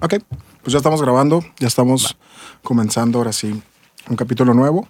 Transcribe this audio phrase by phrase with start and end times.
[0.00, 0.14] Ok,
[0.62, 2.16] pues ya estamos grabando, ya estamos
[2.62, 3.60] comenzando ahora sí
[4.08, 4.86] un capítulo nuevo,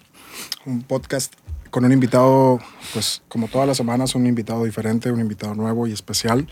[0.66, 1.32] un podcast
[1.70, 2.58] con un invitado,
[2.92, 6.46] pues como todas las semanas, un invitado diferente, un invitado nuevo y especial.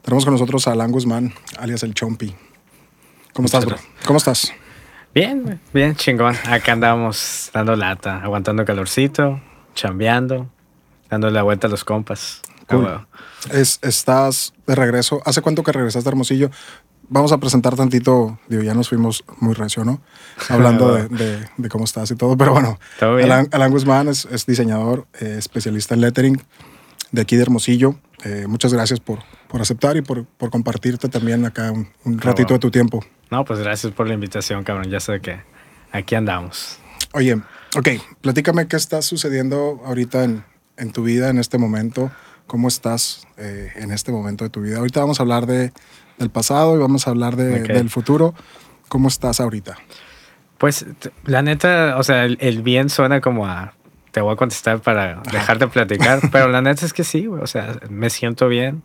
[0.00, 2.34] Tenemos con nosotros a Alan Guzmán, alias el Chompi.
[3.34, 3.76] ¿Cómo estás, bro?
[4.06, 4.54] ¿Cómo estás?
[5.14, 6.34] Bien, bien, chingón.
[6.46, 9.38] Acá andamos dando lata, aguantando calorcito,
[9.74, 10.48] chambeando,
[11.10, 12.40] dando la vuelta a los compas.
[12.68, 13.06] Cool.
[13.50, 15.20] Es, estás de regreso.
[15.26, 16.50] ¿Hace cuánto que regresaste a Hermosillo?
[17.08, 20.00] Vamos a presentar tantito, digo, ya nos fuimos muy recio, ¿no?
[20.48, 21.08] Hablando de,
[21.56, 26.00] de, cómo estás y todo, pero bueno, Alan, Guzmán es, es diseñador, eh, especialista en
[26.00, 26.42] lettering
[27.10, 27.96] de aquí de Hermosillo.
[28.24, 32.60] Eh, muchas gracias por, por aceptar y por, por compartirte también acá un, ratito de
[32.60, 33.04] tu tiempo.
[33.30, 34.90] No, pues gracias por la invitación, cabrón.
[34.90, 35.40] Ya sé que
[35.90, 36.78] aquí andamos.
[37.14, 37.34] Oye,
[37.76, 37.88] ok,
[38.20, 40.44] platícame qué está sucediendo ahorita en,
[40.76, 42.10] en tu vida, en este momento.
[42.46, 44.78] ¿Cómo estás eh, en este momento de tu vida?
[44.78, 45.72] Ahorita vamos a hablar de
[46.18, 48.34] del pasado y vamos a hablar del futuro.
[48.88, 49.76] ¿Cómo estás ahorita?
[50.58, 50.86] Pues
[51.24, 53.74] la neta, o sea, el, bien suena como a
[54.12, 57.46] te voy a contestar para dejar de platicar, pero la neta es que sí, o
[57.46, 58.82] sea, me siento bien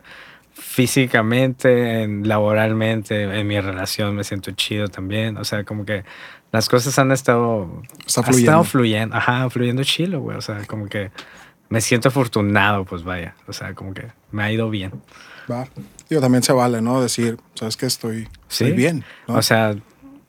[0.54, 6.04] físicamente, en, laboralmente, en mi relación me siento chido también, o sea, como que
[6.52, 8.52] las cosas han estado, Está fluyendo.
[8.52, 11.12] estado fluyendo, ajá, fluyendo chido, güey, o sea, como que
[11.70, 14.94] me siento afortunado, pues vaya, o sea, como que me ha ido bien.
[15.52, 15.68] Va.
[16.10, 17.02] Digo, también se vale, ¿no?
[17.02, 19.04] Decir, sabes que estoy, estoy bien.
[19.28, 19.76] O sea,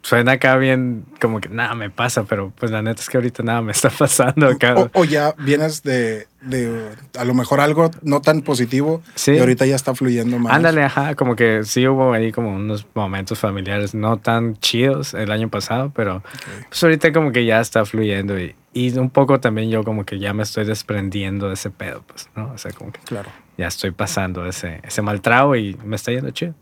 [0.02, 3.42] suena acá bien como que nada me pasa, pero pues la neta es que ahorita
[3.42, 4.90] nada me está pasando acá.
[4.94, 9.32] O, ya vienes de, de, a lo mejor algo no tan positivo sí.
[9.32, 10.52] y ahorita ya está fluyendo más.
[10.52, 15.30] Ándale, ajá, como que sí hubo ahí como unos momentos familiares no tan chidos el
[15.30, 16.22] año pasado, pero
[16.68, 20.18] pues ahorita como que ya está fluyendo y, y un poco también yo como que
[20.18, 22.52] ya me estoy desprendiendo de ese pedo, pues, ¿no?
[22.52, 23.30] O sea, como que claro.
[23.59, 26.55] Ya estoy pasando ese, ese mal trago y me está yendo chido.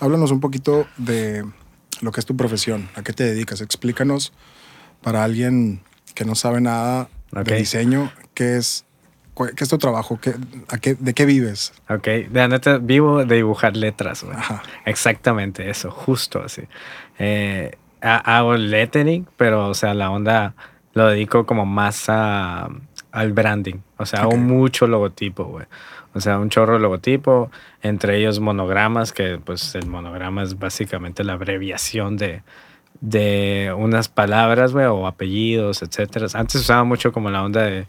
[0.00, 1.44] Háblanos un poquito de
[2.00, 3.60] lo que es tu profesión, a qué te dedicas.
[3.60, 4.32] Explícanos
[5.02, 5.82] para alguien
[6.14, 8.84] que no sabe nada de diseño, qué es,
[9.36, 10.34] qué es tu trabajo, ¿Qué,
[10.68, 11.72] a qué, de qué vives.
[11.88, 14.24] Ok, de neta vivo de dibujar letras.
[14.84, 16.62] Exactamente eso, justo así.
[17.18, 20.54] Eh, hago lettering, pero o sea, la onda
[20.92, 22.68] lo dedico como más a,
[23.10, 23.76] al branding.
[23.96, 25.66] O sea, hago mucho logotipo, güey.
[26.14, 27.50] O sea, un chorro de logotipo,
[27.82, 32.42] entre ellos monogramas, que pues el monograma es básicamente la abreviación de,
[33.00, 36.26] de unas palabras, güey, o apellidos, etcétera.
[36.34, 37.86] Antes usaba mucho como la onda de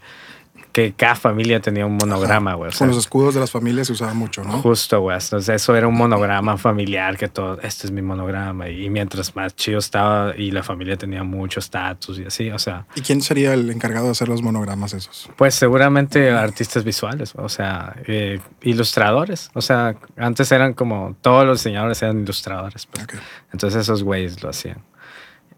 [0.76, 2.70] que cada familia tenía un monograma, güey.
[2.70, 4.60] Con los escudos de las familias se usaba mucho, ¿no?
[4.60, 5.16] Justo, güey.
[5.16, 8.68] Entonces eso era un monograma familiar que todo, este es mi monograma.
[8.68, 12.84] Y mientras más chido estaba y la familia tenía mucho estatus y así, o sea.
[12.94, 15.30] ¿Y quién sería el encargado de hacer los monogramas esos?
[15.36, 19.50] Pues seguramente artistas visuales, o sea, eh, ilustradores.
[19.54, 22.84] O sea, antes eran como, todos los diseñadores eran ilustradores.
[22.84, 23.06] Pues.
[23.50, 24.82] Entonces esos güeyes lo hacían.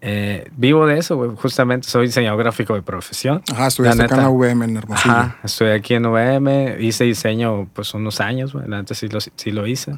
[0.01, 1.31] Eh, vivo de eso, güey.
[1.35, 3.43] Justamente soy diseñador gráfico de profesión.
[3.51, 5.13] Ajá, estudiaste acá en la UVM en Hermosillo.
[5.13, 6.79] Ajá, estoy aquí en UVM.
[6.79, 8.65] Hice diseño pues unos años, güey.
[8.71, 9.97] Antes sí lo, sí lo hice.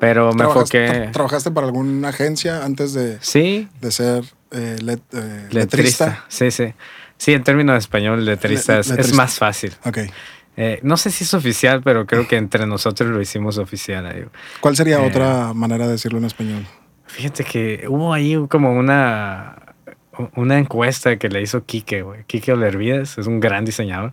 [0.00, 1.10] Pero me enfoqué...
[1.12, 3.68] ¿Trabajaste para alguna agencia antes de, sí.
[3.80, 4.76] de ser eh,
[5.12, 6.24] eh, letrista?
[6.28, 6.74] Sí, sí.
[7.16, 9.72] Sí, en términos de español, letrista, es, más fácil.
[9.86, 9.98] Ok.
[10.82, 14.04] no sé si es oficial, pero creo que entre nosotros lo hicimos oficial.
[14.04, 14.24] Ahí.
[14.60, 16.66] ¿Cuál sería otra manera de decirlo en español?
[17.06, 19.74] Fíjate que hubo ahí como una,
[20.34, 22.24] una encuesta que le hizo Kike, güey.
[22.24, 24.12] Kike Olervides es un gran diseñador.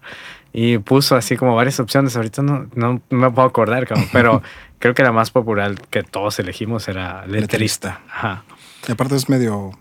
[0.51, 2.15] Y puso así como varias opciones.
[2.15, 4.41] Ahorita no, no, me puedo acordar, pero
[4.79, 8.01] creo que la más popular que todos elegimos era letrista.
[8.09, 8.43] Ajá.
[8.87, 9.71] Y aparte es medio.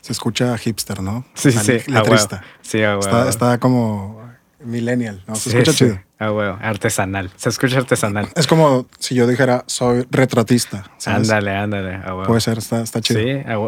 [0.00, 1.24] Se escucha hipster, ¿no?
[1.34, 2.42] Sí, sí, Letrista.
[2.62, 4.27] Sí, ah, está, está, como
[4.60, 5.34] millennial, ¿no?
[5.36, 6.00] Se escucha chido.
[6.18, 7.30] Ah, bueno, artesanal.
[7.36, 8.28] Se escucha artesanal.
[8.34, 10.90] Es como si yo dijera, soy retratista.
[11.06, 11.94] Ándale, ándale.
[12.04, 13.20] Ah, Puede ser, está, está chido.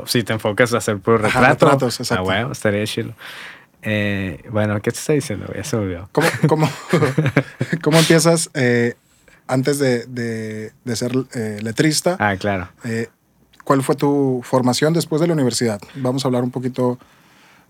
[0.07, 1.47] Sí, si te enfocas a hacer puro retrato.
[1.47, 2.23] retratos, exacto.
[2.23, 3.15] Ah, bueno, estaría chido.
[3.83, 5.47] Eh, bueno, ¿qué te está diciendo?
[5.55, 6.09] Ya se olvidó.
[6.13, 6.71] ¿Cómo, cómo,
[7.83, 8.95] cómo empiezas eh,
[9.47, 12.17] antes de, de, de ser eh, letrista?
[12.19, 12.69] Ah, claro.
[13.65, 15.81] ¿Cuál fue tu formación después de la universidad?
[15.95, 16.99] Vamos a hablar un poquito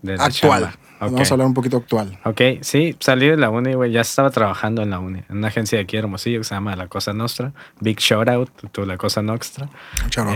[0.01, 0.71] de actual.
[0.99, 2.19] Vamos a hablar un poquito actual.
[2.25, 3.91] Ok, sí, salí de la uni, güey.
[3.91, 6.75] Ya estaba trabajando en la uni, en una agencia de aquí Hermosillo que se llama
[6.75, 7.53] La Cosa Nostra.
[7.79, 9.67] Big shout out to La Cosa Nostra.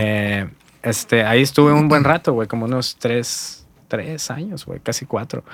[0.00, 0.48] Eh,
[0.82, 5.44] este, ahí estuve un buen rato, güey, como unos tres, tres años, güey, casi cuatro.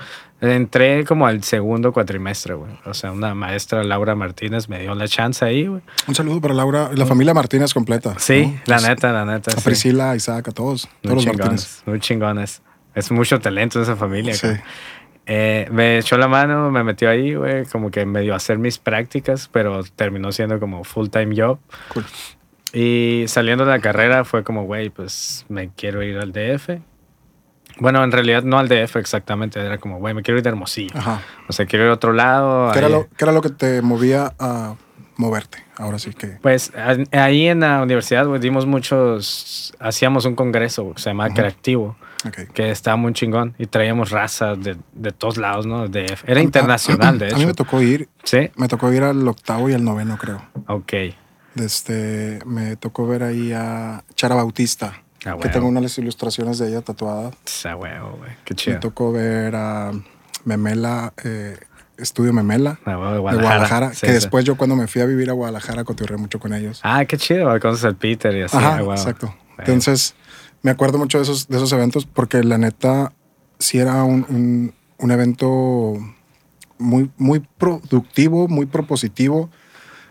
[0.41, 2.71] Entré como al segundo cuatrimestre, güey.
[2.85, 5.83] O sea, una maestra, Laura Martínez, me dio la chance ahí, güey.
[6.07, 8.15] Un saludo para Laura, la familia Martínez completa.
[8.17, 9.51] Sí, la neta, la neta.
[9.55, 10.89] A Priscila, Isaac, a todos.
[11.01, 11.83] todos los Martínez.
[11.85, 12.63] Muy chingones.
[12.95, 14.33] Es mucho talento esa familia.
[14.33, 14.47] Sí.
[15.25, 18.57] Eh, me echó la mano, me metió ahí, güey, como que me dio a hacer
[18.57, 21.59] mis prácticas, pero terminó siendo como full time job.
[21.93, 22.05] Cool.
[22.73, 26.81] Y saliendo de la carrera fue como, güey, pues me quiero ir al DF.
[27.77, 30.93] Bueno, en realidad no al DF exactamente, era como, güey, me quiero ir de Hermosillo.
[31.47, 32.71] O sea, quiero ir a otro lado.
[32.71, 34.75] ¿Qué era, lo, ¿Qué era lo que te movía a
[35.15, 35.63] moverte?
[35.77, 36.37] Ahora sí que.
[36.41, 36.71] Pues
[37.11, 39.73] ahí en la universidad dimos muchos.
[39.79, 41.95] Hacíamos un congreso que se llamaba Creativo.
[42.53, 45.87] Que estaba muy chingón y traíamos razas de, de todos lados, ¿no?
[45.87, 47.35] De, era internacional, de hecho.
[47.35, 48.09] A mí me tocó ir.
[48.23, 48.49] Sí.
[48.55, 50.41] Me tocó ir al octavo y al noveno, creo.
[50.67, 50.93] Ok.
[51.55, 55.01] Este, me tocó ver ahí a Chara Bautista.
[55.25, 57.33] Ah, que tengo unas ilustraciones de ella tatuadas.
[57.65, 58.31] Ah, huevo, güey.
[58.43, 58.75] Qué chido.
[58.75, 59.91] Me tocó ver a
[60.45, 61.13] Memela.
[61.23, 61.57] Eh,
[61.95, 65.83] Estudio Memela ah, de Guadalajara, que después yo cuando me fui a vivir a Guadalajara
[65.83, 66.79] cotorré mucho con ellos.
[66.83, 68.57] Ah, qué chido, conoces al Peter y así.
[68.57, 69.33] Ajá, exacto.
[69.59, 70.15] Entonces,
[70.63, 73.13] me acuerdo mucho de esos, de esos eventos porque la neta
[73.59, 75.93] sí era un, un, evento
[76.79, 79.49] muy, muy productivo, muy propositivo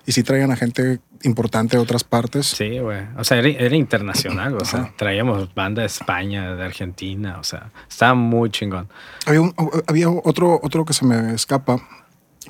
[0.07, 2.47] y sí traían a gente importante de otras partes.
[2.47, 3.01] Sí, güey.
[3.17, 4.57] O sea, era, internacional.
[4.57, 7.39] O sea, traíamos banda de España, de Argentina.
[7.39, 8.89] O sea, estaba muy chingón.
[9.27, 9.41] Había,
[9.87, 11.81] había otro, otro que se me escapa,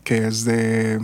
[0.03, 0.99] que es de...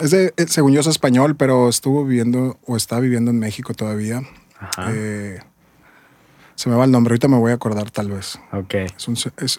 [0.00, 3.72] Es de, eh, según yo es español, pero estuvo viviendo o está viviendo en México
[3.72, 4.22] todavía.
[4.60, 4.88] Ajá.
[4.90, 5.40] Eh,
[6.54, 8.40] se me va el nombre, ahorita me voy a acordar tal vez.
[8.52, 8.74] Ok.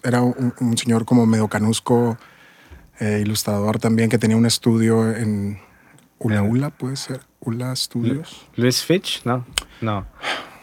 [0.03, 2.17] era un, señor como medio canusco,
[2.99, 5.59] eh, ilustrador también, que tenía un estudio en,
[6.19, 7.21] Ula Ula puede ser.
[7.39, 8.47] Ula Studios.
[8.55, 9.45] Luis Fitch, no.
[9.81, 10.07] No.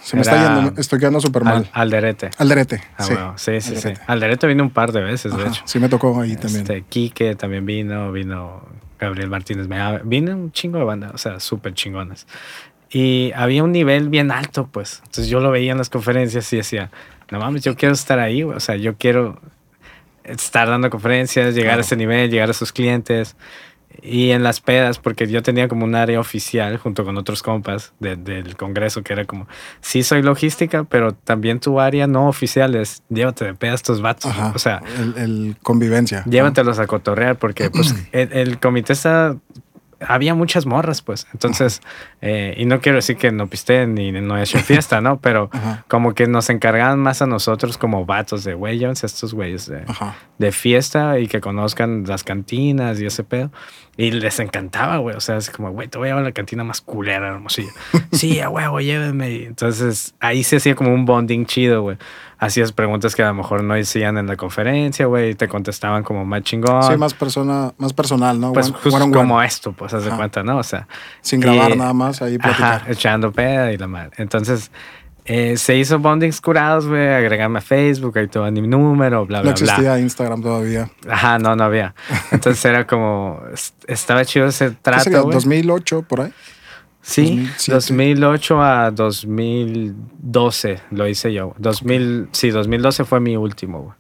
[0.01, 1.71] Se me está yendo, estoy quedando súper mal.
[1.73, 2.31] Alderete.
[2.37, 2.83] Alderete.
[2.99, 3.61] Ah, sí.
[3.61, 3.95] sí, sí, sí.
[4.07, 5.63] Alderete vino un par de veces, de hecho.
[5.65, 6.63] Sí, me tocó ahí también.
[6.63, 9.67] Este, Quique también vino, vino Gabriel Martínez.
[10.05, 12.27] Vino un chingo de banda, o sea, súper chingones.
[12.95, 15.01] Y había un nivel bien alto, pues.
[15.01, 16.93] Entonces yo lo veía en las conferencias y decía,
[17.29, 19.41] no mames, yo quiero estar ahí, o sea, yo quiero
[20.23, 23.35] estar dando conferencias, llegar a ese nivel, llegar a sus clientes.
[24.01, 27.95] Y en las pedas, porque yo tenía como un área oficial junto con otros compas
[27.99, 29.49] del Congreso, que era como,
[29.81, 34.33] sí soy logística, pero también tu área no oficial es llévate de pedas tus vatos.
[34.55, 34.83] o sea,
[35.17, 36.23] el, convivencia.
[36.27, 39.37] Llévatelos a cotorrear, porque pues el, comité está
[40.01, 41.27] había muchas morras, pues.
[41.33, 41.81] Entonces,
[42.21, 45.21] eh, y no quiero decir que no pisteen ni no hecho fiesta, ¿no?
[45.21, 45.51] Pero
[45.89, 49.85] como que nos encargaban más a nosotros como vatos de, güey, llévense estos güeyes de,
[50.39, 53.51] de, fiesta y que conozcan las cantinas y ese pedo.
[53.97, 55.17] Y les encantaba, güey.
[55.17, 57.73] O sea, es como, güey, te voy a llevar a la cantina más culera, hermosillo.
[58.13, 59.45] sí, a huevo, llévenme.
[59.45, 61.97] Entonces, ahí se hacía como un bonding chido, güey
[62.39, 66.03] hacías preguntas que a lo mejor no decían en la conferencia, güey, y te contestaban
[66.03, 66.83] como más chingón.
[66.83, 68.53] Sí, más persona, más personal, ¿no?
[68.53, 70.59] Pues justo como esto, pues haz de cuenta, ¿no?
[70.59, 70.87] O sea.
[71.21, 72.83] Sin grabar nada más, ahí platicar.
[72.83, 74.13] Ajá, echando peda y la madre.
[74.19, 74.71] Entonces,
[75.27, 79.53] eh, se hizo bondings curados, güey, agregarme a Facebook, ahí todo mi número, bla, bla,
[79.53, 79.61] bla.
[79.61, 80.91] No existía Instagram todavía.
[81.09, 81.95] Ajá, no, no había.
[82.31, 83.41] Entonces era como,
[83.87, 85.37] estaba chido ese trato, güey.
[85.39, 86.33] ¿2008 por ahí?
[87.07, 91.55] Sí, 2008 a 2012 lo hice yo.
[91.59, 93.95] 2000, sí, 2012 fue mi último, güey.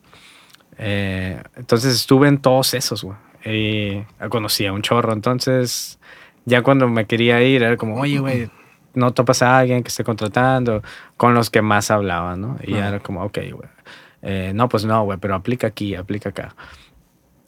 [0.78, 3.18] Eh, entonces estuve en todos esos, güey.
[3.44, 5.12] Y conocí a un chorro.
[5.12, 5.98] Entonces,
[6.46, 8.48] ya cuando me quería ir, era como, oye, güey,
[8.94, 10.82] no topas a alguien que esté contratando,
[11.18, 12.56] con los que más hablaba, ¿no?
[12.62, 13.68] Y era como, ok, güey.
[14.22, 16.56] Eh, no, pues no, güey, pero aplica aquí, aplica acá.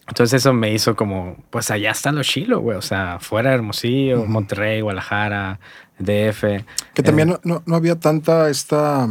[0.09, 2.79] Entonces eso me hizo como, pues allá están los chilos, güey.
[2.79, 5.59] O sea, fuera de Hermosillo, Monterrey, Guadalajara,
[5.99, 6.65] DF.
[6.95, 9.09] Que también eh, no, no, había tanta esta...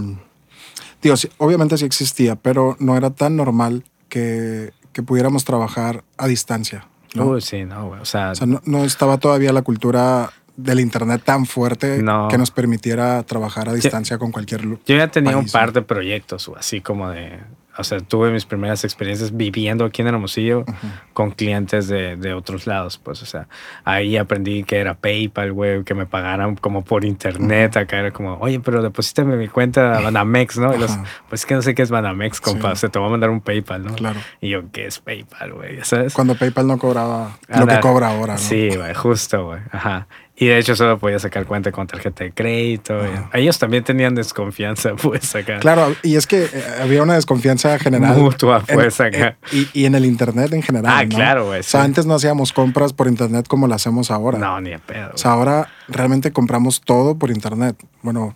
[1.02, 6.88] Digo, obviamente sí existía, pero no era tan normal que, que pudiéramos trabajar a distancia.
[7.14, 7.26] ¿no?
[7.26, 8.02] Uy, sí, no, güey.
[8.02, 11.98] O sea, o sea no, no, estaba todavía la cultura del internet tan fuerte
[12.30, 16.50] que nos permitiera trabajar a distancia con cualquier Yo ya tenía un par de proyectos,
[16.58, 17.40] así como de
[17.78, 20.66] o sea, tuve mis primeras experiencias viviendo aquí en Hermosillo
[21.14, 23.48] con clientes de, de, otros lados, pues, o sea,
[23.84, 28.36] ahí aprendí que era PayPal, güey, que me pagaran como por internet, acá era como,
[28.36, 30.74] oye, pero deposítame mi cuenta a Banamex, ¿no?
[30.74, 30.98] Y los,
[31.30, 33.30] pues es que no sé qué es Banamex, compa, o sea, te voy a mandar
[33.30, 33.96] un PayPal, ¿no?
[33.96, 34.20] Claro.
[34.42, 35.80] Y yo, ¿qué es PayPal, güey?
[35.84, 36.14] ¿Sabes?
[36.14, 38.40] Cuando PayPal no cobraba lo que cobra ahora, ¿no?
[38.40, 40.08] Sí, güey, justo, güey, ajá.
[40.38, 43.00] Y de hecho solo podía sacar cuenta con tarjeta de crédito.
[43.34, 45.60] Ellos también tenían desconfianza, pues acá.
[45.60, 48.18] Claro, y es que eh, había una desconfianza general.
[48.18, 49.38] Mutua, pues acá.
[49.52, 50.94] y, en el internet en general.
[50.94, 51.62] Ah, claro, güey.
[51.62, 54.38] O sea, antes no hacíamos compras por internet como lo hacemos ahora.
[54.38, 55.12] No, ni a pedo.
[55.14, 57.78] O sea, ahora realmente compramos todo por internet.
[58.02, 58.36] Bueno,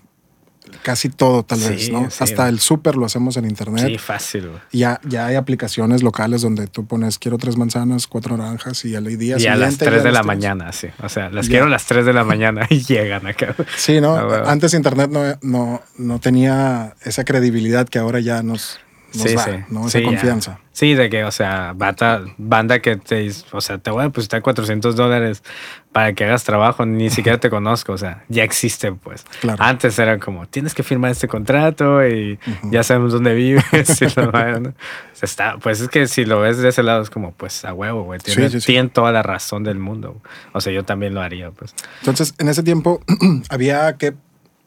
[0.83, 2.07] casi todo tal vez, ¿no?
[2.19, 3.87] Hasta el súper lo hacemos en internet.
[3.87, 4.49] Sí, fácil.
[4.71, 9.05] Ya, ya hay aplicaciones locales donde tú pones quiero tres manzanas, cuatro naranjas y al
[9.17, 10.87] día Y a las tres de la mañana, sí.
[11.01, 13.55] O sea, las quiero a las tres de la mañana y llegan acá.
[13.75, 14.15] Sí, ¿no?
[14.15, 18.79] Ah, Antes internet no, no, no tenía esa credibilidad que ahora ya nos,
[19.13, 19.87] nos da, ¿no?
[19.87, 20.59] Esa confianza.
[20.71, 24.41] Sí, de que, o sea, bata, banda que te o sea, te voy a depositar
[24.41, 25.43] 400 dólares
[25.91, 29.25] para que hagas trabajo, ni siquiera te conozco, o sea, ya existe, pues.
[29.57, 32.39] Antes era como, tienes que firmar este contrato y
[32.71, 34.01] ya sabemos dónde vives.
[35.21, 38.03] está, pues es que si lo ves de ese lado es como, pues a huevo,
[38.03, 38.19] güey.
[38.19, 40.21] Tienen, toda la razón del mundo.
[40.53, 41.75] O sea, yo también lo haría, pues.
[41.99, 43.01] Entonces, en ese tiempo
[43.49, 44.13] había que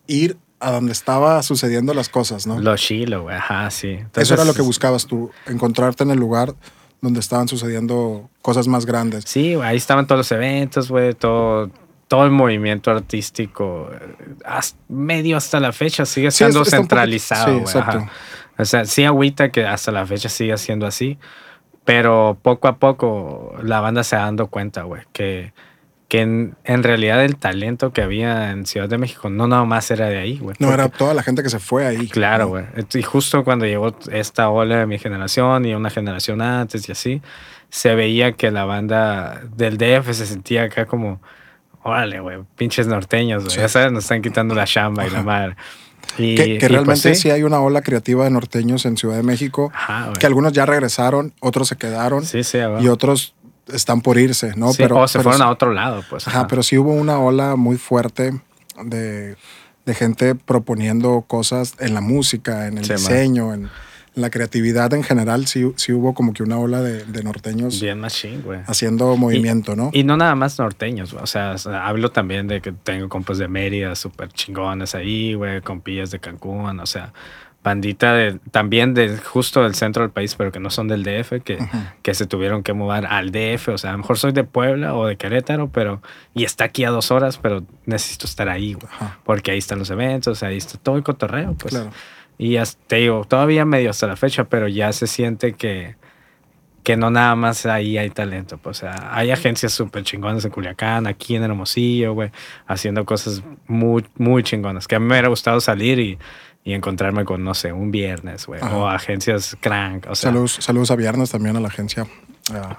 [0.06, 2.59] ir a donde estaba sucediendo las cosas, ¿no?
[2.61, 3.99] Lo chilo, güey, ajá, sí.
[4.14, 6.54] Eso era lo que buscabas tú, encontrarte en el lugar
[7.00, 9.25] donde estaban sucediendo cosas más grandes.
[9.26, 11.69] Sí, ahí estaban todos los eventos, güey, todo,
[12.07, 13.90] todo el movimiento artístico,
[14.88, 17.66] medio hasta la fecha, sigue siendo centralizado, güey.
[17.66, 17.78] Sí,
[18.59, 21.19] o sea, sí agüita que hasta la fecha sigue siendo así,
[21.85, 25.52] pero poco a poco la banda se ha dando cuenta, güey, que
[26.12, 30.11] que en, realidad el talento que había en Ciudad de México no nada más era
[30.11, 30.54] de ahí, güey.
[30.59, 32.07] No, era toda la gente que se fue ahí.
[32.07, 32.66] Claro, güey.
[32.92, 37.23] Y justo cuando llegó esta ola de mi generación y una generación antes y así,
[37.71, 41.19] se veía que la banda del DF se sentía acá como,
[41.83, 43.57] órale, güey, pinches norteños, güey.
[43.57, 45.57] Ya sabes, nos están quitando la chamba y la madre.
[46.19, 47.31] Y, que, pues realmente sí.
[47.31, 49.73] hay una ola creativa de norteños en Ciudad de México,
[50.21, 53.35] que algunos ya regresaron, otros se quedaron sí, sí, y otros
[53.69, 54.71] están por irse, ¿no?
[54.76, 56.26] pero, o se fueron a otro lado, pues.
[56.26, 58.40] Ajá, pero sí hubo una ola muy fuerte
[58.85, 59.37] de,
[59.95, 63.71] gente proponiendo cosas en la música, en el diseño, en,
[64.14, 65.47] la creatividad en general.
[65.47, 67.81] Sí, sí hubo como que una ola de, norteños.
[67.81, 68.61] Bien machine, güey.
[68.66, 69.90] Haciendo movimiento, ¿no?
[69.92, 71.54] Y no nada más norteños, O sea,
[71.87, 76.78] hablo también de que tengo compas de Mérida súper chingones ahí, güey, compillas de Cancún,
[76.81, 77.12] o sea
[77.62, 81.42] bandita de, también de justo del centro del país, pero que no son del DF,
[81.45, 81.59] que,
[82.02, 83.69] que se tuvieron que mudar al DF.
[83.69, 86.02] O sea, a lo mejor soy de Puebla o de Querétaro, pero
[86.35, 88.92] y está aquí a dos horas, pero necesito estar ahí, güey,
[89.25, 91.78] porque ahí están los eventos, ahí está todo el cotorreo, pues.
[92.38, 95.95] Y ya te digo, todavía medio hasta la fecha, pero ya se siente que,
[96.83, 98.59] que no nada más ahí hay talento.
[98.59, 102.33] Pues, o sea, hay agencias súper chingonas en Culiacán, aquí en Hermosillo, güey,
[102.66, 104.88] haciendo cosas muy, muy chingonas.
[104.88, 106.19] Que a mí me hubiera gustado salir y
[106.64, 110.07] y encontrarme con, no sé, un viernes, güey, o agencias crank.
[110.09, 112.07] O sea, saludos, saludos a viernes también a la agencia.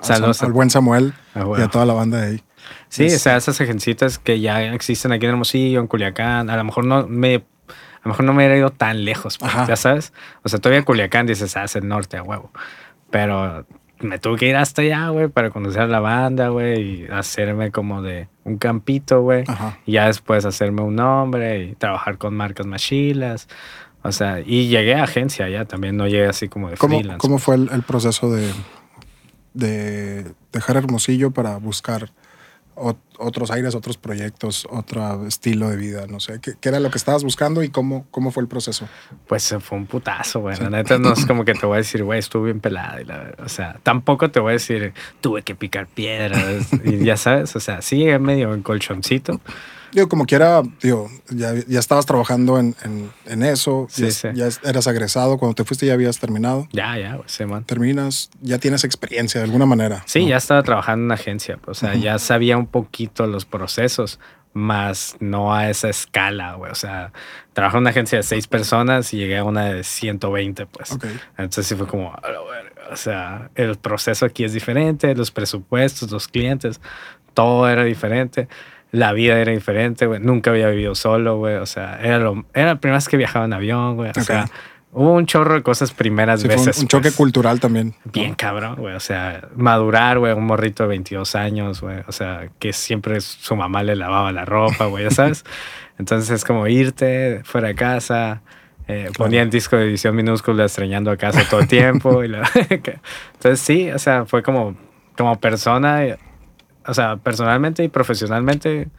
[0.01, 2.43] saludos al buen Samuel y a toda la banda de ahí.
[2.87, 6.63] Sí, o sea, esas agencitas que ya existen aquí en Hermosillo, en Culiacán, a lo
[6.63, 10.13] mejor no me, a lo mejor no me hubiera ido tan lejos, pues, ya sabes.
[10.43, 12.51] O sea, todavía en Culiacán dices, ah, es el norte a huevo.
[13.09, 13.65] Pero
[13.99, 17.71] me tuve que ir hasta allá, güey, para conocer a la banda, güey, y hacerme
[17.71, 19.43] como de un campito, güey.
[19.85, 23.47] Y ya después hacerme un nombre y trabajar con marcas machilas.
[24.03, 27.19] O sea, y llegué a agencia ya también, no llegué así como de ¿Cómo, freelance.
[27.19, 28.51] ¿Cómo fue el, proceso de,
[29.53, 32.11] de dejar Hermosillo para buscar
[32.75, 37.23] otros aires, otros proyectos, otro estilo de vida, no sé, ¿qué, era lo que estabas
[37.23, 38.87] buscando y cómo, cómo fue el proceso?
[39.27, 40.57] Pues fue un putazo, güey.
[40.57, 43.01] La neta no es como que te voy a decir, güey, estuve bien pelada.
[43.01, 47.17] Y la, o sea, tampoco te voy a decir, tuve que picar piedras y ya
[47.17, 49.39] sabes, o sea, sí medio en colchoncito.
[49.93, 52.75] Digo, como quiera, digo, ya, ya estabas trabajando en,
[53.25, 56.67] en, eso, ya, ya, eras agresado, cuando te fuiste ya habías terminado.
[56.71, 57.63] Ya, ya, sí, man.
[57.63, 60.01] Terminas, ya tienes experiencia de alguna manera.
[60.05, 63.45] Sí, ya estaba trabajando en una agencia, pues, o sea, ya sabía un poquito los
[63.45, 64.19] procesos,
[64.53, 66.71] más no a esa escala, güey.
[66.71, 67.11] O sea,
[67.53, 70.97] trabajé en una agencia de seis personas y llegué a una de 120, pues.
[71.37, 72.15] Entonces sí fue como,
[72.91, 76.79] o sea, el proceso aquí es diferente, los presupuestos, los clientes,
[77.33, 78.47] todo era diferente
[78.93, 80.19] la vida era diferente, güey.
[80.19, 81.55] Nunca había vivido solo, güey.
[81.55, 84.11] O sea, era, lo, era la primera vez que viajaba en avión, güey.
[84.15, 84.45] O sea,
[84.91, 86.77] hubo un chorro de cosas primeras veces.
[86.77, 87.15] Un, choque pues.
[87.15, 87.95] cultural también.
[88.05, 88.93] Bien cabrón, güey.
[88.93, 90.33] O sea, madurar, güey.
[90.33, 92.01] Un morrito de 22 años, güey.
[92.07, 95.43] O sea, que siempre su mamá le lavaba la ropa, güey, ya sabes.
[95.97, 98.43] Entonces es como irte fuera de casa.
[98.87, 102.23] Eh, ponía el disco de edición minúscula extrañando a casa todo el tiempo.
[102.23, 102.27] y
[102.69, 104.75] Entonces sí, o sea, fue como,
[105.17, 106.05] como persona
[106.85, 108.89] o sea, personalmente y profesionalmente,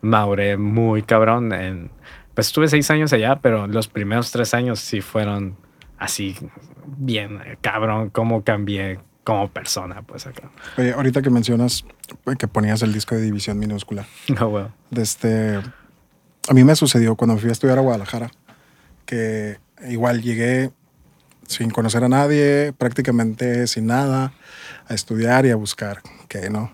[0.00, 1.52] mauré muy cabrón.
[1.52, 1.90] En,
[2.34, 5.56] pues estuve seis años allá, pero los primeros tres años sí fueron
[5.98, 6.36] así,
[6.86, 10.50] bien cabrón, cómo cambié como persona, pues acá.
[10.78, 11.84] Oye, ahorita que mencionas
[12.38, 14.06] que ponías el disco de división minúscula.
[14.28, 14.72] No, oh, bueno.
[14.96, 15.56] Este,
[16.48, 18.30] a mí me sucedió cuando fui a estudiar a Guadalajara,
[19.04, 20.70] que igual llegué
[21.46, 24.32] sin conocer a nadie, prácticamente sin nada,
[24.86, 26.72] a estudiar y a buscar, que no.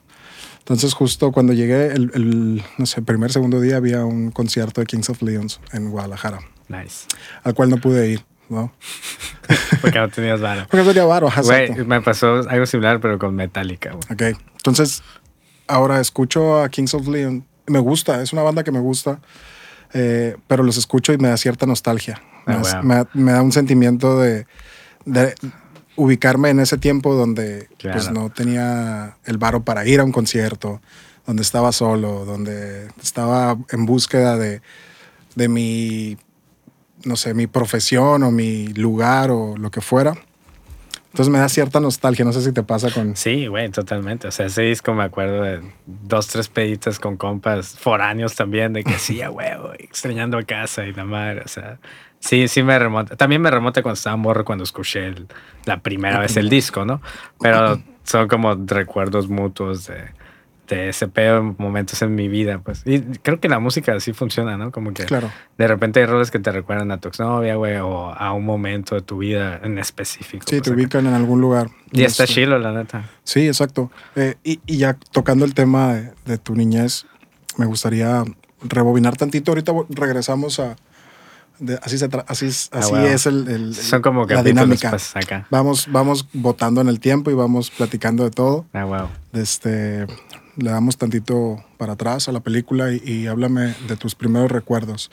[0.64, 5.10] Entonces, justo cuando llegué, el, no sé, primer, segundo día había un concierto de Kings
[5.10, 6.38] of Leons en Guadalajara.
[6.68, 7.06] Nice.
[7.42, 8.72] Al cual no pude ir, ¿no?
[9.82, 10.62] Porque no tenías varo.
[10.62, 14.32] Porque no tenía varo, Güey, me pasó algo similar, pero con Metallica, güey.
[14.32, 14.38] Ok.
[14.56, 15.02] Entonces,
[15.66, 17.44] ahora escucho a Kings of Leon.
[17.66, 19.20] Me gusta, es una banda que me gusta,
[19.92, 22.22] eh, pero los escucho y me da cierta nostalgia.
[22.46, 24.46] Ah, me, da un sentimiento de,
[25.04, 25.34] de
[25.96, 30.80] ubicarme en ese tiempo donde pues no tenía el varo para ir a un concierto,
[31.26, 34.60] donde estaba solo, donde estaba en búsqueda de,
[35.34, 36.16] de mi,
[37.04, 40.14] no sé, mi profesión o mi lugar o lo que fuera.
[41.06, 43.14] Entonces me da cierta nostalgia, no sé si te pasa con...
[43.14, 44.26] Sí, güey, totalmente.
[44.26, 48.82] O sea, ese disco me acuerdo de dos, tres peditas con compas foráneos también, de
[48.82, 49.48] que sí, güey,
[49.78, 51.78] extrañando a casa y la madre, o sea...
[52.24, 53.16] Sí, sí me remonta.
[53.16, 55.14] También me remonta cuando estaba morro, cuando escuché
[55.66, 57.00] la primera vez el disco, ¿no?
[57.40, 60.12] Pero son como recuerdos mutuos de
[60.68, 62.82] de ese pedo momentos en mi vida, pues.
[62.86, 64.70] Y creo que la música así funciona, ¿no?
[64.70, 65.30] Como que claro.
[65.58, 68.94] de repente hay roles que te recuerdan a tu exnovia, güey, o a un momento
[68.94, 70.44] de tu vida en específico.
[70.48, 71.68] Sí, te ubican en algún lugar.
[71.92, 73.10] Y está chilo, la neta.
[73.24, 73.90] Sí, exacto.
[74.16, 77.06] Eh, y, y, ya tocando el tema de, tu niñez,
[77.58, 78.24] me gustaría
[78.62, 79.50] rebobinar tantito.
[79.50, 80.76] Ahorita regresamos a...
[81.82, 84.90] así se así, ah, así es el, Son como la dinámica.
[84.90, 85.46] Pues, acá.
[85.50, 88.66] Vamos, vamos votando en el tiempo y vamos platicando de todo.
[88.72, 89.08] Ah, wow.
[89.32, 90.06] Este,
[90.56, 95.10] le damos tantito para atrás a la película y, háblame de tus primeros recuerdos.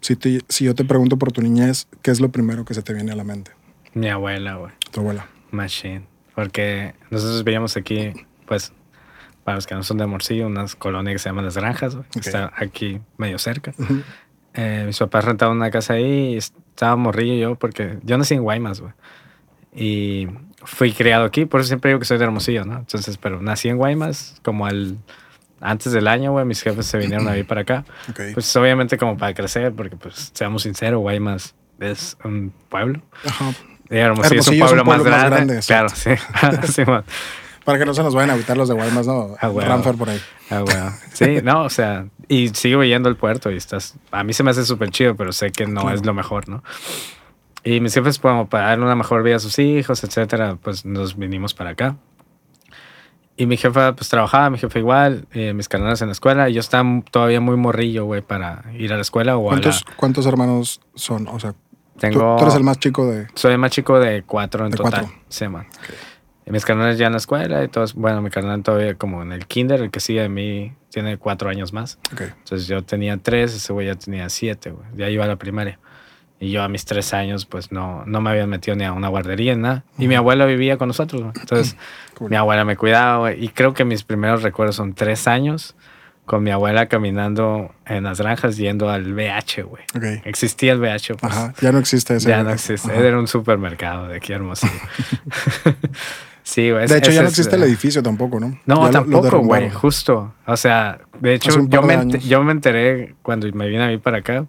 [0.00, 0.16] Si,
[0.48, 3.12] si yo te pregunto por tu niñez, ¿qué es lo primero que se te viene
[3.12, 3.52] a la mente?
[3.94, 4.72] Mi abuela, güey.
[4.90, 5.26] Tu abuela.
[5.50, 6.06] Machine.
[6.34, 8.12] Porque nosotros veíamos aquí,
[8.46, 8.72] pues,
[9.44, 12.08] para los que no son de Morcillo, unas colonias que se llaman Las Granjas, güey,
[12.10, 13.74] que está aquí medio cerca.
[14.54, 18.42] Eh, mis papás rentaban una casa ahí y estaba morrillo yo, porque yo nací en
[18.42, 18.92] Guaymas, güey.
[19.74, 20.28] Y
[20.64, 22.78] fui criado aquí, por eso siempre digo que soy de Hermosillo, ¿no?
[22.78, 24.98] Entonces, pero nací en Guaymas, como al
[25.62, 27.84] antes del año, güey, mis jefes se vinieron a vivir para acá.
[28.34, 33.00] Pues obviamente como para crecer, porque pues seamos sinceros, Guaymas es un pueblo.
[33.24, 33.52] Ajá.
[33.88, 35.60] Y Hermosillo, es un pueblo, más, grande.
[35.66, 36.10] claro, sí.
[36.72, 36.82] sí
[37.64, 39.34] para que no se nos vayan a habitar los de Guaymas, ¿no?
[39.40, 40.20] Ah, Ramfer por ahí.
[40.50, 40.92] Ah, bueno.
[41.12, 44.50] Sí, no, o sea, y sigo yendo al puerto y estás, a mí se me
[44.50, 46.62] hace súper chido, pero sé que no es lo mejor, ¿no?
[47.64, 51.16] Y mis jefes, como para darle una mejor vida a sus hijos, etcétera, pues nos
[51.16, 51.96] vinimos para acá.
[53.36, 56.50] Y mi jefa, pues trabajaba, mi jefa igual, eh, mis canales en la escuela.
[56.50, 59.90] Y yo estaba todavía muy morrillo, güey, para ir a la escuela o ¿Cuántos, a
[59.90, 59.96] la...
[59.96, 61.28] ¿Cuántos hermanos son?
[61.28, 61.54] O sea,
[61.98, 63.28] Tengo, tú, eres el más chico de.
[63.34, 64.90] Soy el más chico de cuatro en total.
[64.90, 65.22] Cuatro.
[65.28, 65.66] Sí, man.
[66.50, 67.94] Mis canales ya en la escuela y todos.
[67.94, 71.48] Bueno, mi carnal todavía como en el kinder, el que sigue de mí tiene cuatro
[71.48, 71.98] años más.
[72.12, 72.28] Okay.
[72.38, 74.86] Entonces yo tenía tres, ese güey ya tenía siete, güey.
[74.94, 75.78] Ya iba a la primaria.
[76.40, 79.06] Y yo a mis tres años, pues no, no me habían metido ni a una
[79.06, 79.84] guardería, nada.
[79.96, 81.32] Y mi abuela vivía con nosotros.
[81.38, 81.76] Entonces,
[82.20, 83.32] mi abuela me cuidaba.
[83.32, 85.76] Y creo que mis primeros recuerdos son tres años
[86.24, 89.84] con mi abuela caminando en las granjas yendo al BH, güey.
[90.24, 91.16] Existía el BH.
[91.20, 91.32] Pues.
[91.32, 92.28] Ajá, ya no existe ese.
[92.28, 92.92] Ya no existe.
[92.92, 94.72] Era un supermercado de aquí Hermosillo.
[96.42, 96.86] sí, güey.
[96.86, 98.58] De hecho, ya no existe el edificio tampoco, ¿no?
[98.66, 99.70] No, tampoco, güey.
[99.70, 100.34] Justo.
[100.46, 104.18] O sea, de hecho, yo me, yo me enteré cuando me vine a mí para
[104.18, 104.46] acá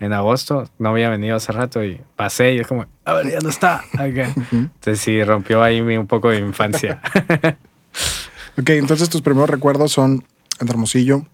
[0.00, 3.40] en agosto, no había venido hace rato y pasé y es como, a ver, ya
[3.40, 3.82] no está.
[3.98, 7.00] Entonces sí, rompió ahí un poco de infancia.
[8.58, 10.24] ok, entonces tus primeros recuerdos son
[10.60, 11.26] en Hermosillo,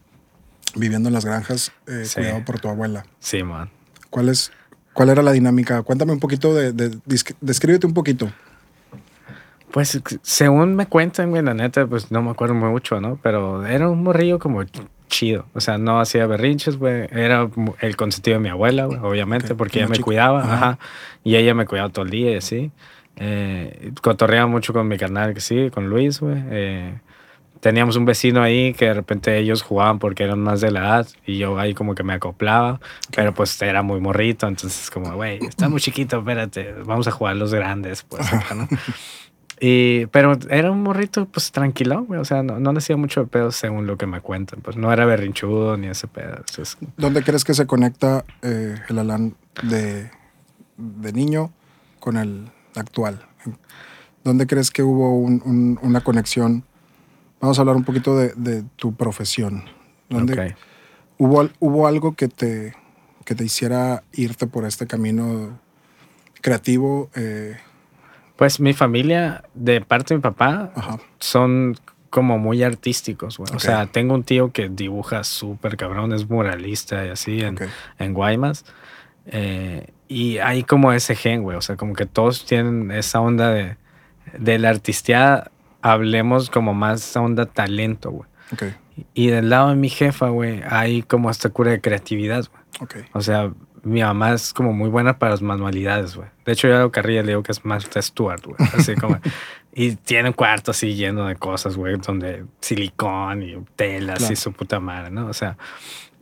[0.76, 3.04] viviendo en las granjas, eh, cuidado por tu abuela.
[3.18, 3.70] Sí, man.
[4.10, 4.52] ¿Cuál, es,
[4.92, 5.82] ¿Cuál era la dinámica?
[5.82, 6.72] Cuéntame un poquito, de,
[7.40, 8.32] descríbete un poquito.
[9.72, 13.18] Pues según me cuentan, güey, la neta, pues no me acuerdo mucho, ¿no?
[13.22, 14.62] Pero era un morrillo como
[15.08, 15.46] chido.
[15.54, 17.06] O sea, no hacía berrinches, güey.
[17.10, 17.48] Era
[17.80, 20.42] el consentido de mi abuela, güey, obviamente, porque ella me cuidaba.
[20.42, 20.78] Ajá.
[21.24, 22.70] Y ella me cuidaba todo el día, sí.
[23.16, 26.42] Eh, cotorreaba mucho con mi canal, que sí, con Luis, güey.
[26.50, 26.94] Eh,
[27.60, 31.08] teníamos un vecino ahí que de repente ellos jugaban porque eran más de la edad
[31.24, 32.80] y yo ahí como que me acoplaba,
[33.14, 37.36] pero pues era muy morrito, entonces como, güey, está muy chiquito, espérate, vamos a jugar
[37.36, 38.66] los grandes, pues, ¿no?
[39.64, 42.18] Y, pero era un morrito, pues tranquilo, güey.
[42.18, 44.60] O sea, no, no hacía mucho de pedo según lo que me cuentan.
[44.60, 46.42] Pues no era berrinchudo ni ese pedo.
[46.96, 50.10] ¿Dónde crees que se conecta eh, el Alan de,
[50.76, 51.52] de, niño
[52.00, 53.24] con el actual?
[54.24, 56.64] ¿Dónde crees que hubo un, una conexión?
[57.40, 59.62] Vamos a hablar un poquito de, de tu profesión.
[60.08, 60.56] ¿Dónde
[61.18, 62.74] hubo, hubo algo que te,
[63.24, 65.56] que te hiciera irte por este camino
[66.40, 67.10] creativo?
[67.14, 67.58] Eh,
[68.36, 70.72] pues mi familia, de parte de mi papá,
[71.18, 71.76] son
[72.10, 73.54] como muy artísticos, güey.
[73.54, 77.58] O sea, tengo un tío que dibuja súper cabrón, es muralista y así en,
[77.98, 78.64] en Guaymas.
[79.26, 81.56] Eh, y hay como ese gen, güey.
[81.56, 83.76] O sea, como que todos tienen esa onda de,
[84.38, 88.28] de la artisteada, hablemos como más onda talento, güey.
[89.14, 92.44] Y del lado de mi jefa, güey, hay como esta cura de creatividad,
[92.78, 93.04] güey.
[93.14, 93.50] O sea,
[93.82, 96.28] mi mamá es como muy buena para las manualidades, güey.
[96.44, 98.56] De hecho, yo a Carrilla le digo que es más Stewart, güey.
[98.76, 99.18] Así como.
[99.74, 104.52] y tiene un cuarto así lleno de cosas, güey, donde silicón y telas y su
[104.52, 105.26] puta madre, ¿no?
[105.26, 105.56] O sea,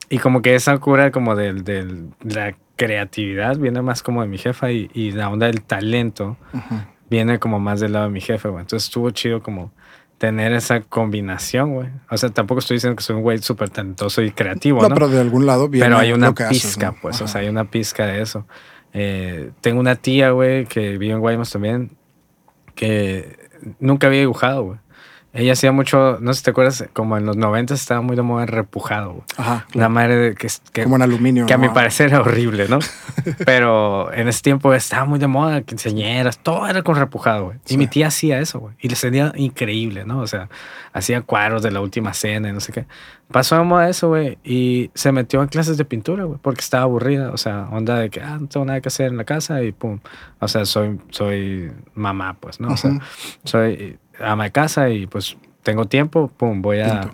[0.08, 4.70] y como que esa cura como de, la creatividad viene más como de mi jefa
[4.72, 6.36] y, y la onda del talento
[7.10, 8.62] viene como más del lado de mi jefe, güey.
[8.62, 9.72] Entonces estuvo chido como
[10.20, 11.88] tener esa combinación, güey.
[12.10, 14.90] O sea, tampoco estoy diciendo que soy un güey súper talentoso y creativo, ¿no?
[14.90, 18.04] pero de algún lado viene Pero hay una pizca, pues, o sea, hay una pizca
[18.04, 18.46] de eso.
[18.92, 21.92] Eh, tengo una tía, güey, que vive en Guaymas también,
[22.74, 23.38] que
[23.78, 24.78] nunca había dibujado, güey.
[25.32, 28.22] Ella hacía mucho, no sé si te acuerdas, como en los 90 estaba muy de
[28.22, 29.12] moda repujado.
[29.12, 29.24] Güey.
[29.36, 29.66] Ajá.
[29.74, 31.46] La madre de que, que, Como en aluminio.
[31.46, 32.80] Que a mi parecer era horrible, ¿no?
[33.46, 37.58] Pero en ese tiempo estaba muy de moda, quinceañeras, todo era con repujado, güey.
[37.68, 38.74] Y mi tía hacía eso, güey.
[38.80, 40.18] Y le salía increíble, ¿no?
[40.18, 40.48] O sea,
[40.92, 42.86] hacía cuadros de la última cena y no sé qué.
[43.30, 44.38] Pasó de moda eso, güey.
[44.42, 47.30] Y se metió en clases de pintura, güey, porque estaba aburrida.
[47.30, 49.70] O sea, onda de que, ah, no tengo nada que hacer en la casa y
[49.70, 50.00] pum.
[50.40, 52.72] O sea, soy, soy mamá, pues, ¿no?
[52.72, 52.98] O sea,
[53.44, 57.10] soy ama de casa y pues tengo tiempo, pum, voy a,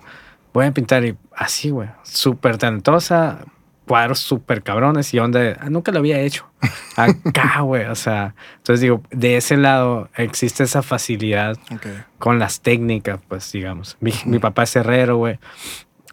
[0.53, 3.45] voy a pintar y así, güey, súper talentosa,
[3.87, 6.45] cuadros súper cabrones y donde ah, nunca lo había hecho.
[6.95, 11.57] Acá, güey, o sea, entonces digo, de ese lado existe esa facilidad
[12.19, 13.97] con las técnicas, pues digamos.
[13.99, 15.39] Mi, papá es herrero, güey,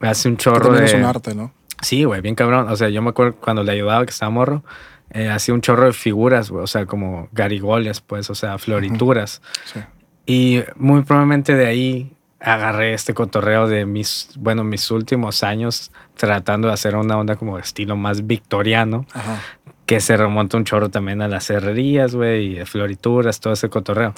[0.00, 0.84] hace un chorro de...
[0.84, 1.52] Es un arte, ¿no?
[1.82, 2.68] Sí, güey, bien cabrón.
[2.68, 4.64] O sea, yo me acuerdo cuando le ayudaba que estaba morro,
[5.10, 9.42] eh, hacía un chorro de figuras, güey, o sea, como garigoles, pues, o sea, florituras.
[9.64, 9.80] Sí.
[10.26, 16.68] Y muy probablemente de ahí agarré este cotorreo de mis, bueno, mis últimos años tratando
[16.68, 19.06] de hacer una onda como de estilo más victoriano,
[19.86, 24.14] que se remonta un chorro también a las herrerías, güey, y florituras, todo ese cotorreo.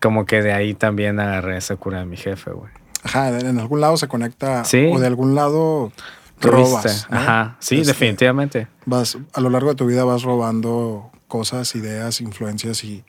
[0.00, 2.70] Como que de ahí también agarré esa cura de mi jefe, güey.
[3.04, 4.90] Ajá, en algún lado se conecta, ¿Sí?
[4.92, 5.92] o de algún lado
[6.40, 7.06] robas.
[7.10, 8.66] Ajá, sí, este, definitivamente.
[8.86, 13.04] Vas, a lo largo de tu vida vas robando cosas, ideas, influencias y,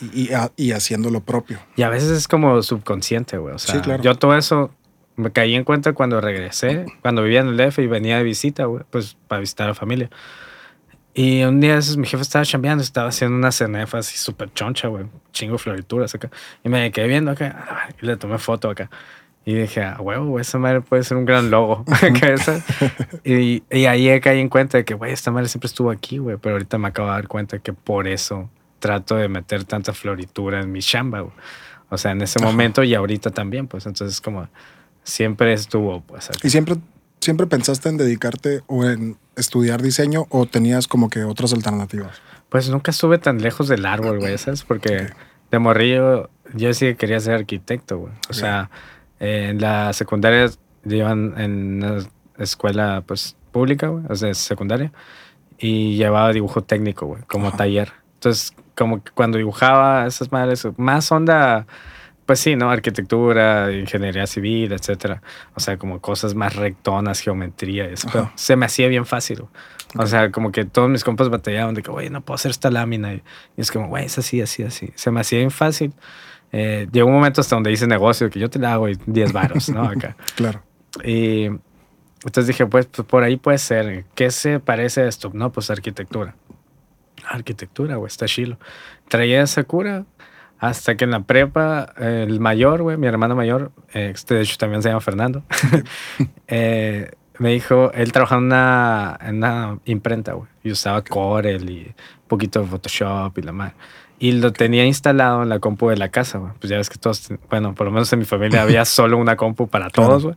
[0.00, 1.58] y, y, haciendo lo propio.
[1.76, 3.54] Y a veces es como subconsciente, güey.
[3.54, 4.70] O sea, yo todo eso
[5.16, 8.64] me caí en cuenta cuando regresé, cuando vivía en el DF y venía de visita,
[8.66, 10.08] güey, pues para visitar a la familia.
[11.12, 15.06] Y un día mi jefe estaba chambeando, estaba haciendo una cenefa así súper choncha, güey,
[15.32, 16.30] chingo florituras acá.
[16.62, 18.88] Y me quedé viendo acá, y le tomé foto acá.
[19.48, 21.82] Y dije, ah, huevo, esa madre puede ser un gran logo.
[23.24, 26.36] y, y, ahí caí en cuenta de que, güey, esta madre siempre estuvo aquí, güey.
[26.36, 30.60] Pero ahorita me acabo de dar cuenta que por eso trato de meter tanta floritura
[30.60, 31.24] en mi chamba,
[31.88, 33.86] O sea, en ese momento y ahorita también, pues.
[33.86, 34.46] Entonces, como
[35.02, 36.28] siempre estuvo, pues.
[36.42, 36.76] ¿Y siempre,
[37.18, 42.20] siempre pensaste en dedicarte o en estudiar diseño o tenías como que otras alternativas?
[42.50, 44.62] Pues nunca estuve tan lejos del árbol, güey, ¿sabes?
[44.62, 45.06] Porque
[45.50, 48.12] de morrillo yo sí quería ser arquitecto, güey.
[48.28, 48.68] O sea
[49.20, 50.50] en la secundaria
[50.84, 51.98] iban en una
[52.38, 54.92] escuela pues pública, güey, o sea, secundaria,
[55.58, 57.92] y llevaba dibujo técnico, güey, como taller.
[58.14, 61.66] Entonces, como que cuando dibujaba esas madres, más onda,
[62.28, 62.70] pues sí, ¿no?
[62.70, 65.22] Arquitectura, ingeniería civil, etcétera.
[65.54, 68.06] O sea, como cosas más rectonas, geometría, eso.
[68.12, 69.44] Pero se me hacía bien fácil,
[69.96, 72.70] O sea, como que todos mis compas batallaban de que, güey, no puedo hacer esta
[72.70, 73.14] lámina.
[73.14, 73.22] Y,
[73.56, 74.92] es como, güey, es así, así, así.
[74.94, 75.94] Se me hacía bien fácil.
[76.52, 79.68] Eh, llegó un momento hasta donde hice negocio que yo te la hago 10 varos,
[79.70, 79.82] ¿no?
[79.88, 80.16] Acá.
[80.34, 80.62] claro.
[81.04, 81.44] Y
[82.24, 84.04] entonces dije, pues, pues, por ahí puede ser.
[84.14, 85.30] ¿Qué se parece a esto?
[85.34, 86.34] No, pues arquitectura.
[87.28, 88.58] Arquitectura, güey, está chilo.
[89.08, 90.04] Traía esa cura
[90.58, 94.82] hasta que en la prepa, el mayor, güey, mi hermano mayor, este de hecho también
[94.82, 95.44] se llama Fernando,
[96.48, 101.82] eh, me dijo, él trabajaba en una, en una imprenta, güey, y usaba Corel y
[101.86, 103.74] un poquito de Photoshop y la madre.
[104.18, 106.52] Y lo tenía instalado en la compu de la casa, güey.
[106.58, 109.36] Pues ya ves que todos, bueno, por lo menos en mi familia había solo una
[109.36, 110.36] compu para todos, güey.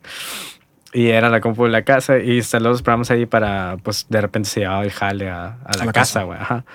[0.94, 4.22] Y era la compu de la casa y instaló los programas ahí para, pues de
[4.22, 6.38] repente se llevaba el jale a, la, casa, güey.
[6.38, 6.65] Ajá.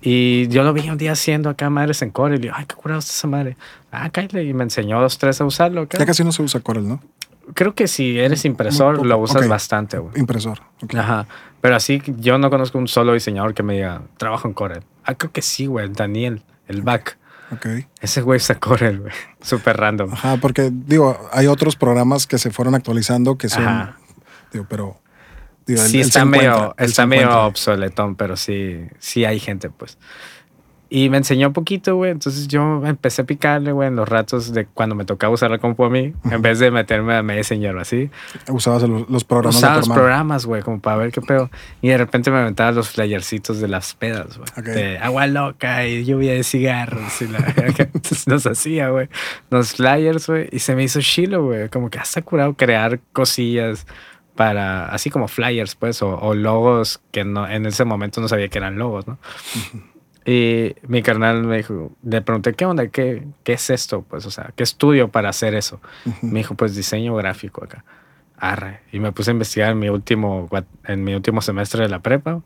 [0.00, 2.76] Y yo lo vi un día haciendo acá madres en Corel y le ay, qué
[2.76, 3.56] curado está esa madre.
[3.90, 5.88] Ah, Kyle, y me enseñó dos, tres a usarlo.
[5.88, 7.00] Ya casi no se usa Corel, ¿no?
[7.54, 10.18] Creo que si eres impresor lo usas bastante, güey.
[10.18, 10.60] Impresor.
[10.96, 11.26] Ajá.
[11.60, 14.84] Pero así yo no conozco un solo diseñador que me diga, trabajo en Corel.
[15.04, 15.88] Ah, creo que sí, güey.
[15.88, 17.18] Daniel, el back.
[17.50, 17.66] Ok.
[18.00, 19.12] Ese güey usa Corel, güey.
[19.40, 20.12] Súper random.
[20.12, 23.94] Ajá, porque digo, hay otros programas que se fueron actualizando que son.
[24.52, 25.00] Digo, pero.
[25.66, 29.98] sí, está, medio, está medio obsoletón, pero sí, sí hay gente, pues.
[30.90, 32.10] Y me enseñó poquito, güey.
[32.10, 35.58] Entonces yo empecé a picarle, güey, en los ratos de cuando me tocaba usar la
[35.58, 38.10] compu a mí, en vez de meterme a Messenger o así.
[38.48, 39.56] Usabas los, programas.
[39.56, 41.50] Usaba los programas, güey, como para ver qué pedo.
[41.82, 44.74] Y de repente me aventaba los flyercitos de las pedas, güey.
[44.74, 47.20] De agua loca y lluvia de cigarros.
[47.20, 47.38] Y la,
[47.78, 49.08] entonces nos hacía, güey,
[49.50, 50.48] los flyers, güey.
[50.52, 51.68] Y se me hizo chilo, güey.
[51.68, 53.86] Como que hasta curado crear cosillas
[54.38, 58.58] para, así como flyers, pues, o, logos que no, en ese momento no sabía que
[58.58, 59.18] eran logos, ¿no?
[60.28, 62.88] Y mi carnal me dijo, le pregunté, ¿qué onda?
[62.88, 64.02] ¿Qué, qué es esto?
[64.02, 65.80] Pues, o sea, ¿qué estudio para hacer eso?
[66.20, 67.82] Me dijo, pues diseño gráfico acá.
[68.36, 68.82] Arre.
[68.92, 70.46] Y me puse a investigar en mi último,
[70.84, 72.42] en mi último semestre de la prepa.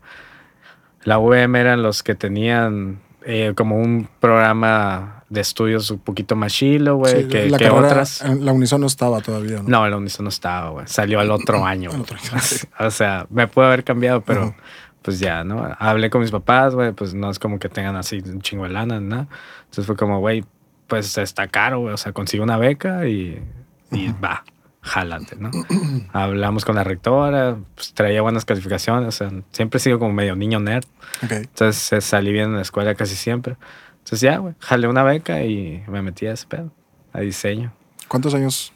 [1.03, 6.53] La UM eran los que tenían eh, como un programa de estudios un poquito más
[6.53, 8.23] chilo, güey, que, la otras.
[8.39, 9.65] La Unison no estaba todavía, ¿no?
[9.67, 10.87] No, la Unison no estaba, güey.
[10.87, 11.91] Salió al otro año.
[12.79, 14.55] o sea, me puede haber cambiado, pero
[15.03, 15.69] pues ya, ¿no?
[15.79, 18.71] Hablé con mis papás, güey, pues no es como que tengan así un chingo de
[18.71, 19.29] lana, ¿no?
[19.65, 20.45] Entonces fue como, güey,
[20.87, 21.95] pues está caro, güey.
[21.95, 23.43] O sea, consigo una beca y,
[23.91, 24.45] y va,
[24.81, 25.51] jálate, ¿no?
[26.13, 30.37] Hablamos con la rectora, pues traía buenas calificaciones, o sea, siempre he sido como medio
[30.37, 30.85] niño nerd.
[31.23, 33.57] Entonces eh, salí bien en la escuela casi siempre.
[33.99, 36.71] Entonces ya, güey, jalé una beca y me metí a ese pedo,
[37.13, 37.73] a diseño.
[38.09, 38.73] ¿Cuántos años?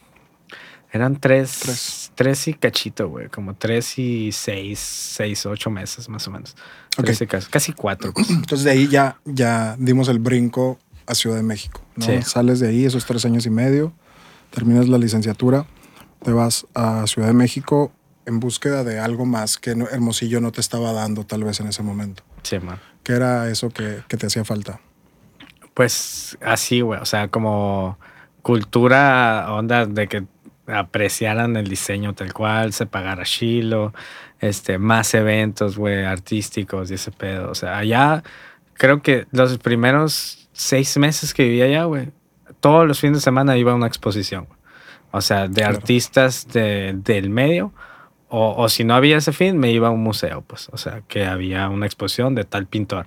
[0.92, 6.31] Eran tres, tres, y cachito, güey, como tres y seis, seis, ocho meses más o
[6.31, 6.57] menos.
[7.51, 8.12] casi, cuatro.
[8.12, 8.31] Pues.
[8.31, 12.22] Entonces de ahí ya, ya dimos el brinco a Ciudad de México, ¿no?
[12.22, 13.92] Sales de ahí esos tres años y medio,
[14.51, 15.66] terminas la licenciatura,
[16.22, 17.92] te vas a Ciudad de México
[18.27, 21.83] en búsqueda de algo más que Hermosillo no te estaba dando tal vez en ese
[21.83, 22.25] momento.
[22.42, 22.81] Sí, man.
[23.03, 24.81] ¿Qué era eso que, que te hacía falta?
[25.75, 27.99] Pues así, güey, o sea, como
[28.42, 30.25] cultura, onda de que
[30.66, 33.92] apreciaran el diseño tal cual, se pagara chilo,
[34.40, 37.50] este, más eventos, güey, artísticos y ese pedo.
[37.50, 38.22] O sea, allá
[38.74, 42.11] creo que los primeros seis meses que vivía allá, güey,
[42.61, 44.48] todos los fines de semana iba a una exposición.
[45.12, 47.72] O sea, de artistas de, del medio.
[48.29, 50.68] O, o, si no había ese fin, me iba a un museo, pues.
[50.72, 53.07] O sea, que había una exposición de tal pintor.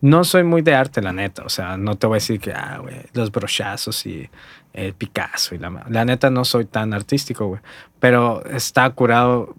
[0.00, 1.42] No soy muy de arte, la neta.
[1.44, 4.28] O sea, no te voy a decir que, ah, güey, los brochazos y
[4.72, 5.84] el Picasso y la...
[5.88, 7.60] La neta no soy tan artístico, güey.
[7.98, 9.54] Pero está curado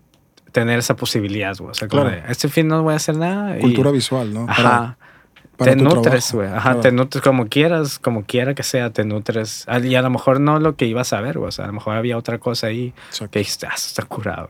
[0.51, 1.71] tener esa posibilidad, güey.
[1.71, 2.09] O sea, claro.
[2.27, 3.57] este fin no voy a hacer nada.
[3.59, 4.45] Cultura visual, ¿no?
[4.49, 4.97] Ajá
[5.63, 6.47] te nutres, güey.
[6.47, 9.65] Ajá, te nutres como quieras, como quiera que sea, te nutres.
[9.67, 11.49] Ah, y a lo mejor no lo que ibas a ver, güey.
[11.49, 12.93] O sea, a lo mejor había otra cosa ahí
[13.31, 14.49] que dijiste, ah, está curado.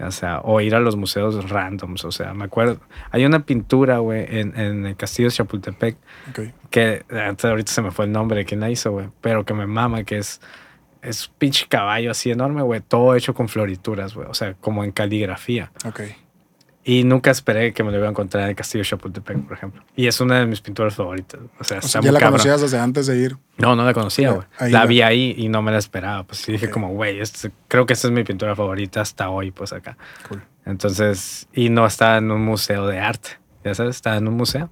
[0.00, 2.04] O sea, o ir a los museos randoms.
[2.04, 2.80] O sea, me acuerdo.
[3.10, 5.96] Hay una pintura, güey, en, en, el castillo de Chapultepec.
[6.70, 7.04] Que
[7.42, 9.08] ahorita se me fue el nombre de quien la hizo, güey.
[9.20, 10.40] Pero que me mama, que es.
[11.02, 12.80] Es un pinche caballo así enorme, güey.
[12.80, 14.28] Todo hecho con florituras, güey.
[14.28, 15.72] O sea, como en caligrafía.
[15.84, 16.02] Ok.
[16.84, 19.84] Y nunca esperé que me lo iba a encontrar en el Castillo Chapultepec, por ejemplo.
[19.94, 21.40] Y es una de mis pinturas favoritas.
[21.60, 23.36] O sea, ¿ya la conocías desde antes de ir?
[23.56, 24.46] No, no la conocía, güey.
[24.72, 26.24] La vi ahí y no me la esperaba.
[26.24, 29.52] Pues sí dije como, güey, este, creo que esta es mi pintura favorita hasta hoy,
[29.52, 29.96] pues acá.
[30.28, 30.42] Cool.
[30.66, 33.30] Entonces, y no está en un museo de arte.
[33.64, 34.68] Ya sabes, está en un museo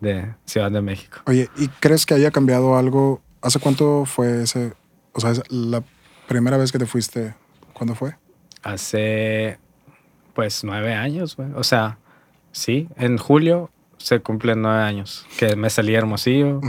[0.00, 1.18] de Ciudad de México.
[1.26, 3.22] Oye, ¿y crees que haya cambiado algo?
[3.40, 4.72] ¿Hace cuánto fue ese?
[5.12, 5.84] O sea, la
[6.26, 7.34] primera vez que te fuiste,
[7.72, 8.16] ¿cuándo fue?
[8.62, 9.60] Hace
[10.36, 11.48] pues nueve años, güey.
[11.54, 11.98] O sea,
[12.52, 16.60] sí, en julio se cumplen nueve años que me salí Hermosillo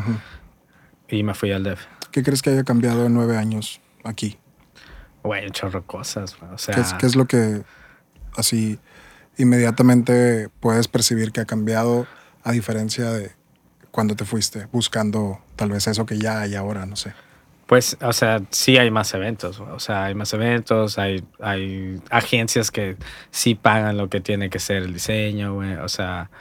[1.10, 1.86] y me fui al DEF.
[2.12, 4.40] ¿Qué crees que haya cambiado en nueve años aquí?
[5.22, 6.54] Güey, chorro cosas, güey.
[6.54, 7.64] O sea, ¿Qué es, lo que
[8.38, 8.80] así
[9.38, 12.08] inmediatamente puedes percibir que ha cambiado
[12.44, 13.34] a diferencia de
[13.92, 17.14] cuando te fuiste buscando tal vez eso que ya hay ahora, no sé?
[17.68, 22.72] Pues, o sea, sí hay más eventos, o sea, hay más eventos, hay, hay agencias
[22.72, 22.96] que
[23.30, 26.32] sí pagan lo que tiene que ser el diseño, güey, o sea,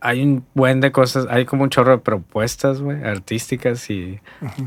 [0.00, 4.20] hay un buen de cosas, hay como un chorro de propuestas, güey, artísticas y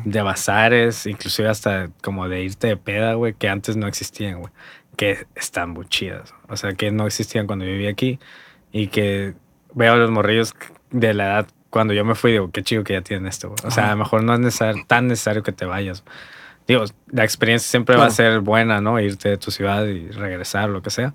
[0.03, 4.51] de bazares, inclusive hasta como de irte de peda, güey, que antes no existían, güey,
[4.97, 8.19] que están muy chidas, o sea, que no existían cuando vivía aquí
[8.71, 9.35] y que
[9.75, 10.53] veo a los morrillos
[10.89, 13.55] de la edad cuando yo me fui, digo, qué chido que ya tienen esto.
[13.63, 16.03] O sea, a lo mejor no es tan necesario que te vayas.
[16.67, 18.99] Digo, la experiencia siempre va a ser buena, ¿no?
[18.99, 21.13] Irte de tu ciudad y regresar, lo que sea.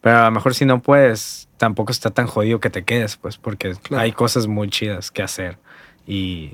[0.00, 3.36] Pero a lo mejor si no puedes, tampoco está tan jodido que te quedes, pues,
[3.36, 5.58] porque hay cosas muy chidas que hacer
[6.06, 6.52] y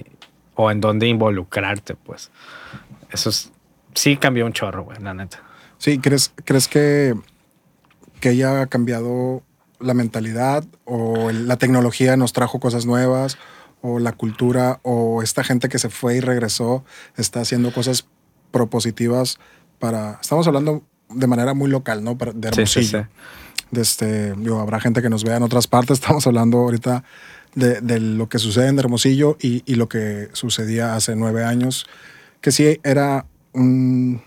[0.55, 2.31] o en dónde involucrarte, pues.
[3.11, 3.31] Eso
[3.95, 5.43] sí cambió un chorro, güey, la neta.
[5.77, 7.15] Sí, ¿crees, crees que,
[8.21, 9.43] que haya cambiado
[9.83, 13.39] la mentalidad o la tecnología nos trajo cosas nuevas
[13.83, 16.85] o la cultura o esta gente que se fue y regresó
[17.17, 18.07] está haciendo cosas
[18.51, 19.39] propositivas
[19.79, 20.19] para...
[20.23, 22.15] Estamos hablando de manera muy local, ¿no?
[22.15, 23.09] De Hermosillo.
[23.73, 25.99] Este, habrá gente que nos vea en otras partes.
[26.01, 27.03] Estamos hablando ahorita
[27.55, 31.87] de, lo que sucede en Hermosillo y, y, lo que sucedía hace nueve años,
[32.41, 34.23] que sí era un...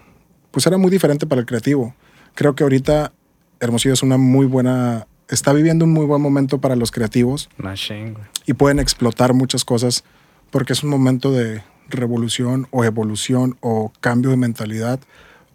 [0.51, 1.95] Pues era muy diferente para el creativo.
[2.33, 3.13] Creo que ahorita
[3.59, 7.49] Hermosillo es una muy buena está viviendo un muy buen momento para los creativos.
[8.45, 10.03] y pueden explotar muchas cosas
[10.51, 14.99] porque es un momento de revolución o evolución o cambio de mentalidad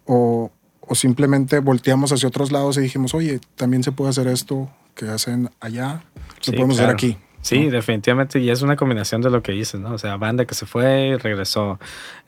[0.05, 4.69] o, o simplemente volteamos hacia otros lados y dijimos, oye, también se puede hacer esto
[4.95, 6.03] que hacen allá,
[6.47, 7.17] lo podemos hacer aquí.
[7.41, 9.93] Sí, definitivamente, y es una combinación de lo que dices, ¿no?
[9.93, 11.79] O sea, banda que se fue, regresó,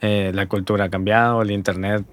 [0.01, 2.03] eh, la cultura ha cambiado, el internet,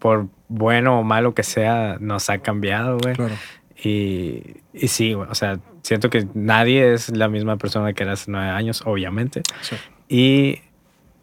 [0.00, 3.14] por bueno o malo que sea, nos ha cambiado, güey.
[3.14, 3.34] Claro.
[3.82, 8.30] Y, y sí, o sea, siento que nadie es la misma persona que era hace
[8.30, 9.42] nueve años, obviamente.
[10.08, 10.60] Y,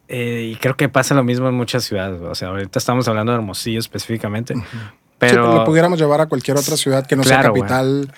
[0.07, 2.21] eh, y, creo que pasa lo mismo en muchas ciudades.
[2.21, 4.55] O sea, ahorita estamos hablando de Hermosillo específicamente.
[5.19, 8.13] Pero lo pudiéramos llevar a cualquier otra ciudad que no sea capital.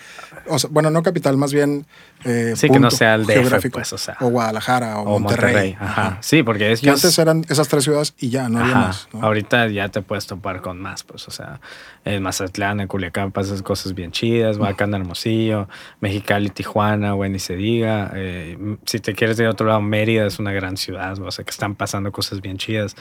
[0.49, 1.85] O bueno, no capital, más bien.
[2.25, 5.77] Eh, sí, que no sea el DF, pues, o, sea, o Guadalajara o, Monterrey.
[5.79, 6.17] Ajá.
[6.21, 6.85] Sí, porque es.
[6.85, 9.07] antes eran esas tres ciudades y ya, no había más.
[9.13, 11.61] Ahorita ya te puedes topar con más, pues, o sea,
[12.05, 15.67] en Mazatlán, en Culiacán pasas cosas bien chidas, en Hermosillo,
[15.99, 18.11] Mexicali, Tijuana, güey, ni se diga.
[18.15, 21.45] Eh, si te quieres ir a otro lado, Mérida es una gran ciudad, o sea,
[21.45, 22.95] que están pasando cosas bien chidas.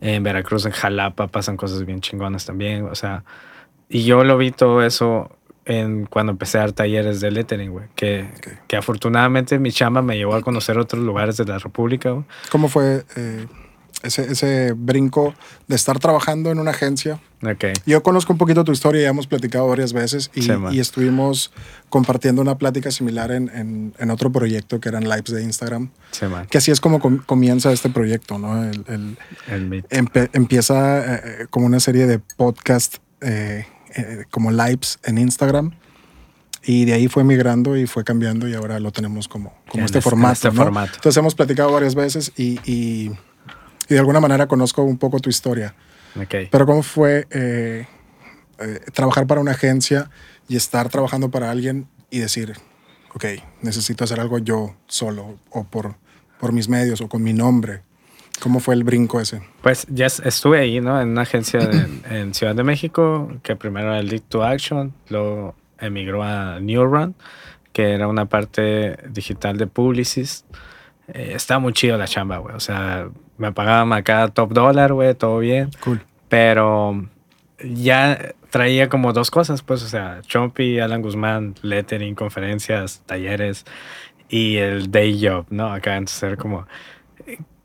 [0.00, 3.24] En Veracruz, en Jalapa pasan cosas bien chingonas también, o sea.
[3.88, 7.86] Y yo lo vi todo eso en, cuando empecé a dar talleres de lettering, güey.
[7.94, 8.28] Que,
[8.66, 12.24] que afortunadamente mi chamba me llevó a conocer otros lugares de la República, güey.
[12.50, 13.46] ¿Cómo fue eh,
[14.02, 15.34] ese, ese brinco
[15.68, 17.20] de estar trabajando en una agencia?
[17.42, 17.72] Okay.
[17.86, 21.52] Yo conozco un poquito tu historia, ya hemos platicado varias veces y, y estuvimos
[21.88, 25.90] compartiendo una plática similar en, en, en, otro proyecto que eran lives de Instagram.
[26.10, 28.62] Sí, que así es como comienza este proyecto, ¿no?
[28.62, 28.84] El,
[29.48, 29.84] el,
[30.32, 35.72] empieza eh, como una serie de podcast eh, eh, como lives en Instagram.
[36.62, 40.02] Y de ahí fue migrando y fue cambiando y ahora lo tenemos como, como este,
[40.02, 40.92] formato, este formato.
[40.96, 43.10] Entonces hemos platicado varias veces y, y,
[43.88, 45.74] de alguna manera conozco un poco tu historia.
[46.28, 47.86] Pero ¿cómo fue eh,
[48.58, 50.10] eh, trabajar para una agencia
[50.48, 52.52] y estar trabajando para alguien y decir,
[53.14, 53.24] ok,
[53.62, 55.96] necesito hacer algo yo solo o por,
[56.38, 57.82] por mis medios o con mi nombre?
[58.40, 59.42] ¿Cómo fue el brinco ese?
[59.62, 61.00] Pues ya estuve ahí, ¿no?
[61.00, 61.60] En una agencia
[62.10, 67.14] en Ciudad de México, que primero era el Lead to Action, luego emigró a Run,
[67.72, 70.44] que era una parte digital de Publicis.
[71.08, 72.54] Eh, estaba muy chido la chamba, güey.
[72.54, 75.70] O sea, me pagaban acá top dólar, güey, todo bien.
[75.80, 76.02] Cool.
[76.28, 77.06] Pero
[77.62, 83.64] ya traía como dos cosas, pues, o sea, Chompy, Alan Guzmán, lettering, conferencias, talleres
[84.28, 85.72] y el day job, ¿no?
[85.72, 86.66] Acá entonces era como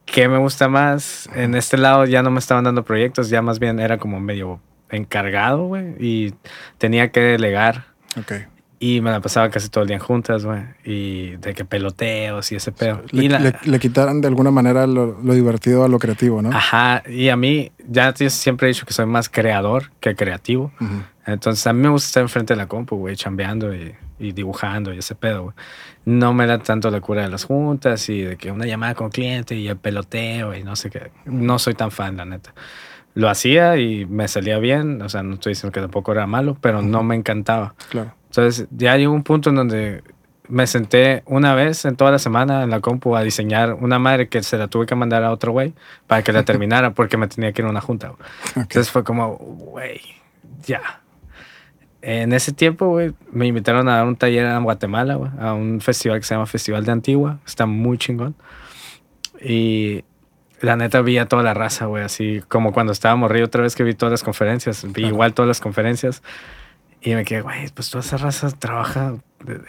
[0.05, 1.29] ¿Qué me gusta más?
[1.35, 4.59] En este lado ya no me estaban dando proyectos, ya más bien era como medio
[4.89, 6.33] encargado, güey, y
[6.77, 7.85] tenía que delegar.
[8.17, 8.33] Ok.
[8.77, 12.51] Y me la pasaba casi todo el día en juntas, güey, y de que peloteos
[12.51, 13.01] y ese pedo.
[13.11, 16.49] Le, y le, quitaran de alguna manera lo, divertido a lo creativo, ¿no?
[16.49, 20.71] Ajá, y a mí, ya siempre he dicho que soy más creador que creativo.
[21.25, 24.93] Entonces a mí me gusta estar enfrente de la compu, güey, chambeando y y dibujando
[24.93, 25.53] y ese pedo,
[26.05, 29.09] No me da tanto la cura de las juntas y de que una llamada con
[29.09, 31.11] cliente y el peloteo y no sé qué.
[31.25, 32.53] No soy tan fan, la neta.
[33.13, 36.57] Lo hacía y me salía bien, o sea, no estoy diciendo que tampoco era malo,
[36.59, 37.73] pero no me encantaba.
[37.89, 38.13] Claro.
[38.25, 40.03] Entonces ya llegó un punto en donde
[40.47, 44.27] me senté una vez en toda la semana en la compu a diseñar una madre
[44.27, 45.73] que se la tuve que mandar a otro güey
[46.07, 48.13] para que la terminara porque me tenía que ir a una junta.
[48.55, 50.01] Entonces fue como, güey,
[50.65, 51.01] ya
[52.05, 55.81] en ese tiempo, güey, me invitaron a dar un taller en Guatemala, güey, a un
[55.81, 57.39] festival que se llama Festival de Antigua.
[57.47, 58.35] Está muy chingón.
[59.41, 60.03] Y
[60.61, 63.75] la neta vi a toda la raza, güey, así como cuando estaba morrido otra vez
[63.75, 64.85] que vi todas las conferencias.
[64.93, 66.21] Vi igual todas las conferencias.
[67.01, 69.15] Y me quedé, güey, pues toda esa raza trabaja,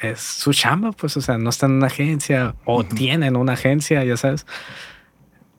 [0.02, 4.04] es su chamba, pues, o sea, no están en una agencia o tienen una agencia,
[4.04, 4.46] ya sabes.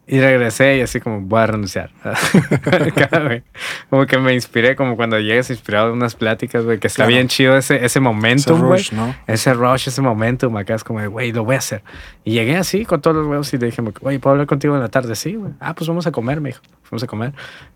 [0.10, 1.92] Y regresé y así como voy a renunciar.
[3.90, 7.28] como que me inspiré, como cuando llegas inspirado de unas pláticas, güey, que está bien
[7.28, 8.80] chido ese, ese momentum, güey.
[8.80, 9.14] Ese, ¿no?
[9.28, 11.84] ese rush, ese momentum, acá es como, güey, lo voy a hacer.
[12.24, 14.82] Y llegué así con todos los huevos y le dije, güey, ¿puedo hablar contigo en
[14.82, 15.14] la tarde?
[15.14, 15.52] Sí, güey.
[15.60, 16.62] Ah, pues vamos a comer, me dijo.
[16.84, 17.34] Fuimos a comer.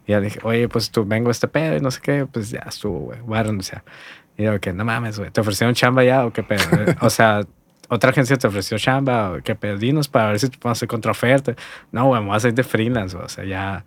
[0.07, 2.49] Y ya dije, oye, pues tú vengo a este pedo y no sé qué, pues
[2.49, 3.83] ya estuvo, güey, voy a renunciar.
[4.37, 6.63] Y yo, que no mames, güey, ¿te ofrecieron chamba ya o qué pedo?
[7.01, 7.41] o sea,
[7.93, 11.55] otra agencia te ofreció chamba, que pedinos para ver si te puedo hacer contraoferta.
[11.91, 13.83] No, güey, me voy a hacer de freelance, o sea, ya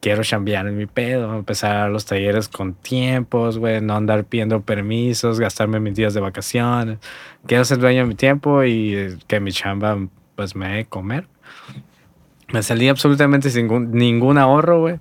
[0.00, 5.40] quiero chambear en mi pedo, empezar los talleres con tiempos, güey, no andar pidiendo permisos,
[5.40, 6.98] gastarme mis días de vacaciones.
[7.44, 9.98] Quiero ser dueño de mi tiempo y que mi chamba,
[10.36, 11.26] pues, me dé comer.
[12.52, 15.00] Me salí absolutamente sin ningún, ningún ahorro, güey.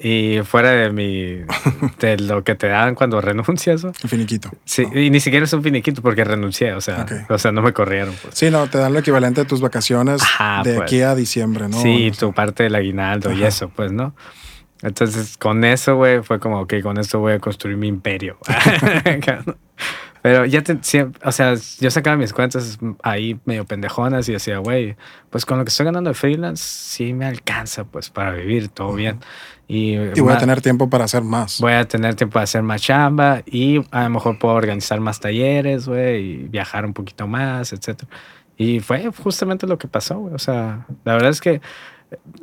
[0.00, 1.42] Y fuera de mi
[1.98, 3.82] de lo que te dan cuando renuncias.
[3.82, 4.50] Un finiquito.
[4.64, 7.72] Sí, y ni siquiera es un finiquito porque renuncié, o sea, o sea, no me
[7.72, 8.14] corrieron.
[8.22, 8.34] Pues.
[8.36, 10.22] Sí, no, te dan lo equivalente a tus vacaciones
[10.64, 10.80] de pues.
[10.80, 11.80] aquí a diciembre, ¿no?
[11.82, 14.14] Sí, tu parte del aguinaldo y eso, pues, ¿no?
[14.82, 18.38] Entonces, con eso, güey, fue como, ok, con esto voy a construir mi imperio.
[20.28, 20.78] Pero ya te,
[21.24, 24.94] o sea, yo sacaba mis cuentas ahí medio pendejonas y decía, güey,
[25.30, 28.92] pues con lo que estoy ganando de freelance, sí me alcanza, pues, para vivir, todo
[28.92, 29.20] bien.
[29.68, 31.62] Y, voy a tener tiempo para hacer más.
[31.62, 35.18] Voy a tener tiempo para hacer más chamba y a lo mejor puedo organizar más
[35.18, 38.02] talleres, güey, y viajar un poquito más, etc.
[38.58, 40.34] Y fue justamente lo que pasó, güey.
[40.34, 41.62] O sea, la verdad es que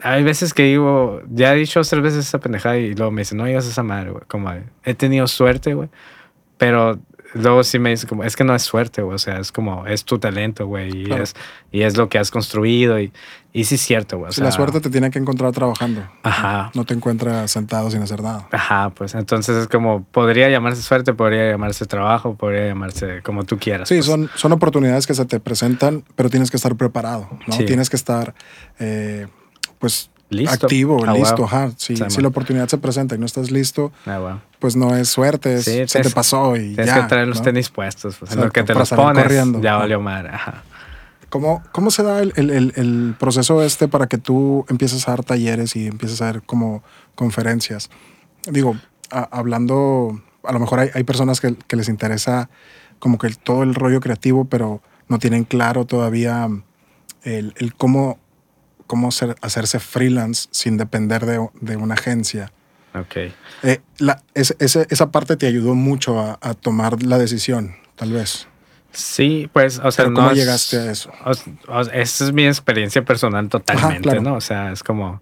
[0.01, 3.37] hay veces que digo, ya he dicho tres veces esa pendejada y luego me dicen,
[3.37, 4.23] no digas esa madre, güey.
[4.27, 4.51] Como
[4.83, 5.89] he tenido suerte, güey.
[6.57, 6.99] Pero
[7.35, 9.85] luego sí me dice como, es que no es suerte, güey, o sea, es como,
[9.85, 11.35] es tu talento, güey, y, es,
[11.71, 13.11] y es lo que has construido y,
[13.51, 14.31] y sí es cierto, güey.
[14.37, 16.07] la suerte te tiene que encontrar trabajando.
[16.23, 16.71] Ajá.
[16.73, 18.47] No te encuentras sentado sin hacer nada.
[18.51, 23.59] Ajá, pues entonces es como, podría llamarse suerte, podría llamarse trabajo, podría llamarse como tú
[23.59, 23.89] quieras.
[23.89, 24.05] Sí, pues.
[24.05, 27.57] son, son oportunidades que se te presentan, pero tienes que estar preparado, ¿no?
[27.57, 28.33] Tienes que estar,
[28.79, 29.27] eh,
[29.79, 30.65] pues listo.
[30.65, 31.45] activo, ah, listo.
[31.45, 31.71] Ajá.
[31.77, 35.61] Si, si, la oportunidad se presenta y no estás listo, ah, pues no es suerte,
[35.61, 38.17] se te pasó y tienes que traer los tenis puestos.
[38.17, 39.61] Pues, en lo que te los pones, corriendo.
[39.61, 40.29] ya valió madre.
[40.29, 40.63] Ajá.
[41.29, 45.23] ¿Cómo, ¿Cómo, se da el, el, el, proceso este para que tú empieces a dar
[45.23, 46.81] talleres y empieces a dar como
[47.15, 47.89] conferencias?
[48.49, 48.77] Digo,
[49.09, 52.49] hablando, a lo mejor hay, hay personas que, que, les interesa
[52.99, 56.47] como que todo el rollo creativo, pero no tienen claro todavía
[57.23, 57.73] el, el
[58.87, 62.51] cómo cómo hacerse freelance sin depender de, de una agencia.
[62.93, 63.15] Ok.
[63.63, 68.47] Eh, la, esa parte te ayudó mucho a, a, tomar la decisión, tal vez.
[68.91, 71.11] Sí, pues, o sea, ¿cómo llegaste a eso?
[71.91, 74.35] esa es mi experiencia personal totalmente, ¿no?
[74.35, 75.21] O sea, es como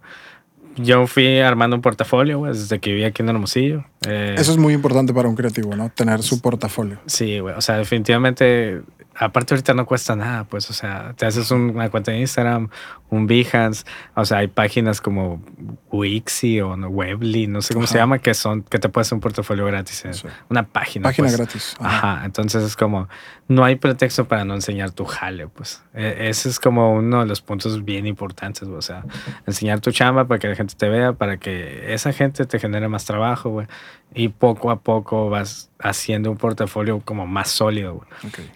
[0.76, 3.84] yo fui armando un portafolio güey, desde que vivía aquí en Hermosillo.
[4.06, 5.88] Eh, eso es muy importante para un creativo, ¿no?
[5.88, 6.98] Tener su portafolio.
[7.06, 7.54] Sí, güey.
[7.56, 8.82] O sea, definitivamente
[9.16, 12.68] aparte ahorita no cuesta nada, pues, o sea, te haces una cuenta de Instagram,
[13.10, 13.84] un Behance,
[14.14, 15.42] o sea, hay páginas como
[15.90, 19.16] Wixi o no, Webly, no sé cómo se llama, que son, que te puedes hacer
[19.16, 20.04] un portafolio gratis,
[20.48, 21.04] una página.
[21.04, 21.36] Página pues.
[21.36, 21.76] gratis.
[21.78, 22.22] Ajá.
[22.24, 23.08] entonces es como,
[23.46, 25.82] no hay pretexto para no enseñar tu jale, pues.
[25.94, 29.04] E, ese es como uno de los puntos bien importantes, o sea,
[29.46, 32.88] enseñar tu chamba para que la gente te vea, para que esa gente te genere
[32.88, 33.66] más trabajo, güey,
[34.14, 38.08] y poco a poco vas haciendo un portafolio como más sólido, güey.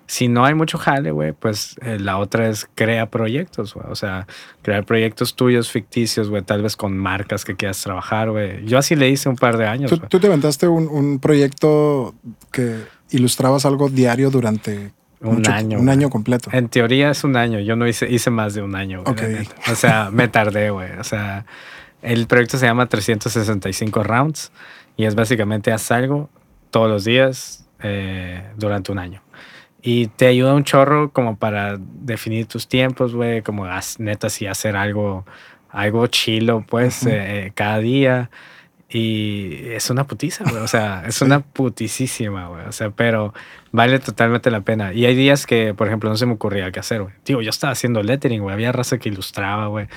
[0.07, 3.87] Si no hay mucho jale, güey, pues eh, la otra es crea proyectos, güey.
[3.91, 4.27] O sea,
[4.63, 8.65] crear proyectos tuyos ficticios, güey, tal vez con marcas que quieras trabajar, güey.
[8.67, 9.91] Yo así le hice un par de años.
[9.91, 12.15] ¿Tú, ¿tú te inventaste un, un, proyecto
[12.53, 15.79] que ilustrabas algo diario durante un año.
[15.79, 16.51] Un año completo.
[16.53, 17.59] En teoría es un año.
[17.61, 19.03] Yo no hice, hice más de un año.
[19.05, 20.93] Güey, O sea, me tardé, güey.
[20.99, 21.45] O sea,
[22.03, 24.53] el proyecto se llama 365 Rounds
[24.97, 26.31] y es básicamente haz algo
[26.71, 29.23] todos los días eh, durante un año.
[29.81, 33.67] Y te ayuda un chorro como para definir tus tiempos, güey, como
[33.99, 35.25] neta si hacer algo,
[35.71, 38.31] algo chilo, pues, eh, cada día.
[38.91, 40.63] Y es una putiza, güey.
[40.63, 42.65] O sea, es una putisísima, güey.
[42.67, 43.35] O sea, pero
[43.71, 44.95] vale totalmente la pena.
[44.95, 47.15] Y hay días que, por ejemplo, no se me ocurría qué hacer, güey.
[47.25, 48.55] Digo, yo estaba haciendo lettering, güey.
[48.55, 49.89] Había raza que ilustraba, güey.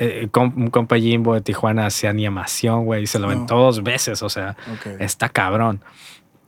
[0.00, 3.04] Eh, un compa Jimbo de Tijuana hacía animación, güey.
[3.04, 4.22] Y se lo aventó dos veces.
[4.22, 4.56] O sea,
[4.98, 5.80] está cabrón.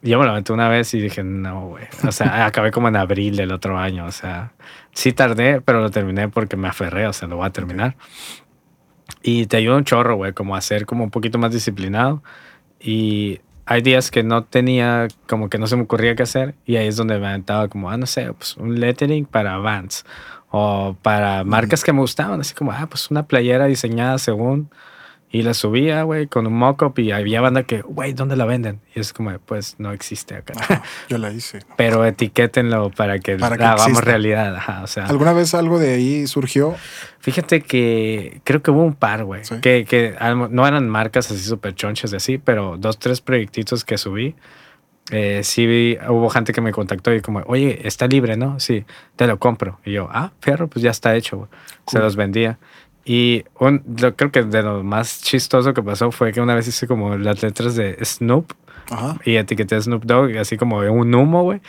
[0.04, 1.86] Yo me lo aventé una vez y dije, no, güey.
[2.06, 4.04] O sea, acabé como en abril del otro año.
[4.04, 4.52] O sea,
[4.92, 7.06] sí tardé, pero lo terminé porque me aferré.
[7.06, 7.96] O sea, lo voy a terminar.
[9.22, 12.22] Y te ayuda un chorro, güey, como a ser como un poquito más disciplinado.
[12.78, 16.54] Y hay días que no tenía, como que no se me ocurría qué hacer.
[16.66, 20.04] Y ahí es donde me aventaba como, ah, no sé, pues un lettering para Vans.
[20.50, 22.42] O para marcas que me gustaban.
[22.42, 24.68] Así como, ah, pues una playera diseñada según
[25.34, 28.80] y la subía, güey, con un mock-up y había banda que, güey, ¿dónde la venden?
[28.94, 30.84] Y es como, pues no existe acá.
[31.08, 31.58] yo la hice.
[31.76, 34.54] Pero etiquétenlo para que, la hagamos realidad.
[34.54, 36.76] Ajá, o sea, ¿Alguna vez algo de ahí surgió?
[37.18, 39.42] Fíjate que creo que hubo un par, güey.
[39.60, 40.14] Que, que
[40.50, 44.36] no eran marcas así súper chonchas de así, pero dos, tres proyectitos que subí.
[45.10, 48.60] Eh, sí vi, hubo gente que me contactó y como, oye, está libre, ¿no?
[48.60, 48.84] Sí,
[49.16, 49.80] te lo compro.
[49.84, 51.48] Y yo, ah, fierro, pues ya está hecho.
[51.88, 52.58] Se los vendía.
[53.04, 56.66] Y un, yo creo que de lo más chistoso que pasó fue que una vez
[56.68, 58.52] hice como las letras de Snoop
[59.24, 61.60] y etiqueté a Snoop Dogg, así como un humo, güey.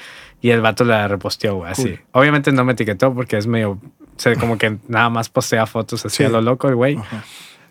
[0.41, 1.97] Y el vato la reposteó, güey, así.
[2.11, 3.79] Obviamente no me etiquetó porque es medio, o
[4.17, 6.97] sea, como que nada más postea fotos así a lo loco, güey.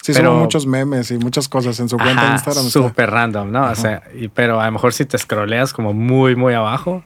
[0.05, 2.65] Sí, pero, muchos memes y muchas cosas en su cuenta de Instagram.
[2.67, 3.71] Súper random, ¿no?
[3.71, 7.03] O sea, y, pero a lo mejor si te scrolleas como muy, muy abajo,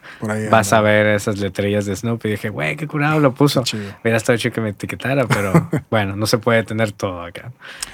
[0.50, 2.26] vas a ver esas letrillas de Snoop.
[2.26, 3.62] Y dije, güey, qué curado lo puso.
[4.02, 5.52] Hubiera estado hecho que me etiquetara, pero
[5.92, 7.52] bueno, no se puede tener todo acá.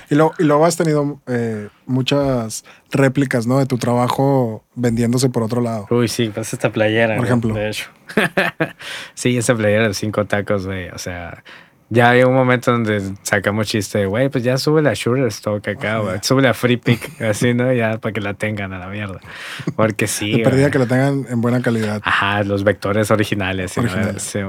[0.08, 3.58] Y, lo, y luego has tenido eh, muchas réplicas, ¿no?
[3.58, 5.86] De tu trabajo vendiéndose por otro lado.
[5.90, 7.16] Uy, sí, pues esta playera.
[7.16, 7.52] Por ejemplo.
[7.52, 7.90] De hecho.
[9.12, 10.88] sí, esa playera de cinco tacos, güey.
[10.88, 11.44] O sea,
[11.90, 15.98] ya hay un momento donde sacamos chiste, güey, pues ya sube la Shooter Stock acá,
[15.98, 16.18] güey.
[16.22, 17.72] Sube la Free Pick, así, ¿no?
[17.72, 19.20] Ya para que la tengan a la mierda.
[19.76, 20.38] Porque sí.
[20.38, 22.00] De perdida que la tengan en buena calidad.
[22.04, 23.76] Ajá, los vectores originales.
[23.76, 24.22] originales.
[24.22, 24.40] Sí,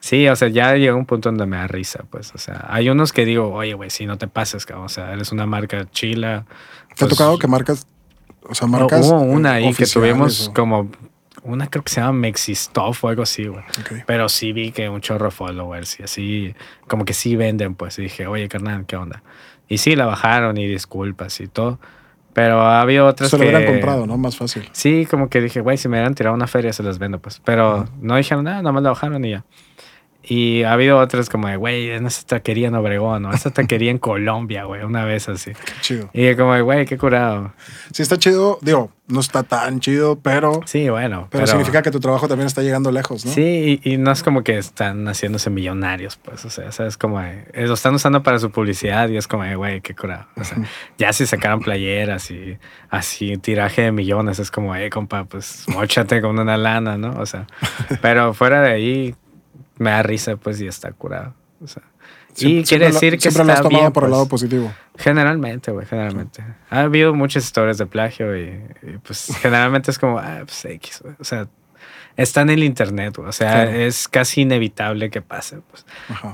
[0.00, 2.32] sí, o sea, ya llega un punto donde me da risa, pues.
[2.34, 4.86] O sea, hay unos que digo, oye, güey, si no te pases, cabrón.
[4.86, 6.44] O sea, eres una marca chila.
[6.94, 7.86] ¿Te ha pues tocado que marcas,
[8.48, 9.06] o sea, marcas.
[9.06, 10.90] Hubo una ahí que tuvimos como
[11.42, 13.64] una creo que se llama Mexistuff o algo así, güey.
[14.06, 16.54] Pero sí vi que un chorro followers y así,
[16.86, 17.98] como que sí venden, pues.
[17.98, 19.22] Y dije, oye, carnal, ¿qué onda?
[19.68, 21.78] Y sí, la bajaron y disculpas y todo.
[22.32, 24.16] Pero ha habido otras se lo hubieran comprado, ¿no?
[24.16, 24.68] Más fácil.
[24.72, 27.40] Sí, como que dije, güey, si me hubieran tirado una feria se las vendo, pues.
[27.44, 29.44] Pero no dijeron nada, nada más la bajaron y ya.
[30.30, 33.90] Y ha habido otras como de, güey, en esta taquería en Obregón, o esta taquería
[33.90, 35.54] en Colombia, güey, una vez así.
[35.54, 36.10] Qué chido.
[36.12, 37.52] Y como, güey, qué curado.
[37.92, 38.60] Sí, está chido.
[38.62, 40.60] Digo, no está tan chido, pero.
[40.66, 41.26] Sí, bueno.
[41.32, 43.32] Pero, significa que tu trabajo también está llegando lejos, ¿no?
[43.32, 46.44] Sí, y, no es como que están haciéndose millonarios, pues.
[46.44, 49.80] O sea, es como, eh, lo están usando para su publicidad y es como, güey,
[49.80, 50.26] qué curado.
[50.36, 50.58] O sea,
[50.96, 52.56] ya si sacaron playeras y
[52.88, 57.18] así, tiraje de millones, es como, eh, compa, pues, mochate con una lana, ¿no?
[57.18, 57.48] O sea,
[58.00, 59.14] pero fuera de ahí
[59.80, 61.34] me da risa, pues, y está curado.
[61.62, 61.82] O sea,
[62.36, 64.42] y quiere decir que siempre lo has tomado por el lado pues.
[64.42, 64.72] positivo.
[64.96, 66.44] Generalmente, güey, generalmente.
[66.68, 68.60] Ha habido muchas historias de plagio y,
[69.02, 71.14] pues generalmente es como, ah, pues X, güey.
[71.18, 71.48] O sea,
[72.16, 73.28] está en el internet, güey.
[73.28, 75.86] O sea, es casi inevitable que pase, pues.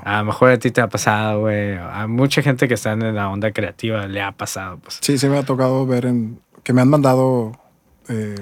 [0.04, 1.76] A lo mejor a ti te ha pasado, güey.
[1.76, 4.98] A mucha gente que está en la onda creativa le ha pasado, pues.
[5.00, 6.40] Sí, sí me ha tocado ver en...
[6.64, 7.58] que me han mandado...
[8.08, 8.34] Eh,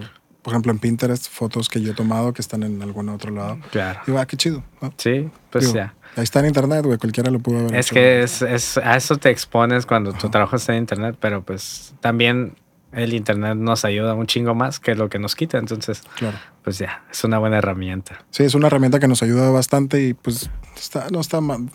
[0.45, 3.59] por ejemplo, en Pinterest, fotos que yo he tomado que están en algún otro lado.
[3.73, 4.01] Claro.
[4.07, 4.63] Y va, ah, qué chido.
[4.99, 5.95] Sí, pues ya.
[6.17, 7.75] Ahí está en internet, güey, cualquiera lo pudo ver.
[7.75, 11.95] Es que es, a eso te expones cuando tu trabajo está en internet, pero pues
[12.01, 12.57] también
[12.93, 16.37] el internet nos ayuda un chingo más que lo que nos quita, entonces, claro.
[16.63, 18.23] pues ya, es una buena herramienta.
[18.31, 21.71] Sí, es una herramienta que nos ayuda bastante y pues está, no está mal,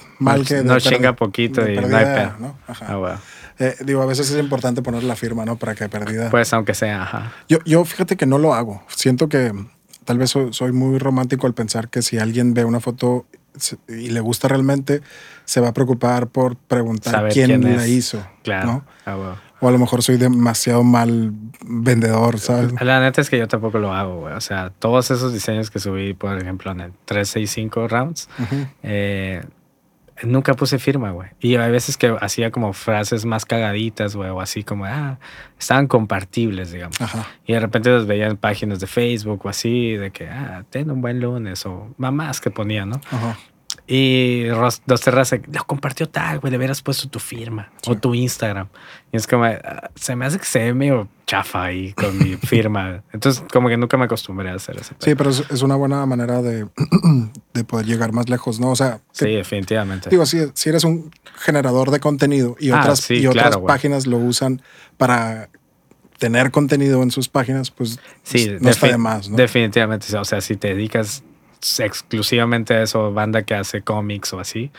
[0.47, 0.63] que...
[0.63, 2.36] No chinga poquito y no hay pedo.
[2.39, 2.55] ¿no?
[2.67, 2.86] Ajá.
[2.88, 3.20] Ah,
[3.60, 5.57] eh, digo, a veces es importante poner la firma, ¿no?
[5.57, 6.30] Para que perdida.
[6.30, 7.34] Pues aunque sea, ajá.
[7.47, 8.84] Yo, yo fíjate que no lo hago.
[8.88, 9.53] Siento que
[10.05, 13.26] tal vez soy, muy romántico al pensar que si alguien ve una foto
[13.88, 15.01] y le gusta realmente,
[15.45, 18.26] se va a preocupar por preguntar quién, la hizo.
[18.41, 18.84] Claro.
[19.05, 21.34] Ah, o a lo mejor soy demasiado mal
[21.66, 22.72] vendedor, ¿sabes?
[22.82, 24.34] La neta es que yo tampoco lo hago, güey.
[24.34, 28.30] O sea, todos esos diseños que subí, por ejemplo, en el 365 rounds,
[28.84, 29.43] eh,
[30.24, 31.30] nunca puse firma, güey.
[31.39, 35.20] Y hay veces que hacía como frases más cagaditas, güey, o así como, ah,
[35.57, 36.97] estaban compartibles, digamos.
[37.45, 40.91] Y de repente los veía en páginas de Facebook o así, de que, ah, ten
[40.91, 42.99] un buen lunes, o mamás que ponía, ¿no?
[43.11, 43.38] Ajá.
[43.92, 48.68] Y Dos Terras lo compartió tal, güey, le hubieras puesto tu firma o tu Instagram.
[49.12, 52.36] Y es como, ah, se me hace que se ve medio chafa ahí con mi
[52.48, 53.02] firma.
[53.12, 54.94] Entonces, como que nunca me acostumbré a hacer eso.
[55.00, 56.68] Sí, pero es, una buena manera de,
[57.56, 58.70] de, poder llegar más lejos, ¿no?
[58.70, 60.12] O sea, sí, definitivamente.
[60.12, 61.10] Digo, si, si eres un
[61.40, 64.62] generador de contenido y ah, otras, y otras páginas lo usan
[64.98, 65.50] para
[66.20, 69.36] tener contenido en sus páginas, pues sí, no está de más, ¿no?
[69.36, 70.16] Definitivamente.
[70.16, 71.24] O sea, si te dedicas
[71.80, 74.72] exclusivamente a eso, banda que hace cómics o así,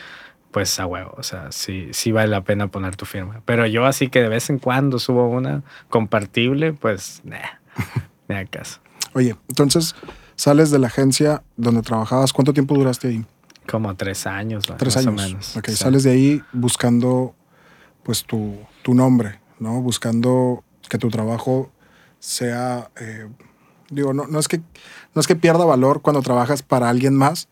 [0.51, 3.41] pues a huevo, o sea, sí, sí vale la pena poner tu firma.
[3.45, 7.37] Pero yo así que de vez en cuando subo una compartible, pues, nah,
[8.27, 8.79] me da caso.
[9.13, 9.95] Oye, entonces
[10.35, 13.25] sales de la agencia donde trabajabas, ¿cuánto tiempo duraste ahí?
[13.69, 15.07] Como tres años, tres años.
[15.07, 15.57] o menos.
[15.57, 17.35] Ok, sales de ahí buscando,
[18.03, 19.81] pues, tu, tu nombre, ¿no?
[19.81, 21.71] Buscando que tu trabajo
[22.19, 22.89] sea...
[22.99, 23.27] Eh,
[23.91, 24.61] Digo, no, no, es que,
[25.13, 27.49] no es que pierda valor cuando trabajas para alguien más,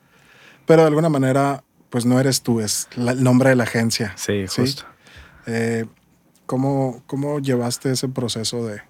[0.66, 4.14] pero de alguna manera, pues no eres tú, es el nombre de la agencia.
[4.16, 4.84] Sí, justo.
[5.46, 5.86] Eh,
[6.46, 8.82] ¿cómo, ¿cómo, llevaste ese proceso de,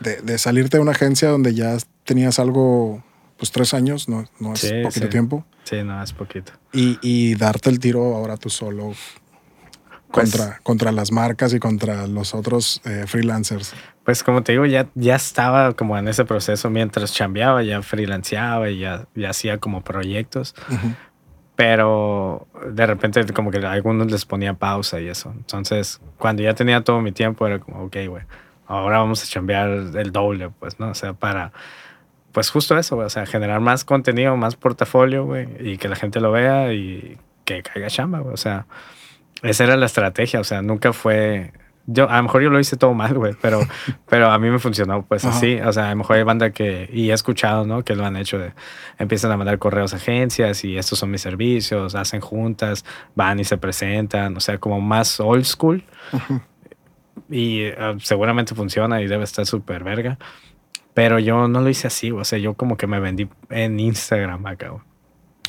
[0.00, 3.04] de, salirte de una agencia donde ya tenías algo,
[3.36, 5.44] pues tres años, no, no es poquito tiempo?
[5.64, 6.52] Sí, no es poquito.
[6.72, 8.94] Y, y, darte el tiro ahora tú solo
[10.10, 13.74] pues contra, contra las marcas y contra los otros eh, freelancers.
[14.04, 18.68] Pues como te digo, ya, ya estaba como en ese proceso mientras chambeaba, ya freelanceaba
[18.68, 20.54] y ya, ya hacía como proyectos.
[21.56, 25.32] Pero de repente como que a algunos les ponía pausa y eso.
[25.34, 28.24] Entonces, cuando ya tenía todo mi tiempo, era como, ok, güey,
[28.66, 30.90] ahora vamos a chambear el doble, pues, ¿no?
[30.90, 31.52] O sea, para,
[32.32, 36.20] pues justo eso, o sea, generar más contenido, más portafolio, güey, y que la gente
[36.20, 38.34] lo vea y que caiga chamba, güey.
[38.34, 38.66] O sea,
[39.42, 41.52] esa era la estrategia, o sea, nunca fue...
[41.86, 43.60] Yo, a lo mejor yo lo hice todo mal, güey, pero,
[44.08, 45.60] pero a mí me funcionó pues así.
[45.60, 47.84] O sea, a lo mejor hay banda que, y he escuchado, ¿no?
[47.84, 48.52] Que lo han hecho, de,
[48.98, 53.44] empiezan a mandar correos a agencias y estos son mis servicios, hacen juntas, van y
[53.44, 55.84] se presentan, o sea, como más old school.
[57.30, 60.18] Y ah, seguramente funciona y debe estar súper verga.
[60.94, 64.46] Pero yo no lo hice así, o sea, yo como que me vendí en Instagram
[64.46, 64.72] acá,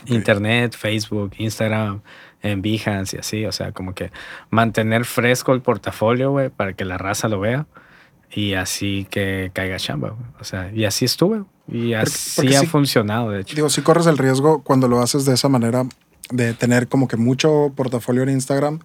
[0.07, 2.01] Internet, Facebook, Instagram,
[2.41, 3.45] en Behance y así.
[3.45, 4.11] O sea, como que
[4.49, 7.65] mantener fresco el portafolio, güey, para que la raza lo vea
[8.31, 11.43] y así que caiga chamba, O sea, y así estuve.
[11.67, 13.55] Y así ha funcionado, de hecho.
[13.55, 15.85] Digo, si corres el riesgo cuando lo haces de esa manera,
[16.31, 18.79] de tener como que mucho portafolio en Instagram,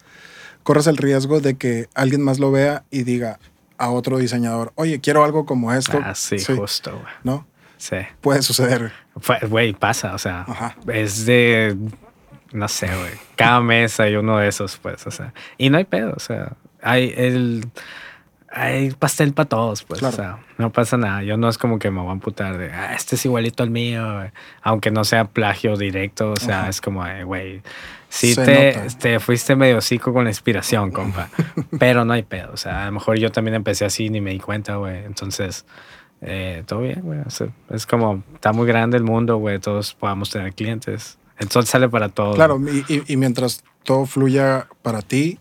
[0.62, 3.38] corres el riesgo de que alguien más lo vea y diga
[3.76, 5.98] a otro diseñador, oye, quiero algo como esto.
[6.03, 7.12] Ah, sí, justo, güey.
[7.24, 7.46] ¿No?
[7.76, 7.96] Sí.
[8.20, 8.92] Puede suceder.
[9.48, 10.46] Güey, pasa, o sea,
[10.92, 11.76] es de
[12.53, 13.12] no sé, güey.
[13.36, 15.32] Cada mes hay uno de esos, pues, o sea.
[15.59, 17.66] Y no hay pedo, o sea, hay el...
[18.51, 20.03] hay pastel para todos, pues.
[20.03, 21.22] O sea, no pasa nada.
[21.22, 23.70] Yo no es como que me voy a amputar de, ah, este es igualito al
[23.70, 24.03] mío,
[24.62, 26.32] aunque no sea plagio directo.
[26.32, 27.62] O sea, es como, güey,
[28.09, 31.28] sí te, fuiste medio hocico con la inspiración, compa.
[31.78, 32.53] pero no hay pedo.
[32.53, 35.05] O sea, a lo mejor yo también empecé así ni me di cuenta, güey.
[35.05, 35.64] Entonces,
[36.20, 37.20] eh, todo bien, güey.
[37.70, 39.61] es como, está muy grande el mundo, güey.
[39.61, 41.19] Todos podamos tener clientes.
[41.41, 42.36] Entonces sale para todos.
[42.36, 45.38] Claro, y, mientras todo fluya para ti,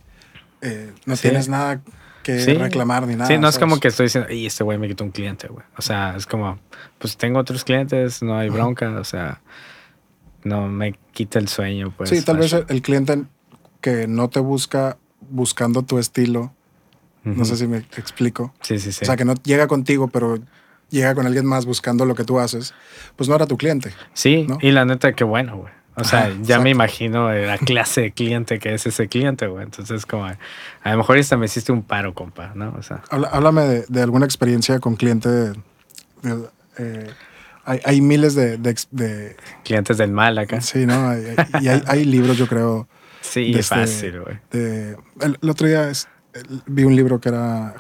[0.62, 1.82] eh, no tienes nada
[2.24, 3.28] que reclamar ni nada.
[3.28, 5.66] Sí, no es como que estoy diciendo, y este güey me quitó un cliente, güey.
[5.78, 6.58] O sea, es como,
[6.98, 9.42] pues tengo otros clientes, no hay bronca, o sea,
[10.44, 12.10] no me quita el sueño, pues.
[12.10, 13.24] Sí, tal vez el cliente
[13.82, 14.98] que no te busca
[15.30, 16.54] buscando tu estilo,
[17.26, 18.54] no sé si me explico.
[18.62, 19.04] Sí, sí, sí.
[19.04, 20.40] O sea, que no llega contigo, pero
[20.90, 22.74] llega con alguien más buscando lo que tú haces,
[23.18, 23.94] pues no era tu cliente.
[24.14, 25.79] Sí, y la neta, qué bueno, güey.
[26.00, 29.64] O sea, ya me imagino la clase de cliente que es ese cliente, güey.
[29.64, 30.38] Entonces, como a
[30.84, 32.74] lo mejor esta me hiciste un paro, compa, ¿no?
[32.78, 33.02] O sea.
[33.10, 35.54] Háblame de, alguna experiencia con cliente.
[36.78, 37.10] Eh,
[37.66, 40.62] hay, miles de, Clientes del mal acá.
[40.62, 41.14] Sí, ¿no?
[41.62, 42.88] y hay, libros, yo creo.
[43.22, 44.38] Sí, este, fácil, güey.
[44.52, 45.92] El, otro día
[46.66, 47.76] vi un libro que era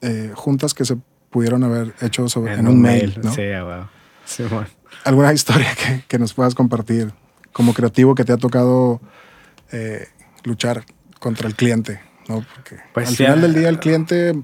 [0.00, 0.96] eh, juntas que se
[1.30, 3.32] pudieron haber hecho sobre, en, un, mail, ¿no?
[3.34, 3.86] Sí, wow.
[4.24, 4.66] Sí, bueno.
[5.04, 7.12] ¿Alguna historia que, que nos puedas compartir?
[7.52, 9.00] Como creativo que te ha tocado
[9.72, 10.08] eh,
[10.44, 10.84] luchar
[11.18, 12.44] contra el cliente, ¿no?
[12.54, 14.34] Porque pues al final del día el cliente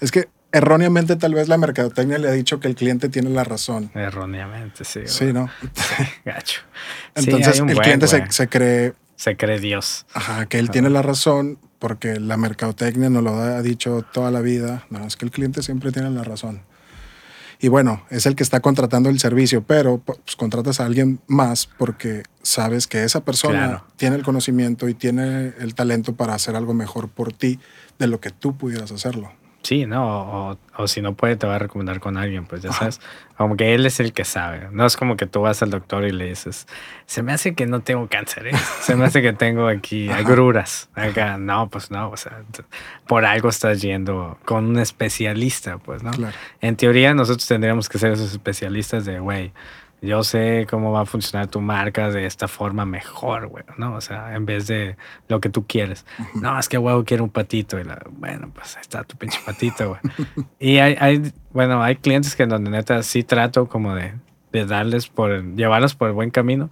[0.00, 3.44] es que erróneamente tal vez la mercadotecnia le ha dicho que el cliente tiene la
[3.44, 3.90] razón.
[3.94, 5.00] Erróneamente, sí.
[5.06, 5.50] Sí, ¿no?
[6.24, 6.62] Gacho.
[7.14, 8.94] Entonces el cliente se, cree...
[9.16, 10.06] Se cree Dios.
[10.14, 14.40] Ajá, que él tiene la razón porque la mercadotecnia nos lo ha dicho toda la
[14.40, 14.86] vida.
[14.90, 16.62] No, es que el cliente siempre tiene la razón
[17.64, 21.66] y bueno, es el que está contratando el servicio, pero pues, contratas a alguien más
[21.78, 26.74] porque sabes que esa persona tiene el conocimiento y tiene el talento para hacer algo
[26.74, 27.58] mejor por ti
[27.98, 29.32] de lo que tú pudieras hacerlo.
[29.64, 33.00] Sí, no, o, si no puede, te va a recomendar con alguien, pues ya sabes,
[33.38, 34.68] como que él es el que sabe.
[34.72, 36.66] No es como que tú vas al doctor y le dices,
[37.06, 38.52] se me hace que no tengo cáncer, ¿eh?
[38.82, 40.90] se me hace que tengo aquí agruras.
[40.94, 42.42] Acá, no, pues no, o sea,
[43.06, 46.10] por algo estás yendo con un especialista, pues, ¿no?
[46.60, 49.54] En teoría, nosotros tendríamos que ser esos especialistas de, güey,
[50.04, 53.94] yo sé cómo va a funcionar tu marca de esta forma mejor, güey, ¿no?
[53.94, 54.96] O sea, en vez de
[55.28, 56.04] lo que tú quieres.
[56.34, 57.78] No, es que, güey, quiero un patito.
[57.78, 60.00] Y la, bueno, pues ahí está tu pinche patito, güey.
[60.58, 64.14] y hay, hay, bueno, hay clientes que en donde neta sí trato como de,
[64.52, 66.70] de darles por, llevarlos por el buen camino.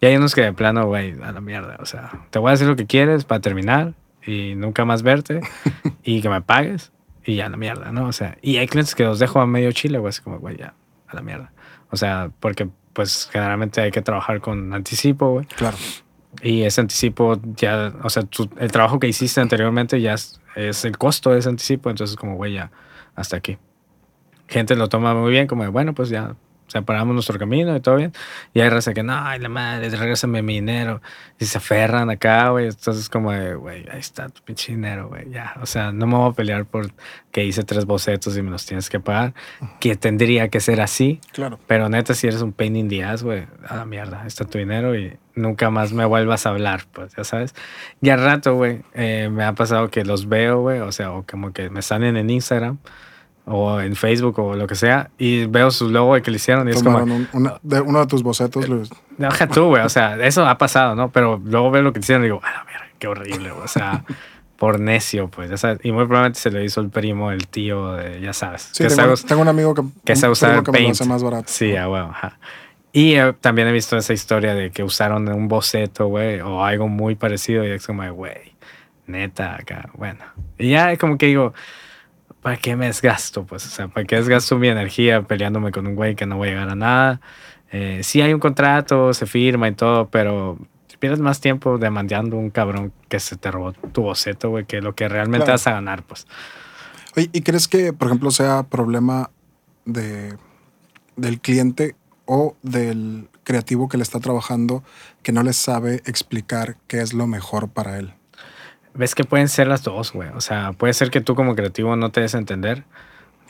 [0.00, 1.76] Y hay unos que de plano, güey, a la mierda.
[1.80, 3.94] O sea, te voy a decir lo que quieres para terminar
[4.26, 5.40] y nunca más verte
[6.02, 6.92] y que me pagues
[7.24, 8.06] y ya la mierda, ¿no?
[8.06, 10.56] O sea, y hay clientes que los dejo a medio chile, güey, así como, güey,
[10.56, 10.74] ya,
[11.06, 11.52] a la mierda.
[11.92, 15.46] O sea, porque pues generalmente hay que trabajar con anticipo, güey.
[15.46, 15.76] Claro.
[16.42, 18.24] Y ese anticipo ya, o sea,
[18.58, 22.36] el trabajo que hiciste anteriormente ya es, es el costo de ese anticipo, entonces como,
[22.36, 22.70] güey, ya,
[23.14, 23.58] hasta aquí.
[24.48, 26.34] Gente lo toma muy bien, como, bueno, pues ya
[26.66, 28.12] separamos nuestro camino y todo bien.
[28.54, 31.02] Y hay raza que, no, ay, la madre, regrésame mi dinero.
[31.38, 32.66] Y se aferran acá, güey.
[32.66, 35.54] Entonces, como de, güey, ahí está tu pinche dinero, güey, ya.
[35.60, 36.90] O sea, no me voy a pelear por
[37.30, 39.34] que hice tres bocetos y me los tienes que pagar.
[39.80, 41.20] Que tendría que ser así.
[41.32, 41.58] Claro.
[41.66, 44.44] Pero neta, si eres un pain in the ass, güey, a la mierda, ahí está
[44.44, 47.54] tu dinero y nunca más me vuelvas a hablar, pues, ya sabes.
[48.00, 51.24] Y al rato, güey, eh, me ha pasado que los veo, güey, o sea, o
[51.24, 52.78] como que me salen en Instagram
[53.44, 56.72] o en Facebook o lo que sea y veo su logo que le hicieron y
[56.72, 57.00] es como
[57.62, 58.64] de uno de tus bocetos
[59.18, 62.22] deja tú güey o sea eso ha pasado no pero luego veo lo que hicieron
[62.22, 64.04] y digo a ver qué horrible o sea
[64.56, 67.94] por necio pues ya sabes y muy probablemente se le hizo el primo el tío
[67.94, 68.84] de, ya sabes sí,
[69.26, 71.04] tengo, un amigo que que se usa paint.
[71.06, 71.46] más barato.
[71.48, 72.14] Sí ah, bueno,
[72.92, 76.86] y eh, también he visto esa historia de que usaron un boceto güey o algo
[76.86, 78.52] muy parecido y es como güey
[79.06, 80.24] neta acá bueno.
[80.58, 81.54] Y ya como que digo
[82.42, 83.46] ¿para qué me desgasto?
[83.46, 86.48] Pues, o sea, ¿para qué desgasto mi energía peleándome con un güey que no voy
[86.48, 87.20] a llegar a nada?
[87.70, 90.58] Eh, sí hay un contrato, se firma y todo, pero
[90.98, 94.94] pierdes más tiempo demandando un cabrón que se te robó tu boceto, güey, que lo
[94.94, 96.26] que realmente vas a ganar, pues.
[97.16, 99.30] Oye, ¿y crees que, por ejemplo, sea problema
[99.84, 100.36] de,
[101.16, 104.84] del cliente o del creativo que le está trabajando
[105.22, 108.14] que no le sabe explicar qué es lo mejor para él?
[108.94, 110.28] Ves que pueden ser las dos, güey.
[110.30, 112.84] O sea, puede ser que tú como creativo no te des a entender.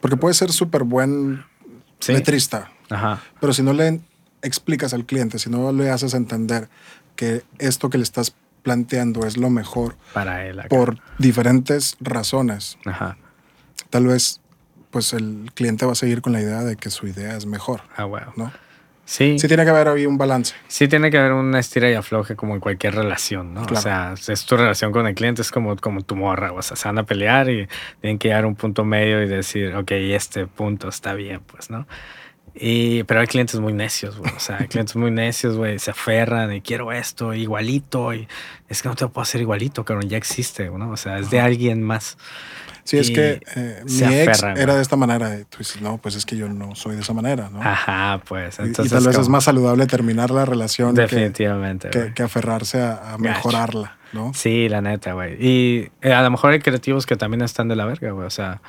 [0.01, 1.45] Porque puede ser súper buen
[2.07, 2.71] letrista.
[2.91, 3.21] Ajá.
[3.41, 4.01] Pero si no le
[4.43, 6.69] explicas al cliente, si no le haces entender
[7.17, 12.79] que esto que le estás planteando es lo mejor para él por diferentes razones.
[12.85, 13.17] Ajá.
[13.91, 14.41] Tal vez
[14.91, 17.83] pues el cliente va a seguir con la idea de que su idea es mejor.
[17.97, 18.33] Ah, bueno.
[18.37, 18.53] ¿no?
[19.05, 19.39] Sí.
[19.39, 20.55] Sí tiene que haber ahí un balance.
[20.69, 23.63] Sí tiene que haber una estira y afloje como en cualquier relación, ¿no?
[23.63, 26.77] O sea, es tu relación con el cliente, es como, como tu morra, o sea,
[26.77, 27.69] se van a pelear y
[28.01, 31.69] tienen que llegar a un punto medio y decir, ok, este punto está bien, pues,
[31.69, 31.87] ¿no?
[32.55, 34.31] Y, pero hay clientes muy necios, güey.
[34.37, 35.79] O sea, hay clientes muy necios, güey.
[35.79, 38.13] Se aferran y quiero esto, igualito.
[38.13, 38.29] Y
[38.69, 40.09] es que no te lo puedo hacer igualito, cabrón.
[40.09, 40.91] Ya existe, ¿no?
[40.91, 42.19] O sea, es de alguien más.
[42.85, 45.39] Sí, es que eh, mi ex era de esta manera.
[45.39, 47.63] Y tú dices, no, pues es que yo no soy de esa manera, ¿no?
[47.63, 48.59] Ajá, pues.
[48.59, 50.95] Entonces, y, tal vez es más saludable terminar la relación.
[50.95, 51.91] Definitivamente.
[51.91, 54.33] Que, que, aferrarse a, mejorarla, ¿no?
[54.35, 55.37] Sí, la neta, güey.
[55.39, 58.27] Y eh, a lo mejor hay creativos que también están de la verga, güey.
[58.27, 58.61] O sea,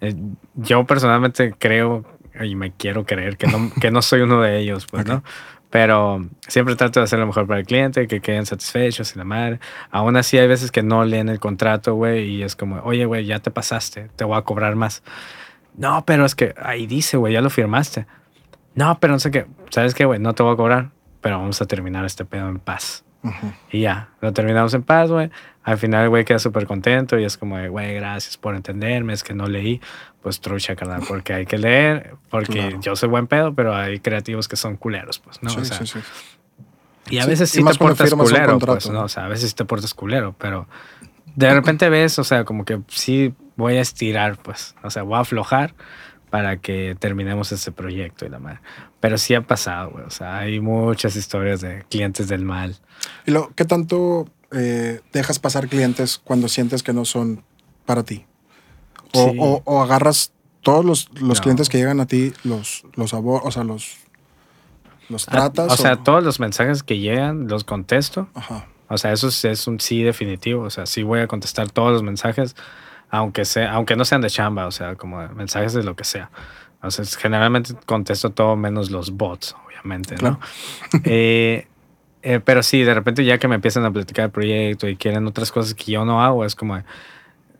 [0.00, 0.14] eh,
[0.54, 2.04] yo personalmente creo
[2.40, 5.22] y me quiero creer que no, que no soy uno de ellos, pues, ¿no?
[5.76, 9.24] Pero siempre trato de hacer lo mejor para el cliente, que queden satisfechos y la
[9.24, 9.60] madre.
[9.90, 13.26] Aún así, hay veces que no leen el contrato, güey, y es como, oye, güey,
[13.26, 15.02] ya te pasaste, te voy a cobrar más.
[15.76, 18.06] No, pero es que ahí dice, güey, ya lo firmaste.
[18.74, 20.18] No, pero no sé qué, ¿sabes qué, güey?
[20.18, 23.04] No te voy a cobrar, pero vamos a terminar este pedo en paz.
[23.70, 25.30] Y ya, lo terminamos en paz, güey.
[25.62, 29.34] Al final güey queda súper contento y es como, güey, gracias por entenderme, es que
[29.34, 29.82] no leí.
[30.26, 34.48] Pues trucha, carnal, porque hay que leer, porque yo soy buen pedo, pero hay creativos
[34.48, 35.50] que son culeros, pues, ¿no?
[35.50, 36.00] Sí, sí, sí.
[37.10, 39.04] Y a veces sí, te portas culero, pues, ¿no?
[39.04, 40.66] O sea, a veces sí te portas culero, pero
[41.36, 45.14] de repente ves, o sea, como que sí voy a estirar, pues, o sea, voy
[45.14, 45.76] a aflojar
[46.28, 48.58] para que terminemos ese proyecto y la madre.
[48.98, 50.06] Pero sí ha pasado, güey.
[50.06, 52.74] O sea, hay muchas historias de clientes del mal.
[53.26, 57.44] ¿Y lo, qué tanto eh, dejas pasar clientes cuando sientes que no son
[57.84, 58.26] para ti?
[59.12, 60.32] O, o, agarras
[60.62, 63.96] todos los, los clientes que llegan a ti, los, los o sea, los,
[65.08, 65.72] los ah, tratas.
[65.72, 68.28] o, sea, todos los mensajes que llegan los contesto.
[68.34, 68.66] Ajá.
[68.88, 70.64] O sea, eso es, un sí definitivo.
[70.64, 72.54] O sea, sí voy a contestar todos los mensajes,
[73.10, 76.30] aunque, sea, aunque no sean de chamba, o sea, como mensajes de lo que sea.
[76.82, 80.38] O sea, generalmente contesto todo menos los bots, obviamente, ¿no?
[81.04, 81.66] Eh,
[82.22, 85.26] eh, pero sí, de repente ya que me empiezan a platicar el proyecto y quieren
[85.26, 86.80] otras cosas que yo no hago, es como,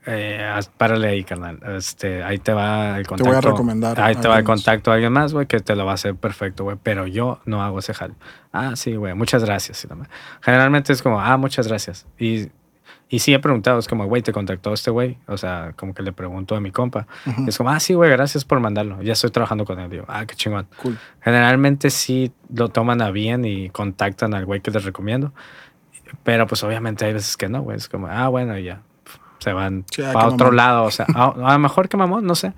[0.06, 1.58] eh, párale ahí, carnal.
[1.76, 3.30] Este, ahí te va el contacto.
[3.30, 4.00] Te voy a recomendar.
[4.00, 6.14] Ahí te va el contacto a alguien más, güey, que te lo va a hacer
[6.14, 6.76] perfecto, güey.
[6.82, 8.14] Pero yo no hago ese jal.
[8.52, 9.86] Ah, sí, güey, muchas gracias.
[10.40, 12.06] Generalmente es como, ah, muchas gracias.
[12.18, 12.50] Y
[13.08, 15.18] y sí he preguntado, es como, güey, ¿te contactó este güey?
[15.28, 17.06] O sea, como que le pregunto a mi compa.
[17.46, 19.00] Es como, ah, sí, güey, gracias por mandarlo.
[19.00, 19.88] Ya estoy trabajando con él.
[19.88, 20.66] Digo, ah, qué chingón.
[20.82, 20.98] Cool.
[21.20, 25.32] Generalmente sí lo toman a bien y contactan al güey que les recomiendo.
[26.24, 27.76] Pero pues obviamente hay veces que no, güey.
[27.76, 28.82] Es como, ah, bueno, ya.
[29.46, 30.84] Se van a otro lado.
[30.84, 32.52] O sea, a, a lo mejor que mamón, no sé.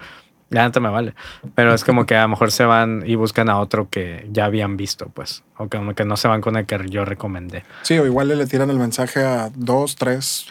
[0.50, 1.14] Ya antes me vale.
[1.54, 4.46] Pero es como que a lo mejor se van y buscan a otro que ya
[4.46, 5.44] habían visto, pues.
[5.58, 7.64] O como que no se van con el que yo recomendé.
[7.82, 10.46] Sí, o igual le tiran el mensaje a dos, tres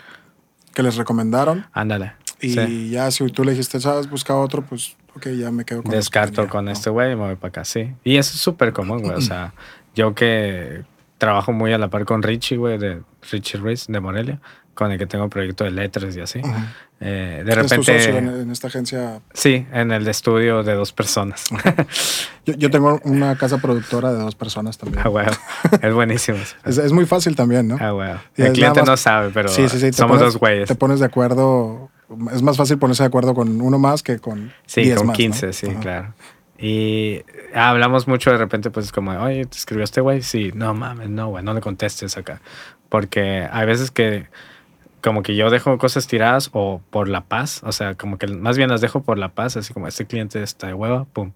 [0.74, 1.66] que les recomendaron.
[1.74, 2.14] Ándale.
[2.40, 5.92] Y ya si tú le dijiste, sabes, busca otro, pues, ok, ya me quedo con
[5.92, 7.96] Descarto con este güey y me voy para acá, sí.
[8.04, 9.16] Y eso es súper común, güey.
[9.16, 9.56] O sea,
[9.96, 10.84] yo que
[11.18, 14.40] trabajo muy a la par con Richie, güey, de Richie Ruiz de Morelia
[14.78, 16.40] con el que tengo proyecto de letras y así.
[17.00, 18.18] Eh, de repente.
[18.18, 19.22] en, esta agencia?
[19.34, 21.50] Sí, en el estudio de dos personas.
[22.46, 25.02] yo, tengo una casa productora de dos personas también.
[25.04, 25.32] Ah, bueno.
[25.82, 26.38] Es buenísimo.
[26.66, 27.78] es, muy fácil también, ¿no?
[27.80, 28.22] Ah, bueno.
[28.36, 30.68] El cliente no sabe, pero somos dos güeyes.
[30.68, 31.90] Te pones de acuerdo.
[32.32, 34.54] Es más fácil ponerse de acuerdo con uno más que con.
[34.68, 36.14] Sí, con 15, sí, claro.
[36.60, 37.24] Y
[37.54, 40.22] hablamos mucho de repente, pues como, oye, ¿te escribió este güey?
[40.22, 42.42] Sí, no mames, no, güey, no le contestes acá.
[42.90, 44.28] Porque hay veces que
[45.02, 48.58] como que yo dejo cosas tiradas o por la paz, o sea, como que más
[48.58, 51.32] bien las dejo por la paz, así como este cliente está de hueva, pum.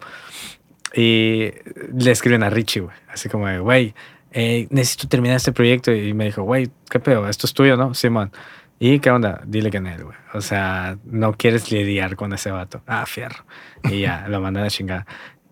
[0.93, 1.51] Y
[1.93, 3.93] le escriben a Richie, güey, así como, güey,
[4.31, 5.91] eh, necesito terminar este proyecto.
[5.91, 7.27] Y me dijo, güey, ¿qué pedo?
[7.27, 7.93] Esto es tuyo, ¿no?
[7.93, 8.31] Simón.
[8.79, 9.41] ¿Y qué onda?
[9.45, 10.17] Dile que no, güey.
[10.33, 12.81] O sea, no quieres lidiar con ese vato.
[12.87, 13.45] Ah, fierro.
[13.83, 15.05] Y ya, lo mandan a chingar.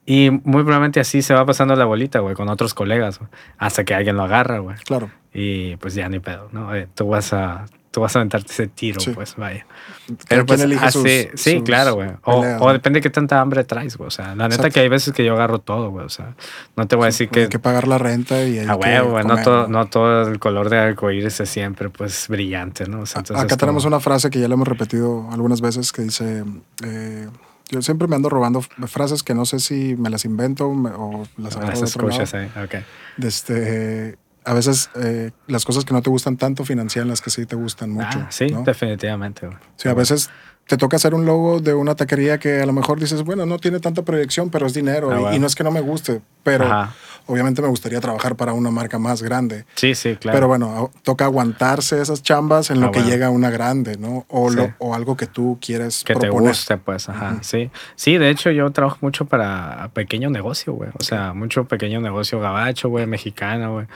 [0.06, 3.30] Y muy probablemente así se va pasando la bolita, güey, con otros colegas, güey,
[3.60, 4.76] hasta que alguien lo agarra, güey.
[4.78, 5.12] Claro.
[5.32, 6.72] Y pues ya ni pedo, ¿no?
[6.96, 9.66] tú vas a tú vas a aventarte ese tiro, pues vaya.
[10.28, 12.10] Pero pues así, sí, claro, güey.
[12.24, 14.08] O, depende de qué tanta hambre traes, güey.
[14.08, 16.06] O sea, la neta que hay veces que yo agarro todo, güey.
[16.06, 16.36] O sea,
[16.76, 17.44] no te voy a decir que...
[17.44, 20.70] Hay que pagar la renta y hay ah, güey, no todo, no todo el color
[20.70, 23.02] de arcoíris es siempre, pues, brillante, ¿no?
[23.02, 26.04] O sea, entonces, Acá tenemos una frase que ya le hemos repetido algunas veces que
[26.04, 26.44] dice...
[26.84, 27.28] Eh,
[27.72, 31.56] yo siempre me ando robando frases que no sé si me las invento o las
[31.56, 32.84] agarro las escuchas ahí, ok.
[33.24, 34.18] Este
[34.50, 37.56] a veces eh, las cosas que no te gustan tanto financian las que sí te
[37.56, 38.18] gustan mucho.
[38.20, 39.48] Ah, sí, definitivamente.
[39.76, 40.32] Sí, a veces
[40.66, 43.60] te toca hacer un logo de una taquería que a lo mejor dices, bueno, no
[43.60, 45.28] tiene tanta proyección, pero es dinero.
[45.28, 46.66] Ah, y, no es que no me guste, pero
[47.28, 49.66] obviamente me gustaría trabajar para una marca más grande.
[49.76, 50.36] Sí, sí, claro.
[50.36, 54.26] Pero bueno, toca aguantarse esas chambas en lo ah, que llega una grande, ¿no?
[54.30, 57.70] O, lo, o algo que tú quieres que te guste, pues, ajá, sí.
[57.96, 60.90] Sí, de hecho yo trabajo mucho para pequeño negocio, güey.
[61.00, 63.88] O sea, mucho pequeño negocio gabacho, güey, mexicano, güey.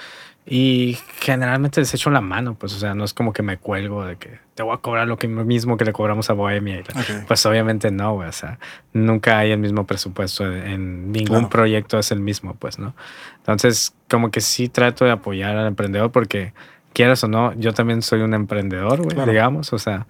[0.46, 4.06] Y generalmente les echo la mano, pues, o sea, no es como que me cuelgo
[4.06, 6.84] de que te voy a cobrar lo que mismo que le cobramos a Bohemia.
[7.28, 8.60] Pues obviamente no, güey, o sea,
[8.92, 12.94] nunca hay el mismo presupuesto en ningún proyecto es el mismo, pues, ¿no?
[13.38, 16.54] Entonces, como que sí trato de apoyar al emprendedor porque,
[16.92, 20.08] quieras o no, yo también soy un emprendedor, güey, digamos, o sea,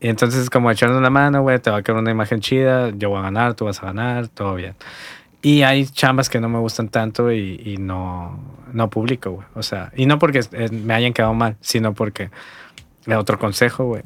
[0.00, 3.10] y entonces como echarle una mano, güey, te va a quedar una imagen chida, yo
[3.10, 4.74] voy a ganar, tú vas a ganar, todo bien.
[5.42, 8.38] Y hay chambas que no me gustan tanto y, no,
[8.72, 9.46] no publico, güey.
[9.54, 12.30] O sea, y no porque me hayan quedado mal, sino porque,
[13.16, 14.02] otro consejo, güey,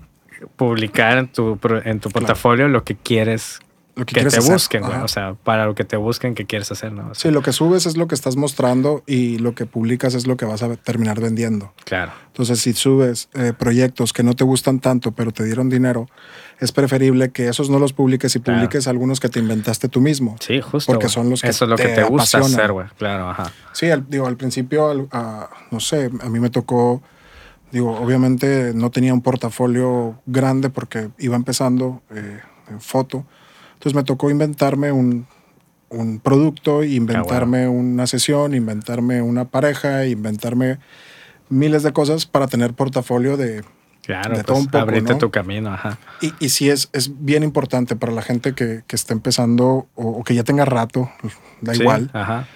[0.57, 3.61] publicar en tu, en tu portafolio lo que quieres
[3.97, 4.99] lo que, te busquen, güey.
[4.99, 7.15] O sea, para lo que te busquen, ¿qué quieres hacer, ¿no?
[7.15, 10.37] sí, lo que subes es lo que estás mostrando y lo que publicas es lo
[10.37, 11.73] que vas a terminar vendiendo.
[11.85, 12.13] Claro.
[12.27, 16.09] Entonces, si subes eh, proyectos que no te gustan tanto, pero te dieron dinero,
[16.61, 20.37] es preferible que esos no los publiques y publiques algunos que te inventaste tú mismo.
[20.41, 20.93] Sí, justo.
[20.93, 22.87] Porque son los que Eso es lo que te gusta hacer, güey.
[22.97, 23.53] Claro, ajá.
[23.73, 25.09] Sí, al, digo, al principio,
[25.71, 27.03] no sé, a mí me tocó
[27.75, 32.39] digo, obviamente no tenía un portafolio grande porque iba empezando eh,
[32.71, 33.27] en foto,
[33.73, 35.27] entonces me tocó inventarme un,
[35.89, 40.79] un producto, inventarme una sesión, inventarme una pareja, inventarme
[41.49, 43.65] miles de cosas para tener portafolio de,
[44.07, 45.99] Claro, todo pues, un poco, abrirte tu camino, ajá.
[46.21, 50.23] Y, y sí es, es bien importante para la gente que, que está empezando o,
[50.25, 51.11] que ya tenga rato,
[51.61, 52.11] da igual.
[52.13, 52.47] Ajá.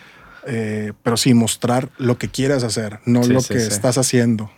[0.47, 4.51] Eh, pero sí mostrar lo que quieres hacer, no lo que estás haciendo.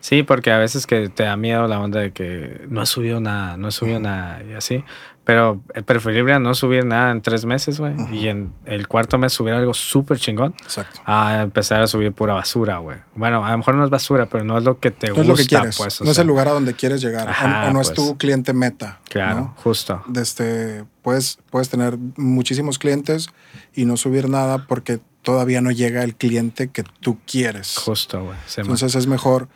[0.00, 3.20] Sí, porque a veces que te da miedo la onda de que no he subido
[3.20, 4.84] nada, no he subido nada y así.
[5.28, 7.94] Pero es preferible no subir nada en tres meses, güey.
[8.10, 10.54] Y en el cuarto mes subir algo súper chingón.
[10.62, 11.02] Exacto.
[11.04, 12.96] A empezar a subir pura basura, güey.
[13.14, 15.22] Bueno, a lo mejor no es basura, pero no es lo que te gusta.
[15.22, 15.76] No es lo que quieres.
[15.76, 17.28] Pues, no es el lugar a donde quieres llegar.
[17.28, 18.18] o, no es tu pues.
[18.20, 19.00] cliente meta.
[19.10, 20.02] Claro, justo.
[20.06, 23.28] Desde, puedes, puedes tener muchísimos clientes
[23.74, 27.76] y no subir nada porque todavía no llega el cliente que tú quieres.
[27.76, 28.38] Justo, güey.
[28.56, 29.50] Entonces es mejor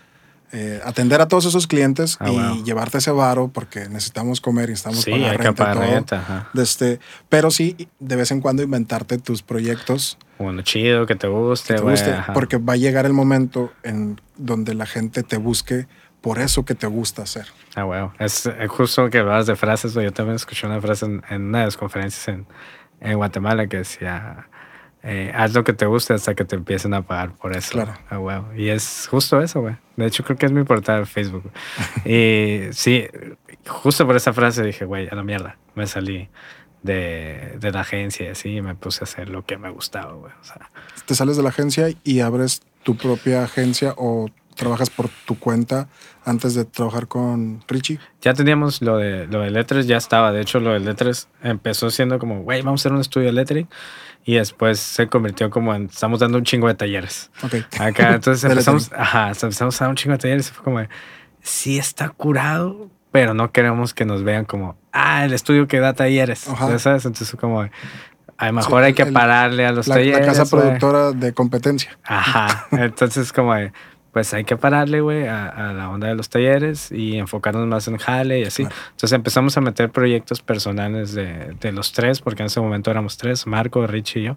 [0.53, 4.75] eh, atender a todos esos clientes ah, y llevarte ese varo porque necesitamos comer y
[4.75, 6.51] estamos sí, hay que pagar renta.
[6.55, 7.01] Este,
[7.31, 10.19] pero sí, de vez en cuando inventarte tus proyectos.
[10.39, 11.77] Bueno, chido, que te guste.
[12.35, 15.87] porque va a llegar el momento en donde la gente te busque
[16.21, 17.47] por eso que te gusta hacer.
[17.75, 18.13] Ah, wow.
[18.19, 21.65] Es justo que hablabas de frases, yo también escuché una frase en, en una de
[21.65, 22.47] las conferencias en,
[23.01, 24.49] en Guatemala que decía
[25.03, 27.73] eh, haz lo que te guste hasta que te empiecen a pagar por eso.
[27.73, 27.95] Claro.
[28.09, 29.77] Ah, y es justo eso, güey.
[29.97, 31.51] De hecho, creo que es mi portal de Facebook.
[32.05, 33.07] y sí,
[33.67, 35.59] justo por esa frase dije, güey, a la mierda.
[35.75, 36.29] Me salí
[36.83, 40.13] de, de la agencia y así y me puse a hacer lo que me gustaba,
[40.13, 40.33] güey.
[40.41, 40.71] O sea,
[41.05, 45.89] te sales de la agencia y abres tu propia agencia o trabajas por tu cuenta
[46.25, 47.99] antes de trabajar con Richie?
[48.21, 50.33] Ya teníamos lo de, lo de Lettres, ya estaba.
[50.33, 53.33] De hecho, lo de Lettres empezó siendo como, güey, vamos a hacer un estudio de
[53.33, 53.69] lettering
[54.25, 57.31] y después se convirtió como en, estamos dando un chingo de talleres.
[57.43, 57.64] Okay.
[57.79, 60.81] Acá, entonces empezamos, ajá, empezamos a dar un chingo de talleres y fue como,
[61.41, 65.93] sí está curado, pero no queremos que nos vean como, ah, el estudio que da
[65.93, 66.41] talleres,
[66.79, 67.05] ¿sabes?
[67.05, 70.20] Entonces como, a lo mejor hay que pararle a los talleres.
[70.20, 71.99] La casa productora de competencia.
[72.05, 73.55] Ajá, entonces como,
[74.13, 77.97] pues hay que pararle, güey, a, la onda de los talleres y enfocarnos más en
[77.97, 78.63] jale y así.
[78.63, 83.17] Entonces empezamos a meter proyectos personales de, de, los tres, porque en ese momento éramos
[83.17, 84.37] tres, Marco, Richie y yo.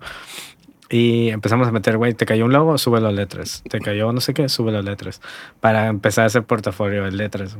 [0.89, 3.63] Y empezamos a meter, güey, te cayó un logo, sube las letras.
[3.69, 5.19] Te cayó no sé qué, sube las letras.
[5.59, 7.57] Para empezar a hacer portafolio de letras.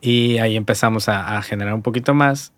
[0.00, 2.52] Y ahí empezamos a, a, generar un poquito más.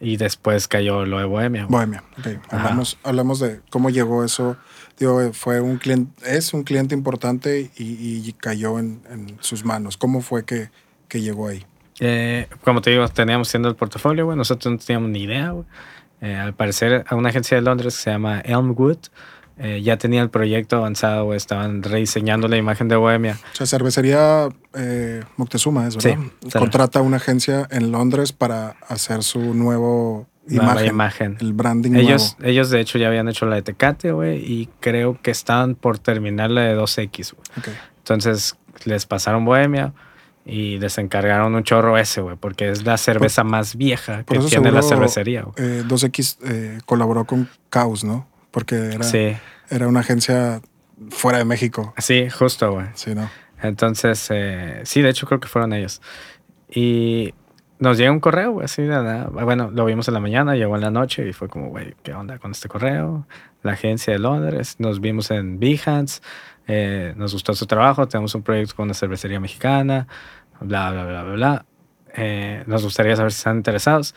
[0.00, 1.66] Y después cayó lo de Bohemia.
[1.66, 2.52] Bohemia, ok.
[2.52, 4.56] Hablamos, hablamos de cómo llegó eso
[4.98, 9.00] digo, fue un cliente, es un cliente importante y, cayó en,
[9.40, 9.96] sus manos.
[9.96, 10.70] ¿Cómo fue que,
[11.08, 11.64] que llegó ahí?
[12.00, 14.36] Eh, como te digo, teníamos siendo el portafolio, güey.
[14.36, 15.54] Nosotros no teníamos ni idea,
[16.20, 18.98] eh, al parecer, a una agencia de Londres que se llama Elmwood
[19.56, 23.38] eh, ya tenía el proyecto avanzado, estaban rediseñando la imagen de Bohemia.
[23.52, 24.48] O sea, cervecería
[25.36, 26.20] Moctezuma, ¿es verdad?
[26.42, 31.36] Sí, Contrata una agencia en Londres para hacer su nuevo imagen, imagen.
[31.40, 35.18] El branding ellos, Ellos, de hecho, ya habían hecho la de Tecate, güey, y creo
[35.20, 37.76] que estaban por terminar la de 2X, güey.
[37.98, 39.94] Entonces, les pasaron Bohemia
[40.44, 44.70] y les encargaron un chorro ese, güey, porque es la cerveza más vieja que tiene
[44.70, 45.46] la cervecería.
[45.56, 48.28] Eh, 2X eh, colaboró con Caos, ¿no?
[48.50, 49.40] Porque era,
[49.70, 50.60] era una agencia
[51.10, 51.94] fuera de México.
[51.98, 52.86] Sí, justo, güey.
[52.94, 53.30] Sí, ¿no?
[53.62, 56.02] Entonces, eh, sí, de hecho creo que fueron ellos.
[56.68, 57.34] Y
[57.78, 59.28] nos llega un correo, güey, así de nada.
[59.30, 62.14] Bueno, lo vimos en la mañana, llegó en la noche y fue como, güey, ¿qué
[62.14, 63.26] onda con este correo?
[63.62, 66.20] La agencia de Londres, nos vimos en Behance,
[66.66, 70.06] eh, nos gustó su trabajo, tenemos un proyecto con una cervecería mexicana,
[70.60, 71.66] bla, bla, bla, bla, bla.
[72.16, 74.14] Eh, nos gustaría saber si están interesados.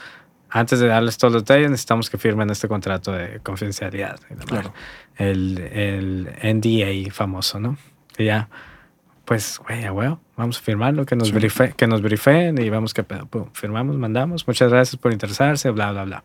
[0.50, 4.20] Antes de darles todos los detalles, necesitamos que firmen este contrato de confidencialidad.
[4.46, 4.74] Claro.
[5.18, 7.78] El, el NDA famoso, ¿no?
[8.18, 8.48] Y ya,
[9.28, 12.94] pues, güey, a huevo, vamos a firmarlo, que nos, brife, que nos brifeen y vamos
[12.94, 13.28] que pedo.
[13.52, 16.24] firmamos, mandamos, muchas gracias por interesarse, bla, bla, bla.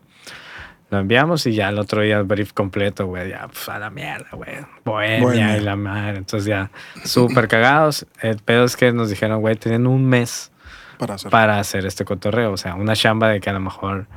[0.89, 3.89] Lo enviamos y ya el otro día el brief completo, güey, ya pues, a la
[3.89, 4.51] mierda, güey.
[4.85, 6.19] Bohemia y la madre.
[6.19, 6.71] Entonces ya
[7.03, 8.07] súper cagados.
[8.21, 10.53] El pedo es que nos dijeron, güey, tienen un mes
[10.97, 11.29] para hacer.
[11.29, 12.53] para hacer este cotorreo.
[12.53, 14.07] O sea, una chamba de que a lo mejor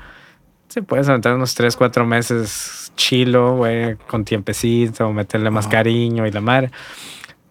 [0.69, 6.31] se puedes aventar unos 3, 4 meses chilo, güey, con tiempecito, meterle más cariño y
[6.31, 6.71] la madre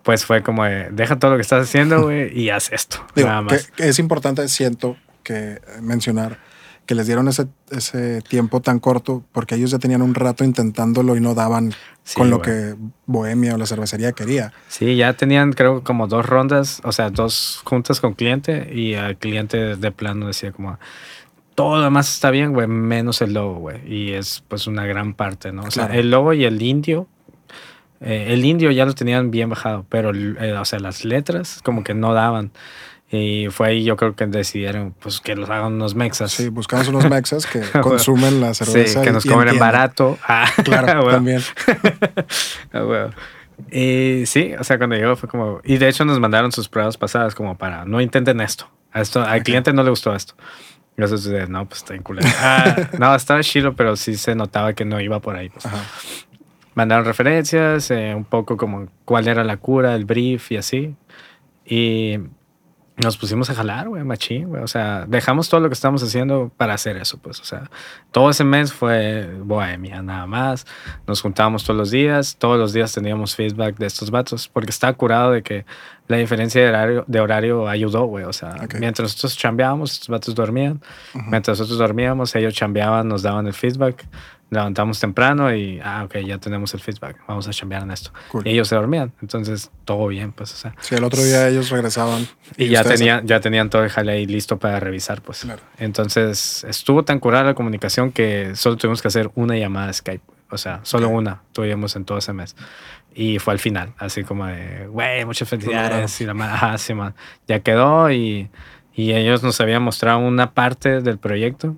[0.06, 3.06] pues fue como deja todo lo que estás haciendo, güey, y haz esto.
[3.16, 3.72] nada más.
[3.78, 6.38] es importante, siento, que mencionar
[6.86, 11.16] que les dieron ese, ese tiempo tan corto porque ellos ya tenían un rato intentándolo
[11.16, 11.74] y no daban
[12.16, 12.76] con lo que
[13.08, 14.54] Bohemia o la cervecería quería.
[14.68, 19.18] Sí, ya tenían creo como dos rondas, o sea, dos juntas con cliente y el
[19.18, 20.78] cliente de plano decía como
[21.56, 23.82] todo lo demás está bien, güey, menos el logo, güey.
[23.92, 25.64] Y es pues una gran parte, ¿no?
[25.64, 27.08] O sea, el logo y el indio
[28.02, 31.84] eh, el indio ya lo tenían bien bajado, pero eh, o sea, las letras como
[31.84, 32.52] que no daban.
[33.12, 36.32] Y fue ahí yo creo que decidieron pues que los hagan unos mexas.
[36.32, 39.00] Sí, buscamos unos mexas que consumen la cerveza.
[39.00, 40.18] Sí, que nos comen barato.
[40.28, 41.42] Ah, claro, también.
[42.74, 43.10] ah,
[43.72, 45.62] Y sí, o sea, cuando llegó fue como...
[45.64, 48.68] Y de hecho nos mandaron sus pruebas pasadas como para, no intenten esto.
[48.94, 50.34] Esto al cliente no le gustó esto.
[50.98, 52.04] Entonces, no, pues está en
[52.40, 55.50] Ah, no, estaba chido, pero sí se notaba que no iba por ahí.
[55.50, 55.66] Pues.
[55.66, 55.84] Ajá
[56.76, 60.96] mandaron referencias, eh, un poco como cuál era la cura, el brief y así.
[61.66, 62.20] Y
[62.98, 64.64] nos pusimos a jalar, güey, machín, güey.
[64.64, 67.42] O sea, dejamos todo lo que estábamos haciendo para hacer eso, pues.
[67.42, 67.70] O sea,
[68.12, 70.66] todo ese mes fue bohemia, nada más.
[71.06, 74.94] Nos juntábamos todos los días, todos los días teníamos feedback de estos vatos, porque estaba
[74.94, 75.66] curado de que
[76.08, 78.24] la diferencia de horario, de horario ayudó, güey.
[78.24, 80.82] O sea, mientras nosotros chambeábamos, estos vatos dormían.
[81.14, 84.06] Mientras nosotros dormíamos, ellos chambeaban, nos daban el feedback
[84.50, 88.12] levantamos temprano y, ah, ok, ya tenemos el feedback, vamos a cambiar en esto.
[88.44, 90.76] Y ellos se dormían, entonces todo bien, pues, o sea.
[90.82, 92.28] Sí, el otro día ellos regresaban.
[92.58, 95.42] Y, ya, tenían, ya tenían todo el jale ahí listo para revisar, pues.
[95.42, 95.62] Claro.
[95.78, 100.24] Entonces estuvo tan curada la comunicación que solo tuvimos que hacer una llamada de Skype,
[100.50, 102.56] o sea, solo una tuvimos en todo ese mes.
[103.18, 106.20] Y fue al final, así como de, güey, muchas felicidades.
[106.20, 107.16] Y la ajá, sí, man.
[107.48, 108.50] Ya quedó y,
[108.94, 111.78] y ellos nos habían mostrado una parte del proyecto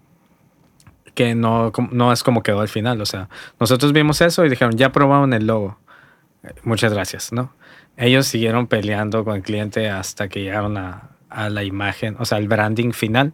[1.18, 3.02] que no, no es como quedó al final.
[3.02, 3.28] O sea,
[3.60, 5.80] nosotros vimos eso y dijeron, ya probaron el logo.
[6.64, 7.52] Muchas gracias, ¿no?
[7.98, 12.38] Ellos siguieron peleando con el cliente hasta que llegaron a, a la imagen, o sea,
[12.38, 13.34] el branding final.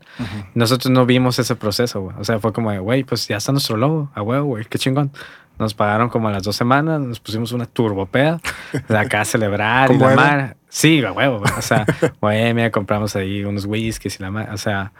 [0.55, 2.15] Nosotros no vimos ese proceso, güey.
[2.17, 5.11] O sea, fue como, güey, pues ya está nuestro logo, a huevo, güey, qué chingón.
[5.59, 8.39] Nos pagaron como a las dos semanas, nos pusimos una turbopea
[8.87, 10.57] de acá a celebrar y la mar.
[10.69, 11.51] Sí, a huevo, güey.
[11.57, 11.85] O sea,
[12.21, 14.49] güey, compramos ahí unos whiskies y la mar.
[14.53, 14.93] O sea,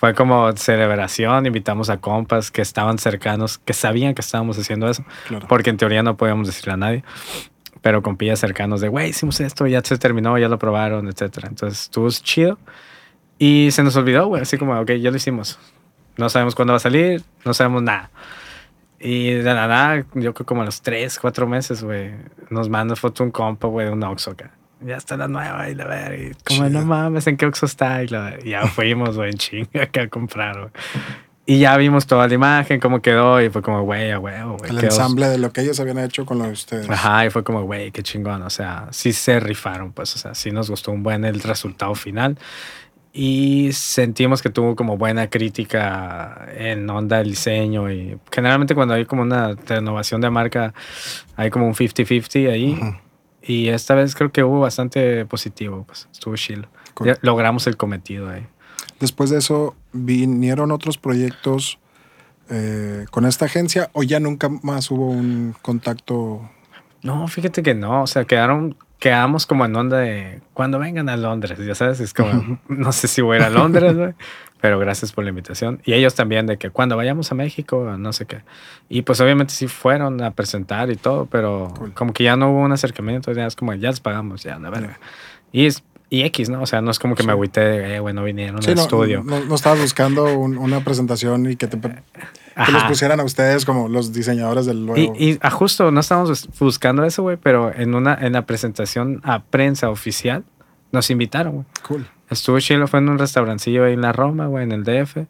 [0.00, 5.04] fue como celebración, invitamos a compas que estaban cercanos, que sabían que estábamos haciendo eso,
[5.46, 7.04] porque en teoría no podíamos decirle a nadie,
[7.82, 11.44] pero con pillas cercanos de, güey, hicimos esto, ya se terminó, ya lo probaron, etc.
[11.46, 12.58] Entonces estuvo chido
[13.38, 15.58] y se nos olvidó, güey, así como, ok, ya lo hicimos.
[16.16, 18.10] No sabemos cuándo va a salir, no sabemos nada.
[18.98, 22.12] Y de la nada, yo creo como a los tres, cuatro meses, güey,
[22.48, 24.50] nos manda foto un compa, güey, de un Oxxo acá
[24.84, 28.02] ya está la nueva y la ver, como no mames, ¿en qué Oxxo está?
[28.02, 30.70] Y, ya fuimos, güey, en chinga que a comprar, güey.
[31.46, 34.70] Y ya vimos toda la imagen, cómo quedó, y fue como, güey, güey, güey.
[34.70, 36.88] El ensamble de lo que ellos habían hecho con lo de ustedes.
[36.88, 38.42] Ajá, y fue como, güey, qué chingón.
[38.42, 41.94] O sea, sí se rifaron, pues, o sea, sí nos gustó un buen el resultado
[41.96, 42.38] final.
[43.12, 47.90] Y sentimos que tuvo como buena crítica en onda del diseño.
[47.90, 50.72] Y generalmente cuando hay como una renovación de marca,
[51.34, 52.78] hay como un 50-50 ahí.
[53.42, 56.66] Y esta vez creo que hubo bastante positivo, pues estuvo chill.
[57.22, 58.46] Logramos el cometido ahí.
[58.98, 61.78] Después de eso, ¿vinieron otros proyectos
[62.50, 66.50] eh, con esta agencia o ya nunca más hubo un contacto?
[67.02, 71.16] No, fíjate que no, o sea, quedaron, quedamos como en onda de cuando vengan a
[71.16, 74.14] Londres, ya sabes, es como, no sé si voy a ir a Londres, güey,
[74.60, 75.80] pero gracias por la invitación.
[75.84, 78.42] Y ellos también de que cuando vayamos a México, no sé qué.
[78.88, 82.60] Y pues obviamente sí fueron a presentar y todo, pero como que ya no hubo
[82.60, 84.98] un acercamiento, ya es como, ya les pagamos, ya, la verga.
[85.52, 85.82] Y es
[86.12, 86.60] y X, ¿no?
[86.60, 89.22] O sea, no es como que me agüité de, eh, bueno, vinieron al estudio.
[89.24, 93.88] No, no, estabas buscando una presentación y que te que los pusieran a ustedes como
[93.88, 95.14] los diseñadores del luego.
[95.16, 99.20] Y, y a justo no estábamos buscando eso, güey, pero en una en la presentación
[99.22, 100.44] a prensa oficial
[100.90, 101.66] nos invitaron, güey.
[101.86, 102.06] Cool.
[102.30, 105.26] Estuvo chilo, fue en un restaurancillo ahí en la Roma, güey, en el DF.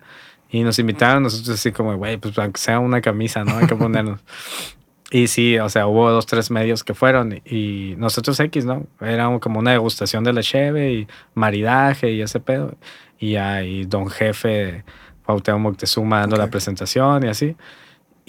[0.51, 3.57] Y nos invitaron nosotros así como, güey, pues aunque sea una camisa, ¿no?
[3.57, 4.21] Hay que ponernos.
[5.11, 8.87] y sí, o sea, hubo dos, tres medios que fueron y nosotros X, ¿no?
[9.01, 12.77] Era como una degustación de la cheve y maridaje y ese pedo.
[13.19, 14.85] Y ahí don jefe
[15.25, 17.57] Pauteo Moctezuma dando la presentación y así.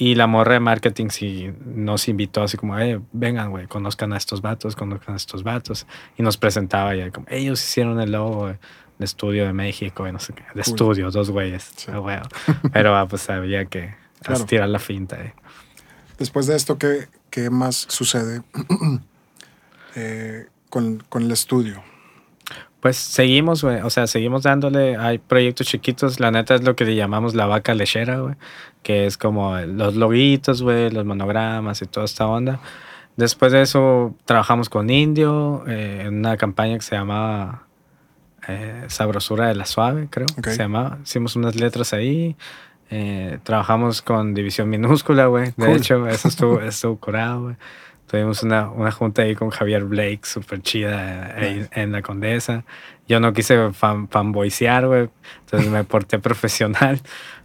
[0.02, 4.18] Y la morra de marketing sí nos invitó así como, eh, vengan, güey, conozcan a
[4.18, 5.86] estos vatos, conozcan a estos vatos.
[6.18, 8.58] Y nos presentaba y como, ellos hicieron el logo de,
[8.98, 10.44] estudio de México y no sé qué.
[10.56, 11.72] De estudio, dos güeyes.
[12.74, 13.94] Pero ah, pues había que
[14.48, 15.24] tirar la finta.
[15.24, 15.36] Eh.
[16.18, 18.42] Después de esto, ¿qué, qué más sucede
[19.96, 21.84] eh, con, con el estudio?
[22.82, 23.82] Pues seguimos, güey.
[23.82, 24.98] O sea, seguimos dándole.
[24.98, 26.20] Hay proyectos chiquitos.
[26.20, 28.36] La neta es lo que le llamamos la vaca lechera, güey.
[28.82, 32.60] Que es como los loguitos, güey, los monogramas y toda esta onda.
[33.18, 37.68] Después de eso, trabajamos con Indio eh, en una campaña que se llamaba
[38.48, 40.28] eh, Sabrosura de la Suave, creo.
[40.42, 40.98] Que se llamaba.
[41.04, 42.36] Hicimos unas letras ahí.
[42.90, 45.54] Eh, trabajamos con División Minúscula, güey.
[45.56, 47.56] De hecho, eso estuvo, estuvo curado, güey.
[48.12, 51.34] Tuvimos una, una junta ahí con Javier Blake, súper chida,
[51.72, 52.66] en la Condesa.
[53.08, 55.10] Yo no quise fan, fanboysear, güey,
[55.46, 57.00] entonces me porté profesional,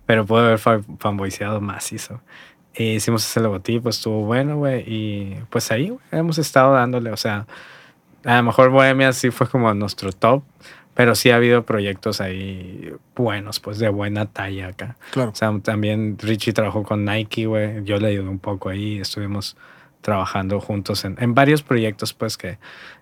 [0.07, 2.21] pero puedo haber fanboyseado macizo.
[2.75, 7.17] E hicimos ese logotipo, estuvo bueno, güey, y pues ahí, güey, hemos estado dándole, o
[7.17, 7.47] sea,
[8.25, 10.43] a lo mejor Bohemia sí fue como nuestro top,
[10.95, 14.97] pero sí ha habido proyectos ahí buenos, pues de buena talla acá.
[15.13, 15.31] Claro.
[15.31, 19.57] O sea, también Richie trabajó con Nike, güey, yo le ayudé un poco ahí, estuvimos
[20.07, 22.61] trabajando juntos en, en varios proyectos, pues que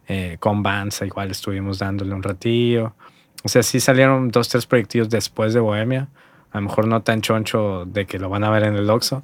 [0.08, 2.94] eh, con Banza igual estuvimos dándole un ratillo.
[3.42, 6.08] O sea, sí salieron dos, tres proyectos después de Bohemia.
[6.50, 9.22] A lo mejor no tan choncho de que lo van a ver en el Oxxo,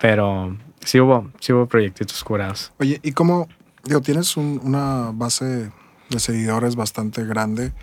[0.00, 2.72] pero sí hubo, sí hubo proyectitos curados.
[2.78, 3.46] Oye, ¿y cómo,
[3.84, 5.70] digo, tienes una base
[6.08, 7.74] de seguidores bastante grande?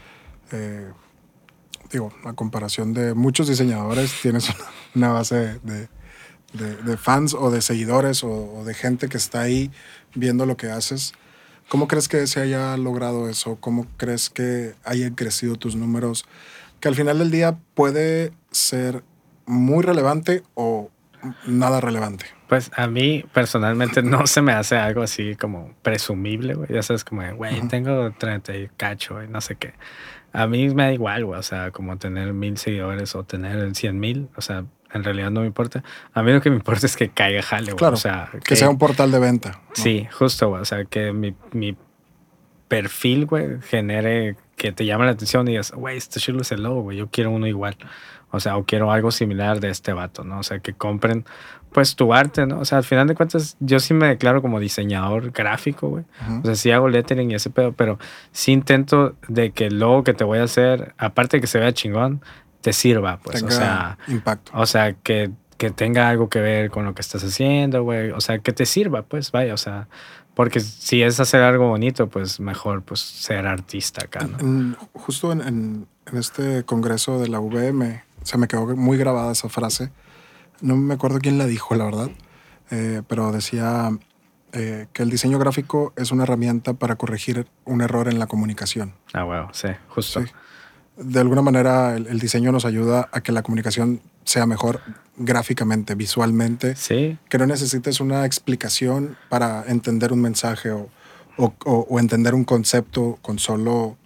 [0.52, 0.92] Eh,
[1.92, 4.52] digo, a comparación de muchos diseñadores, tienes
[4.96, 5.88] una, base de,
[6.98, 9.72] fans o de seguidores o, de gente que está ahí
[10.16, 11.14] viendo lo que haces.
[11.68, 13.58] ¿Cómo crees que se haya logrado eso?
[13.60, 16.26] ¿Cómo crees que hayan crecido tus números?
[16.80, 19.04] Que al final del día puede ser
[19.46, 20.90] muy relevante o
[21.46, 22.26] nada relevante.
[22.48, 26.70] Pues a mí personalmente no se me hace algo así como presumible, güey.
[26.74, 29.74] Ya sabes, como, güey, tengo 30 y cacho, y no sé qué.
[30.34, 31.40] A mí me da igual, güey.
[31.40, 34.30] O sea, como tener mil seguidores o tener cien mil.
[34.36, 35.84] O sea, en realidad no me importa.
[36.14, 37.92] A mí lo que me importa es que caiga jale, güey.
[37.92, 39.62] o sea, que, sea un portal de venta.
[39.74, 40.62] Sí, justo, güey.
[40.62, 41.76] O sea, que mi, mi
[42.68, 46.64] perfil, güey, genere que te llame la atención y digas, güey, este chulo es el
[46.64, 46.98] logo, güey.
[46.98, 47.78] Yo quiero uno igual.
[48.32, 50.40] O sea, o quiero algo similar de este vato, ¿no?
[50.40, 51.26] O sea, que compren,
[51.74, 52.60] pues, tu arte, ¿no?
[52.60, 56.04] O sea, al final de cuentas, yo sí me declaro como diseñador gráfico, güey.
[56.44, 57.98] O sea, sí hago lettering y ese pedo, pero
[58.32, 61.58] sí intento de que el logo que te voy a hacer, aparte de que se
[61.58, 62.22] vea chingón,
[62.62, 64.52] te sirva, pues, o sea, impacto.
[64.54, 68.22] O sea, que, que tenga algo que ver con lo que estás haciendo, güey, o
[68.22, 69.88] sea, que te sirva, pues, vaya, o sea,
[70.34, 74.78] porque si es hacer algo bonito, pues mejor pues ser artista acá, ¿no?
[74.94, 75.88] justo en, en,
[76.18, 79.92] este congreso de la VM se me quedó muy grabada esa frase.
[80.62, 82.10] No me acuerdo quién la dijo, la verdad,
[82.72, 83.92] eh, pero decía
[84.54, 88.94] eh, que el diseño gráfico es una herramienta para corregir un error en la comunicación.
[89.14, 90.22] Ah, wow, sí, justo.
[90.22, 90.32] Sí
[91.00, 94.82] de alguna manera el, diseño nos ayuda a que la comunicación sea mejor
[95.18, 96.76] gráficamente, visualmente.
[96.76, 97.18] Sí.
[97.30, 100.90] Que no necesites una explicación para entender un mensaje o,
[101.38, 103.98] o, entender un concepto con solo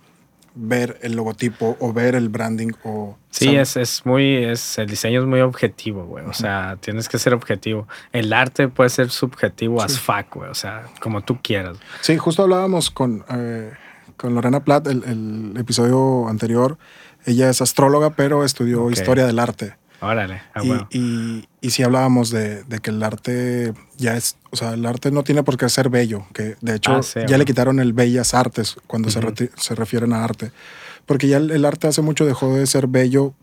[0.55, 3.17] ver el logotipo o ver el branding o...
[3.31, 6.23] Sí, es, es, muy, es, el diseño es muy objetivo, güey.
[6.25, 7.87] O sea, tienes que ser objetivo.
[8.11, 10.51] El arte puede ser subjetivo as fuck, güey.
[10.51, 11.77] O sea, como tú quieras.
[12.01, 13.25] Sí, justo hablábamos con...
[13.31, 13.71] Eh,
[14.17, 16.77] con Lorena Platt, el, episodio anterior,
[17.25, 19.75] ella es astróloga, pero estudió historia del arte.
[20.03, 20.41] Órale.
[20.53, 20.61] Ah,
[20.91, 25.23] y, y, si hablábamos de, que el arte ya es, o sea, el arte no
[25.23, 28.75] tiene por qué ser bello, que de hecho ah, ya le quitaron el bellas artes
[28.85, 29.21] cuando se,
[29.55, 30.51] se, refieren a arte,
[31.05, 33.33] porque ya el, arte hace mucho dejó de ser bello,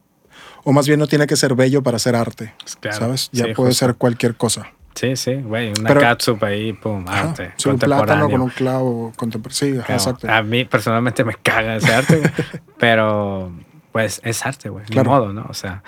[0.63, 2.53] o más bien no tiene que ser bello para ser arte,
[2.91, 3.31] ¿sabes?
[3.33, 4.71] Ya puede ser cualquier cosa.
[4.95, 7.53] Sí, sí, güey, una catsup ahí, pum, arte.
[7.67, 9.83] un plátano con un clavo contemporáneo.
[9.85, 10.31] Sí, exacto.
[10.31, 12.23] A mí personalmente me caga ese arte,
[12.79, 13.53] pero
[13.93, 15.47] pues es arte, güey, de modo, ¿no?
[15.49, 15.83] O sea,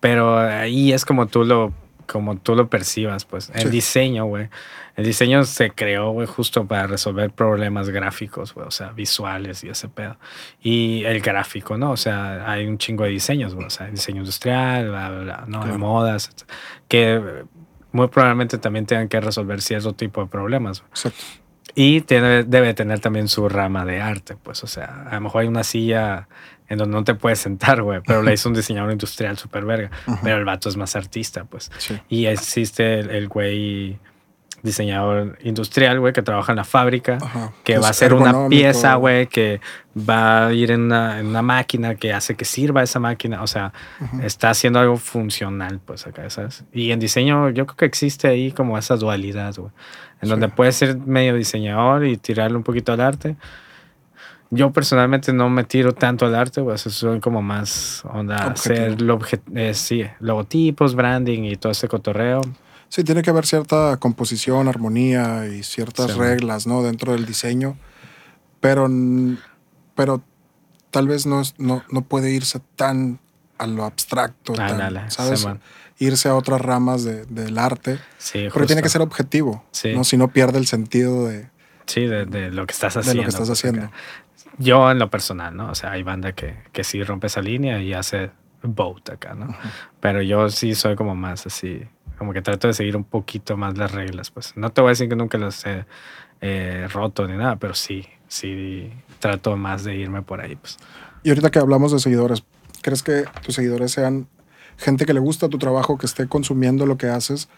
[0.00, 1.72] pero ahí es como tú lo,
[2.06, 3.50] como tú lo percibas, pues.
[3.54, 4.48] El diseño, güey.
[4.96, 9.68] El diseño se creó, güey, justo para resolver problemas gráficos, güey, o sea, visuales y
[9.68, 10.16] ese pedo.
[10.60, 11.92] Y el gráfico, ¿no?
[11.92, 15.44] O sea, hay un chingo de diseños, güey, o sea, diseño industrial, bla, bla, bla,
[15.46, 15.64] ¿no?
[15.64, 16.30] De modas,
[16.88, 17.44] que
[17.98, 20.84] muy probablemente también tengan que resolver cierto tipo de problemas.
[20.90, 21.18] Exacto.
[21.74, 25.42] Y tiene, debe tener también su rama de arte, pues, o sea, a lo mejor
[25.42, 26.28] hay una silla
[26.68, 29.90] en donde no te puedes sentar, güey, pero le hizo un diseñador industrial súper verga,
[30.22, 31.70] pero el vato es más artista, pues.
[32.08, 33.98] Y existe el güey
[34.62, 37.18] diseñador industrial, güey, que trabaja en la fábrica,
[37.64, 39.60] que va a ser una pieza, güey, que
[39.96, 43.42] va a ir en una, máquina que hace que sirva esa máquina.
[43.42, 43.72] O sea,
[44.22, 46.64] está haciendo algo funcional, pues acá, ¿sabes?
[46.72, 49.70] Y en diseño yo creo que existe ahí como esa dualidad, güey,
[50.20, 53.36] en donde puedes ser medio diseñador y tirarle un poquito al arte.
[54.50, 58.96] Yo personalmente no me tiro tanto al arte, güey, soy como más onda hacer
[59.54, 62.40] eh, sí, logotipos, branding y todo ese cotorreo.
[62.88, 66.82] Sí, tiene que haber cierta composición, armonía y ciertas reglas, ¿no?
[66.82, 67.76] Dentro del diseño,
[68.60, 68.88] pero,
[69.94, 70.22] pero
[70.90, 73.20] tal vez no, no, no puede irse tan
[73.58, 74.54] a lo abstracto,
[75.08, 75.46] ¿sabes?
[75.98, 80.04] Irse a otras ramas del arte, sí, porque tiene que ser objetivo, ¿no?
[80.04, 81.50] Si no pierde el sentido de...
[81.86, 83.10] Sí, de, lo que estás haciendo.
[83.10, 83.90] De lo que estás pues, haciendo.
[84.58, 85.70] Yo en lo personal, ¿no?
[85.70, 88.30] O sea, hay banda que, que sí rompe esa línea y hace
[88.62, 89.56] boat acá, ¿no?
[90.00, 91.82] Pero yo sí soy como más así
[92.18, 94.30] como que trato de seguir un poquito más las reglas.
[94.30, 95.86] Pues no te voy a decir que nunca las he
[96.40, 100.56] eh, roto ni nada, pero sí, sí trato más de irme por ahí.
[100.56, 100.78] Pues.
[101.22, 102.44] Y ahorita que hablamos de seguidores,
[102.82, 104.28] ¿crees que tus seguidores sean
[104.76, 107.48] gente que le gusta tu trabajo, que esté consumiendo lo que haces,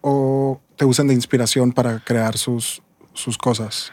[0.00, 2.82] o te usan de inspiración para crear sus,
[3.12, 3.92] sus cosas?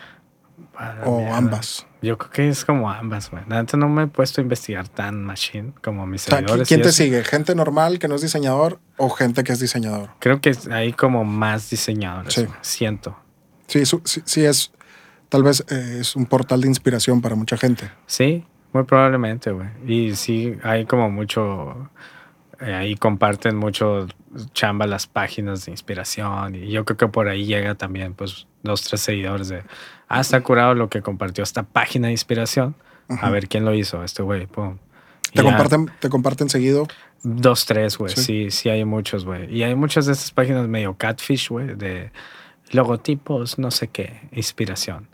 [1.05, 1.85] O ambas.
[2.01, 3.43] Yo creo que es como ambas, güey.
[3.49, 6.67] Antes no me he puesto a investigar tan machine como mis seguidores.
[6.67, 7.23] ¿Quién te sigue?
[7.23, 10.11] ¿Gente normal que no es diseñador o gente que es diseñador?
[10.19, 12.45] Creo que hay como más diseñadores, sí.
[12.61, 13.17] siento.
[13.67, 14.71] Sí, sí, es,
[15.29, 17.91] tal vez eh, es un portal de inspiración para mucha gente.
[18.05, 19.67] Sí, muy probablemente, güey.
[19.85, 21.89] Y sí, hay como mucho,
[22.61, 24.07] eh, ahí comparten mucho
[24.53, 28.83] chamba las páginas de inspiración y yo creo que por ahí llega también, pues, dos,
[28.83, 29.63] tres seguidores de
[30.07, 32.75] ah, está curado lo que compartió esta página de inspiración.
[33.09, 34.47] A ver quién lo hizo, este güey.
[35.33, 36.87] ¿Te comparten, ¿Te comparten seguido?
[37.23, 38.13] Dos, tres, güey.
[38.13, 38.51] ¿Sí?
[38.51, 38.69] ¿Sí?
[38.69, 39.53] hay muchos, güey.
[39.53, 42.11] Y hay muchas de estas páginas medio catfish, güey, de
[42.71, 45.07] logotipos, no sé qué, inspiración.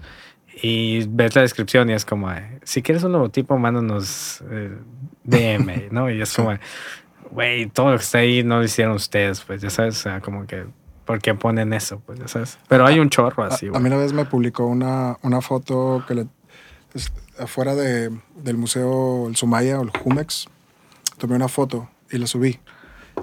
[0.62, 2.30] Y ves la descripción y es como,
[2.64, 4.78] si quieres un logotipo, mándanos eh,
[5.24, 6.10] DM, ¿no?
[6.10, 6.58] Y es como,
[7.32, 10.22] güey, todo lo que está ahí no lo hicieron ustedes, pues ya sabes, o sea,
[10.22, 10.66] como que
[11.06, 12.02] ¿Por qué ponen eso?
[12.06, 12.58] Pues sabes.
[12.68, 13.78] Pero hay un chorro así, güey.
[13.78, 16.28] A, mí una vez me publicó una, una foto que le,
[17.40, 20.48] afuera de, del museo El Sumaya o el Jumex.
[21.18, 22.60] Tomé una foto y la subí.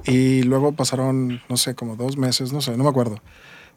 [0.04, 3.20] Y luego pasaron, no sé, como dos meses, no sé, no me acuerdo.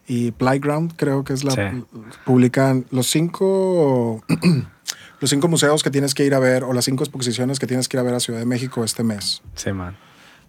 [0.05, 1.85] Y Playground creo que es la...
[2.25, 4.23] Publican los cinco...
[5.19, 7.87] los cinco museos que tienes que ir a ver o las cinco exposiciones que tienes
[7.87, 9.41] que ir a ver a Ciudad de México este mes.
[9.55, 9.95] Sí, man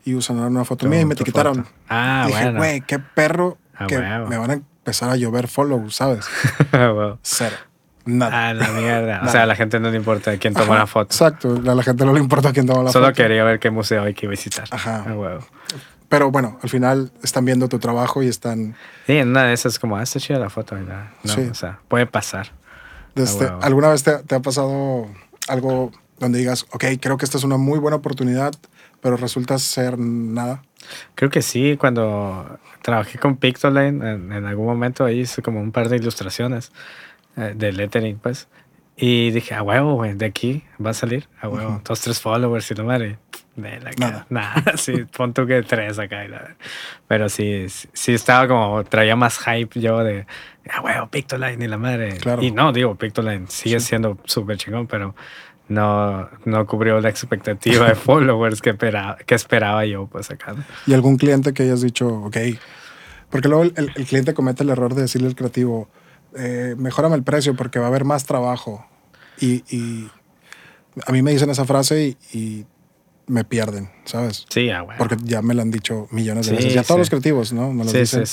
[0.04, 1.66] y usaron una foto mía y me etiquetaron.
[1.88, 6.26] Ah, dije, güey, qué perro ah, que me van a empezar a llover follow, ¿sabes?
[7.22, 7.56] Cero.
[8.06, 8.50] Nada.
[8.50, 9.22] Ah, la mierda.
[9.24, 11.06] O sea, a la gente no le importa quién tomó la foto.
[11.14, 13.00] Exacto, a la gente no le importa quién tomó la foto.
[13.00, 14.68] Solo quería ver qué museo hay que visitar.
[14.70, 15.04] Ajá.
[15.06, 15.38] Ah,
[16.10, 18.76] Pero bueno, al final están viendo tu trabajo y están.
[19.06, 20.76] Sí, en una de esas, como, ah, está chida la foto.
[20.76, 21.48] No, sí.
[21.50, 22.52] O sea, puede pasar.
[23.14, 25.08] Desde, ¿Alguna vez te, te ha pasado
[25.48, 28.54] algo donde digas, ok, creo que esta es una muy buena oportunidad,
[29.04, 30.62] pero resulta ser nada.
[31.14, 35.90] Creo que sí, cuando trabajé con Pictoline, en, algún momento ahí hice como un par
[35.90, 36.72] de ilustraciones
[37.36, 38.48] eh, de lettering, pues.
[38.96, 42.70] Y dije, a huevo, güey, de aquí va a salir, a huevo, dos, tres followers
[42.70, 43.18] y no madre.
[43.56, 44.26] De la nada.
[44.30, 46.24] nada, sí, pon tú que tres acá.
[46.24, 46.56] Y la,
[47.06, 50.26] pero sí, sí estaba como, traía más hype yo de,
[50.72, 52.16] a huevo, Pictoline y la madre.
[52.16, 52.42] Claro.
[52.42, 55.14] Y no, digo, Pictoline sigue siendo súper chingón, pero
[55.68, 60.54] no, no cubrió la expectativa de followers que, esperaba, que esperaba yo, pues acá.
[60.86, 62.36] ¿Y algún cliente que hayas dicho, ok?
[63.30, 65.88] Porque luego el, cliente comete el error de decirle al creativo,
[66.36, 68.86] eh, mejórame el precio porque va a haber más trabajo.
[69.40, 70.08] Y, y
[71.06, 72.66] a mí me dicen esa frase y
[73.26, 74.46] me pierden, ¿sabes?
[74.48, 74.98] Sí, ah, bueno.
[74.98, 76.74] Porque ya me lo han dicho millones de veces.
[76.74, 77.72] Ya todos los creativos, ¿no?
[77.72, 78.24] Me lo dicen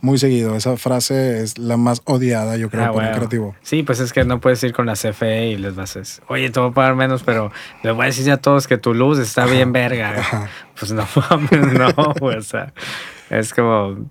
[0.00, 0.56] muy seguido.
[0.56, 3.56] Esa frase es la más odiada, yo creo, ah, por un creativo.
[3.62, 6.24] Sí, pues es que no puedes ir con la CFE y les vas a decir,
[6.28, 7.52] oye, te voy a pagar menos, pero
[7.82, 10.48] les voy a decir a todos que tu luz está bien verga.
[10.78, 11.06] Pues no
[11.78, 12.72] no, pues, o sea,
[13.30, 14.08] es como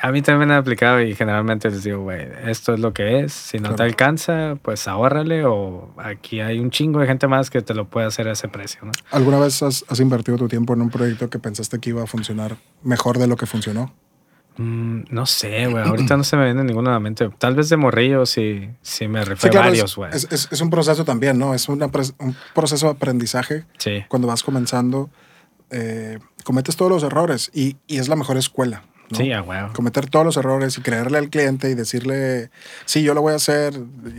[0.00, 3.20] a mí también me han aplicado y generalmente les digo, güey, esto es lo que
[3.20, 3.32] es.
[3.32, 7.60] Si no te alcanza, pues ahórrale o aquí hay un chingo de gente más que
[7.60, 8.80] te lo puede hacer a ese precio.
[8.84, 8.92] ¿no?
[9.10, 12.56] ¿Alguna vez has, invertido tu tiempo en un proyecto que pensaste que iba a funcionar
[12.82, 13.92] mejor de lo que funcionó?
[14.56, 15.84] Mm, no sé, güey.
[15.86, 17.28] Ahorita no se me viene ninguno a la mente.
[17.38, 20.10] Tal vez de morrillo sí, sí me refiero a varios, güey.
[20.14, 21.54] Es, es, un proceso también, ¿no?
[21.54, 21.78] Es un
[22.54, 23.64] proceso de aprendizaje.
[23.78, 24.04] Sí.
[24.08, 25.10] Cuando vas comenzando,
[25.70, 29.72] eh, cometes todos los errores y, y es la mejor escuela Sí, a huevo.
[29.72, 32.50] Cometer todos los errores y creerle al cliente y decirle,
[32.84, 33.78] sí, yo lo voy a hacer.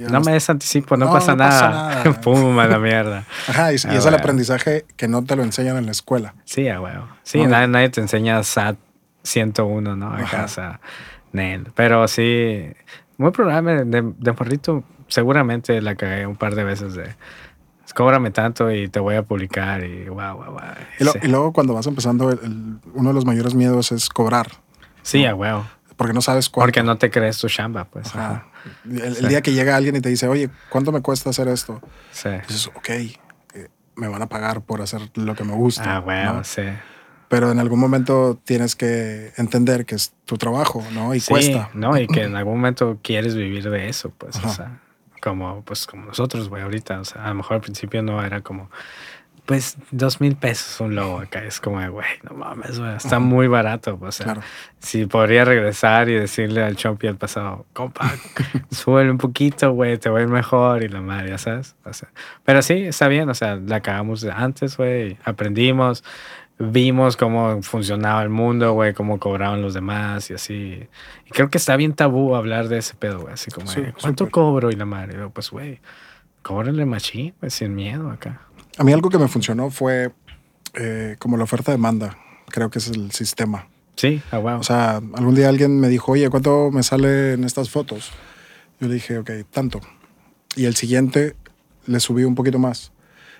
[0.09, 2.03] No me des anticipo, no, pasa, nada.
[2.21, 3.25] Pum, a la mierda.
[3.47, 6.35] Ajá, y, es el aprendizaje que no te lo enseñan en la escuela.
[6.45, 7.07] Sí, a huevo.
[7.23, 8.77] Sí, nadie, te enseña SAT
[9.23, 10.13] 101, ¿no?
[10.13, 10.79] A casa.
[11.75, 12.67] Pero sí,
[13.17, 17.15] muy probable de, de morrito, seguramente la cagué un par de veces de
[17.93, 20.73] cóbrame tanto y te voy a publicar y guau, guau, guau.
[21.21, 22.37] Y, luego cuando vas empezando,
[22.93, 24.47] uno de los mayores miedos es cobrar.
[25.05, 25.65] Sí, a huevo.
[25.95, 26.67] Porque no sabes cuánto.
[26.67, 28.11] Porque no te crees tu chamba, pues.
[28.83, 31.81] El, día que llega alguien y te dice, oye, ¿cuánto me cuesta hacer esto?
[32.11, 32.29] Sí.
[32.47, 33.15] Dices, ok, eh,
[33.95, 36.03] me van a pagar por hacer lo que me gusta.
[36.05, 36.63] Ah, sí
[37.27, 41.13] pero en algún momento tienes que entender que es tu trabajo, ¿no?
[41.13, 41.69] Y cuesta.
[41.73, 44.79] No, y que en algún momento quieres vivir de eso, pues, o sea,
[45.21, 48.41] como, pues, como nosotros, güey, ahorita, o sea, a lo mejor al principio no era
[48.41, 48.69] como,
[49.45, 53.47] pues, dos mil pesos un logo acá, es como, güey, no mames, güey, está muy
[53.47, 54.37] barato, o sea,
[54.79, 58.11] si podría regresar y decirle al Chompi al pasado, compa,
[58.71, 61.93] sube un poquito, güey, te voy a ir mejor y la madre, ya sabes, o
[61.93, 62.09] sea,
[62.43, 66.03] pero sí, está bien, o sea, la acabamos antes, güey, aprendimos,
[66.57, 70.87] vimos cómo funcionaba el mundo, güey, cómo cobraban los demás y así.
[71.25, 73.69] Y creo que está bien tabú hablar de ese pedo, güey, así como,
[74.01, 74.71] ¿cuánto cobro?
[74.71, 75.79] Y la madre, pues, güey,
[76.41, 78.41] cóbrenle machín, pues, sin miedo acá.
[78.77, 80.11] A mí algo que me funcionó fue
[80.73, 82.17] eh, como la oferta-demanda,
[82.49, 83.67] creo que es el sistema.
[83.95, 84.59] Sí, ah, wow.
[84.59, 88.11] O sea, algún día alguien me dijo, oye, ¿cuánto me sale en estas fotos?
[88.79, 89.79] Yo le dije, ok, tanto.
[90.55, 91.35] Y el siguiente
[91.85, 92.91] le subí un poquito más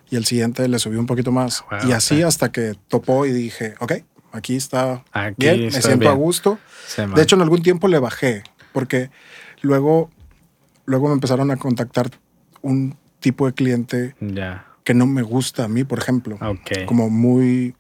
[0.09, 1.63] y el siguiente le subí un poquito más.
[1.87, 3.93] y así hasta que topó y dije, ok,
[4.31, 5.03] aquí está
[5.37, 6.59] bien, me siento a gusto.
[7.15, 8.43] de hecho, en algún tiempo le bajé,
[8.73, 9.09] porque
[9.61, 10.09] luego,
[10.85, 12.11] luego me empezaron a contactar
[12.61, 14.15] un tipo de cliente
[14.85, 16.39] que no me gusta a mí, por ejemplo.
[16.85, 17.75] Como muy,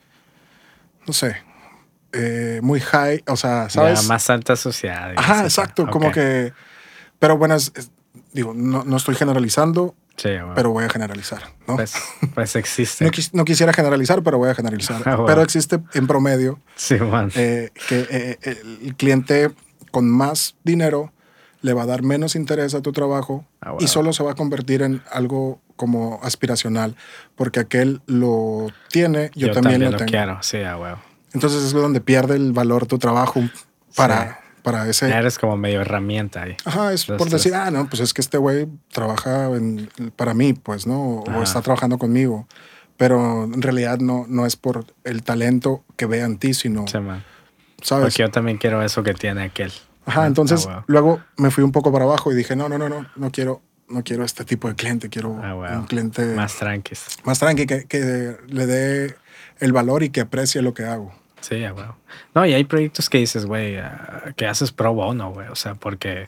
[1.07, 1.37] no sé,
[2.11, 4.05] eh, muy high, o sea, ¿sabes?
[4.07, 5.13] más alta sociedad.
[5.15, 6.51] Ajá, exacto, como que...
[7.19, 7.55] Pero bueno,
[8.33, 9.95] digo, no, no estoy generalizando
[10.55, 11.75] pero voy a generalizar, ¿no?
[11.75, 11.93] Pues,
[12.33, 13.09] pues existe.
[13.33, 15.01] no, quisiera generalizar, pero voy a generalizar.
[15.05, 16.95] Ah, pero existe en promedio sí,
[17.35, 18.37] eh, que eh,
[18.83, 19.51] el cliente
[19.91, 21.11] con más dinero
[21.61, 24.35] le va a dar menos interés a tu trabajo ah, y solo se va a
[24.35, 26.95] convertir en algo como aspiracional,
[27.35, 30.09] porque aquel lo tiene, yo, también, lo, tengo.
[30.09, 31.01] quiero, sí, ah,
[31.33, 33.41] Entonces es donde pierde el valor tu trabajo
[33.95, 35.09] para para ese.
[35.09, 36.57] Eres como medio herramienta ahí.
[36.65, 39.49] Ajá, es por decir, ah, no, pues es que este güey trabaja
[40.15, 41.19] para mí, pues, ¿no?
[41.19, 42.47] O está trabajando conmigo.
[42.97, 46.87] Pero en realidad no, no es por el talento que vea en ti, sino.
[46.87, 46.97] Sí,
[47.81, 48.05] ¿Sabes?
[48.05, 49.71] Porque yo también quiero eso que tiene aquel.
[50.05, 52.89] Ajá, entonces ah, luego me fui un poco para abajo y dije, no, no, no,
[52.89, 56.35] no, no quiero, no quiero este tipo de cliente, quiero ah, un cliente.
[56.35, 56.95] Más tranqui.
[57.23, 59.15] Más tranqui, que, que le dé
[59.59, 61.13] el valor y que aprecie lo que hago.
[61.41, 61.85] Sí, güey.
[62.33, 65.47] No, y hay proyectos que dices, güey, ah, que haces pro bono, güey.
[65.49, 66.25] O sea, porque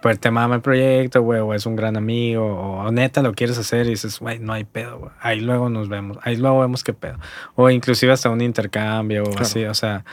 [0.00, 3.58] pues, te mama el proyecto, güey, o es un gran amigo, o, neta lo quieres
[3.58, 5.12] hacer y dices, güey, no hay pedo, güey.
[5.20, 7.18] Ahí luego nos vemos, ahí luego vemos qué pedo.
[7.56, 10.04] O inclusive hasta un intercambio o así, o sea.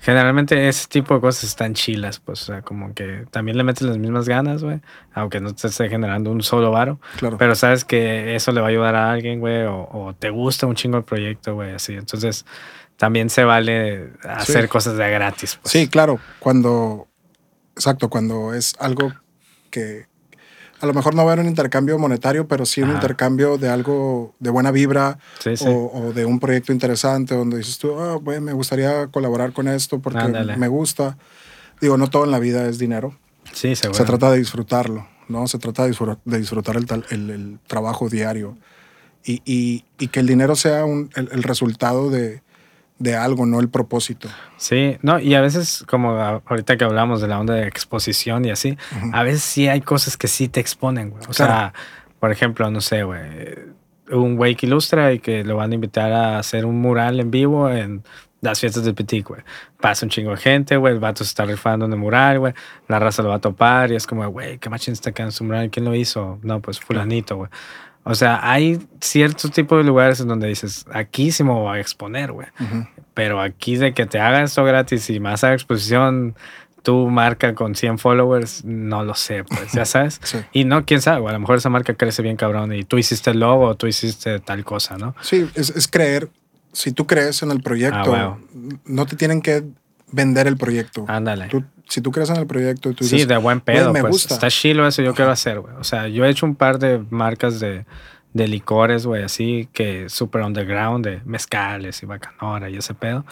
[0.00, 3.82] Generalmente ese tipo de cosas están chilas, pues, o sea, como que también le metes
[3.82, 4.80] las mismas ganas, güey,
[5.14, 7.00] aunque no te esté generando un solo varo.
[7.16, 7.38] Claro.
[7.38, 10.66] Pero sabes que eso le va a ayudar a alguien, güey, o, o te gusta
[10.66, 11.94] un chingo el proyecto, güey, así.
[11.94, 12.44] Entonces,
[12.96, 15.58] también se vale hacer cosas de gratis.
[15.60, 15.72] Pues.
[15.72, 16.20] Sí, claro.
[16.38, 17.08] Cuando,
[17.74, 19.12] exacto, cuando es algo
[19.70, 20.06] que
[20.80, 23.68] a lo mejor no va a haber un intercambio monetario, pero sí un intercambio de
[23.68, 25.18] algo de buena vibra
[25.60, 30.28] O, de un proyecto interesante donde dices tú, ah, me gustaría colaborar con esto porque
[30.56, 31.16] me gusta.
[31.80, 33.16] Digo, no todo en la vida es dinero.
[33.52, 35.46] Sí, Se trata de disfrutarlo, ¿no?
[35.46, 35.90] Se trata de
[36.38, 38.56] disfrutar, el, el, trabajo diario
[39.24, 42.42] y, y, y, que el dinero sea un, el resultado de,
[42.98, 44.28] de algo, no el propósito.
[44.56, 48.50] Sí, no, y a veces, como ahorita que hablamos de la onda de exposición y
[48.50, 48.78] así,
[49.12, 51.22] a veces sí hay cosas que sí te exponen, güey.
[51.28, 51.74] O sea,
[52.20, 53.20] por ejemplo, no sé, güey,
[54.10, 57.30] un güey que ilustra y que lo van a invitar a hacer un mural en
[57.30, 58.02] vivo en
[58.40, 59.40] las fiestas del Petit, güey.
[59.80, 62.52] Pasa un chingo de gente, güey, el vato se está rifando en el mural, güey,
[62.88, 65.44] la raza lo va a topar y es como, güey, ¿qué machín está quedando su
[65.44, 65.70] mural?
[65.70, 66.38] ¿Quién lo hizo?
[66.42, 67.50] No, pues fulanito, güey.
[68.04, 71.80] O sea, hay ciertos tipos de lugares en donde dices, aquí sí me voy a
[71.80, 72.46] exponer, güey.
[73.14, 76.34] Pero aquí de que te hagan esto gratis y más a exposición,
[76.82, 80.20] tu marca con 100 followers, no lo sé, pues, ya sabes.
[80.52, 83.30] Y no, quién sabe, a lo mejor esa marca crece bien cabrón y tú hiciste
[83.30, 85.16] el logo tú hiciste tal cosa, ¿no?
[85.22, 86.28] Sí, es, creer.
[86.72, 88.36] Si tú crees en el proyecto, ah,
[88.84, 89.64] no te tienen que
[90.14, 91.04] vender el proyecto.
[91.08, 91.48] Ándale.
[91.88, 93.92] si tú crees en el proyecto, tú Sí, de buen pedo.
[93.92, 94.34] Me pues, gusta.
[94.34, 95.74] Está chilo eso, yo quiero hacer, güey.
[95.76, 97.84] O sea, yo he hecho un par de marcas de,
[98.32, 103.24] de licores, güey, así que super underground, de mezcales y bacanora y ese pedo.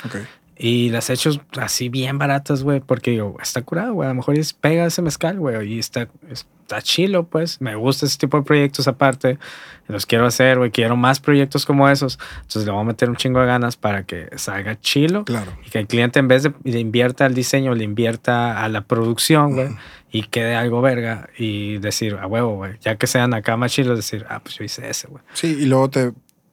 [0.62, 4.06] Y las he hecho así bien baratas, güey, porque digo, está curado, güey.
[4.06, 7.60] A lo mejor es pega ese mezcal, güey, y está, está chilo, pues.
[7.60, 9.40] Me gusta ese tipo de proyectos aparte.
[9.89, 10.70] Los quiero hacer, güey.
[10.70, 12.16] Quiero más proyectos como esos.
[12.36, 15.24] Entonces le voy a meter un chingo de ganas para que salga chilo.
[15.24, 15.51] Claro.
[15.66, 18.82] Y que el cliente, en vez de, de invierta al diseño, le invierta a la
[18.82, 19.70] producción, güey.
[20.12, 21.28] Y quede algo verga.
[21.36, 22.74] Y decir, a huevo, güey.
[22.82, 25.24] Ya que sean acá más chilos, decir, ah, pues yo hice ese, güey.
[25.32, 26.12] Sí, y luego te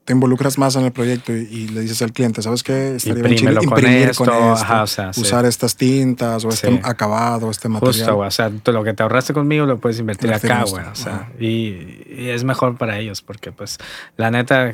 [0.09, 2.95] te involucras más en el proyecto y, le dices al cliente, ¿sabes qué?
[2.95, 8.07] Estaría bien chido imprimir con esto, usar estas tintas o este acabado, este material.
[8.07, 8.17] Justo.
[8.17, 10.83] O sea, lo que te ahorraste conmigo lo puedes invertir acá, güey.
[10.83, 13.77] O sea, y, y, es mejor para ellos porque, pues,
[14.17, 14.73] la neta,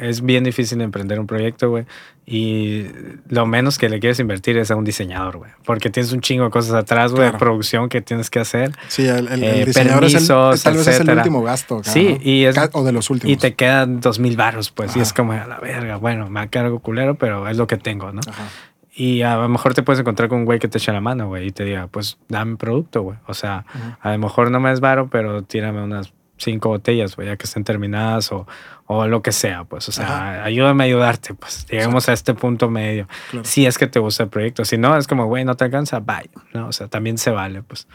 [0.00, 1.86] es bien difícil emprender un proyecto, güey.
[2.26, 2.86] Y
[3.28, 5.50] lo menos que le quieres invertir es a un diseñador, güey.
[5.64, 8.72] Porque tienes un chingo de cosas atrás, güey, de producción que tienes que hacer.
[8.88, 11.82] Sí, el, el, eh, diseñador es el, tal vez es el último gasto.
[11.82, 13.32] Sí, y es, o de los últimos.
[13.32, 14.96] Y te quedan dos mil barros, pues.
[14.96, 18.12] Y es como, a la verga, bueno, me cargo culero, pero es lo que tengo,
[18.12, 18.20] ¿no?
[18.28, 18.44] Ajá.
[18.92, 21.28] Y a lo mejor te puedes encontrar con un güey que te echa la mano,
[21.28, 23.18] güey, y te diga, pues dame producto, güey.
[23.26, 23.64] O sea,
[24.00, 27.44] a lo mejor no me es varo, pero tírame unas cinco botellas, güey, ya que
[27.44, 28.46] estén terminadas o,
[28.86, 32.70] o lo que sea, pues, o sea, ayúdame a ayudarte, pues, lleguemos a este punto
[32.70, 33.06] medio.
[33.42, 36.00] Si es que te gusta el proyecto, si no, es como, güey, no te alcanza,
[36.00, 36.68] bye, ¿no?
[36.68, 37.86] O sea, también se vale, pues.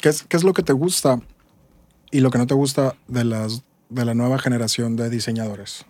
[0.00, 1.20] ¿Qué es, qué es lo que te gusta
[2.10, 5.86] y lo que no te gusta de, las, de la nueva generación de diseñadores?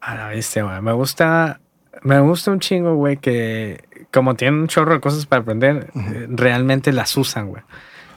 [0.00, 1.60] A la viste, güey, me gusta,
[2.02, 5.90] me gusta un chingo, güey, que como tienen un chorro de cosas para aprender,
[6.28, 7.62] realmente las usan, güey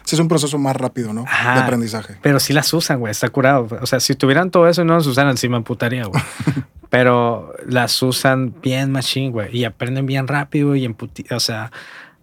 [0.05, 1.23] sí es un proceso más rápido, ¿no?
[1.23, 2.17] de aprendizaje.
[2.21, 3.67] Pero sí las usan, güey, está curado.
[3.81, 6.21] O sea, si tuvieran todo eso y no las usaran, sí me amputaría, güey.
[6.89, 11.71] pero las usan bien machine, güey, y aprenden bien rápido y emputi o sea,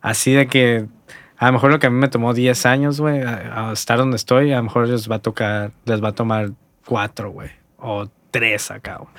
[0.01, 0.87] así de que
[1.37, 4.17] a lo mejor lo que a mí me tomó 10 años, güey, a, estar donde
[4.17, 6.53] estoy, a lo mejor les va a tocar, les va a tomar
[6.87, 9.11] 4, güey, o 3 acá, güey.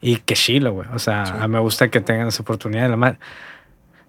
[0.00, 0.88] Y que chilo, güey.
[0.92, 3.18] O sea, a mí me gusta que tengan esa oportunidad de la madre.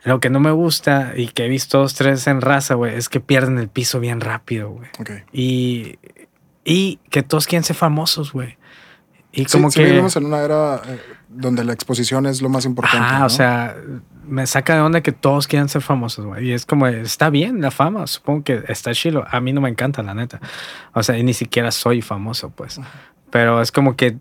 [0.03, 3.09] Lo que no me gusta y que he visto dos, tres en raza, güey, es
[3.09, 4.89] que pierden el piso bien rápido, güey.
[5.33, 5.99] Y,
[6.63, 8.57] y que todos quieren ser famosos, güey.
[9.31, 9.83] Y como que.
[9.83, 13.05] vivimos en una era eh, donde la exposición es lo más importante.
[13.07, 13.75] Ah, o sea,
[14.25, 16.47] me saca de onda que todos quieran ser famosos, güey.
[16.47, 19.25] Y es como, está bien la fama, supongo que está chilo.
[19.29, 20.39] A mí no me encanta, la neta.
[20.93, 22.79] O sea, ni siquiera soy famoso, pues.
[23.29, 24.17] Pero es como que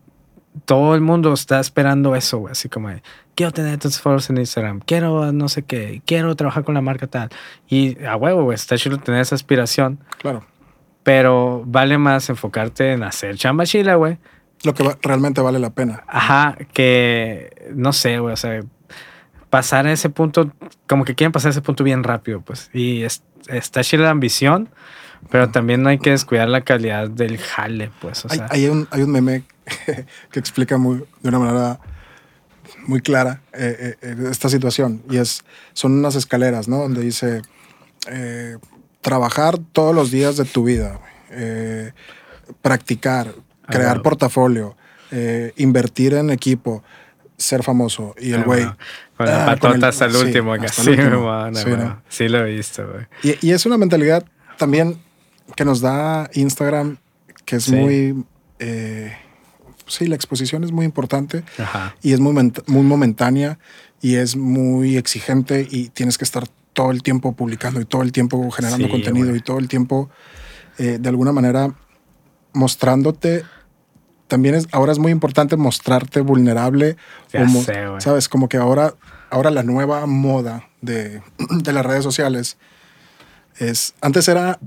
[0.65, 2.53] todo el mundo está esperando eso, güey.
[2.53, 2.91] Así como,
[3.35, 7.07] quiero tener tantos followers en Instagram, quiero no sé qué, quiero trabajar con la marca
[7.07, 7.29] tal.
[7.69, 10.01] Y a huevo, güey, está chido tener esa aspiración.
[10.19, 10.45] Claro.
[11.03, 14.19] Pero vale más enfocarte en hacer chamba chila, güey.
[14.65, 16.03] Lo que realmente vale la pena.
[16.09, 18.61] Ajá, que no sé, güey, o sea,
[19.51, 20.51] pasar a ese punto,
[20.87, 22.71] como que quieren pasar a ese punto bien rápido, pues.
[22.75, 23.05] Y
[23.49, 24.69] está chila la ambición,
[25.31, 28.25] pero también no hay que descuidar la calidad del jale, pues.
[28.25, 28.47] O sea.
[28.51, 29.45] hay, un, hay un meme
[30.31, 31.81] que explica muy, de una manera
[32.87, 36.79] muy clara eh, eh, eh, esta situación y es, son unas escaleras, ¿no?
[36.79, 37.43] Donde dice,
[39.01, 40.99] trabajar todos los días de tu vida,
[42.63, 44.77] practicar, ah, crear portafolio,
[45.57, 46.83] invertir en equipo,
[47.37, 48.15] ser famoso.
[48.19, 48.65] Y el ah, güey...
[49.17, 50.97] Con la ah, patota hasta el último, sí,
[52.09, 53.07] sí, lo he visto, güey.
[53.23, 54.25] Y, y, es una mentalidad
[54.57, 55.01] también
[55.57, 56.99] que nos da Instagram,
[57.45, 58.25] que es muy
[59.89, 61.43] sí, la exposición es muy importante
[62.03, 62.33] y es muy,
[62.67, 63.59] muy momentánea
[64.01, 68.13] y es muy exigente y tienes que estar todo el tiempo publicando y todo el
[68.13, 70.11] tiempo generando contenido y todo el tiempo
[70.79, 71.75] eh, de alguna manera
[72.53, 73.45] mostrándote.
[74.29, 76.97] También es, ahora es muy importante mostrarte vulnerable.
[77.33, 77.65] como,
[77.99, 78.95] Sabes, como que ahora,
[79.31, 82.59] ahora la nueva moda de, de las redes sociales
[83.57, 84.61] es, antes era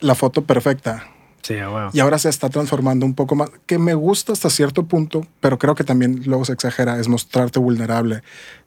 [0.00, 1.04] la foto perfecta,
[1.92, 5.58] y ahora se está transformando un poco más, que me gusta hasta cierto punto, pero
[5.58, 8.22] creo que también luego se exagera, es mostrarte vulnerable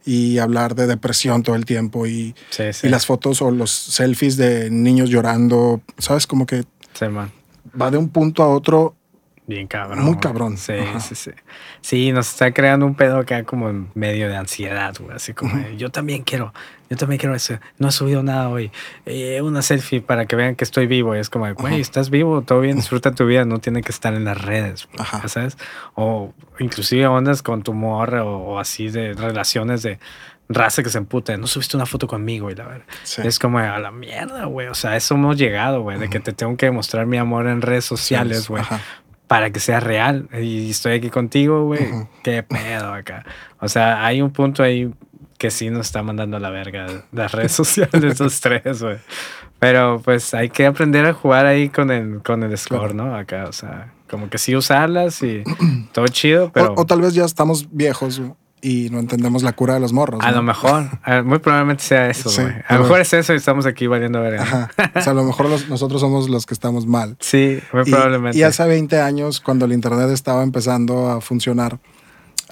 [0.06, 2.36] y hablar de depresión todo el tiempo y,
[2.84, 6.28] y las fotos o los selfies de niños llorando, ¿sabes?
[6.28, 6.66] Como que
[7.80, 8.96] va de un punto a otro
[9.46, 10.06] Bien cabrón.
[10.06, 10.58] Muy cabrón.
[10.58, 11.32] Sí, sí, sí.
[11.82, 15.16] Sí, nos está creando un pedo acá como en medio de ansiedad, güey.
[15.16, 16.54] Así como, yo también quiero,
[16.90, 17.60] yo también quiero eso.
[17.78, 18.72] No he subido nada hoy.
[19.06, 21.14] Eh, una selfie para que vean que estoy vivo.
[21.14, 24.14] Y es como, güey, estás vivo, todo bien, disfruta tu vida, no tiene que estar
[24.14, 24.88] en las redes,
[25.28, 25.58] ¿sabes?
[25.96, 30.00] O inclusive ondas con tu morra o, así de relaciones de
[30.50, 32.86] raza que se emputa, no subiste una foto conmigo y la verdad.
[33.24, 34.68] Es como a la mierda, güey.
[34.68, 37.62] O sea, eso hemos llegado, güey, de que te tengo que demostrar mi amor en
[37.62, 38.64] redes sociales, güey
[39.34, 40.30] para que sea real.
[40.40, 41.90] Y estoy aquí contigo, güey.
[42.22, 43.26] Qué pedo acá.
[43.60, 44.94] O sea, hay un punto ahí
[45.40, 48.98] que sí nos está mandando a la verga las redes sociales, esos tres, güey.
[49.58, 53.16] Pero pues hay que aprender a jugar ahí con el, con el score, ¿no?
[53.16, 55.42] Acá, o sea, como que sí usarlas y
[55.94, 56.76] todo chido, pero...
[56.78, 58.22] O, tal vez ya estamos viejos
[58.64, 60.24] y no entendemos la cura de los morros.
[60.24, 60.86] A lo mejor,
[61.26, 62.30] muy probablemente sea eso.
[62.68, 64.40] a lo mejor es eso y estamos aquí valiendo ver.
[64.40, 64.72] Ajá.
[64.96, 67.18] O sea, a lo mejor nosotros somos los que estamos mal.
[67.20, 68.38] Sí, muy probablemente.
[68.38, 71.80] Y hace 20 años, cuando el Internet estaba empezando a funcionar,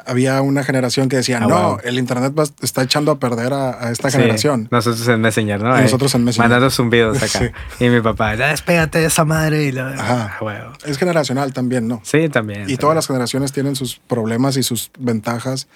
[0.05, 4.09] había una generación que decía, ah, no, el internet está echando a perder a, esta
[4.11, 4.67] generación.
[4.71, 5.79] Nosotros en Messenger, ¿no?
[5.79, 6.49] nosotros en Messenger.
[6.49, 7.51] Mandando zumbidos acá.
[7.79, 9.63] Y mi papá, despégate de esa madre.
[9.65, 9.85] Y lo...
[9.85, 10.39] Ajá.
[10.85, 12.01] Es generacional también, ¿no?
[12.03, 12.69] Sí, también.
[12.69, 15.67] Y todas las generaciones tienen sus problemas y sus ventajas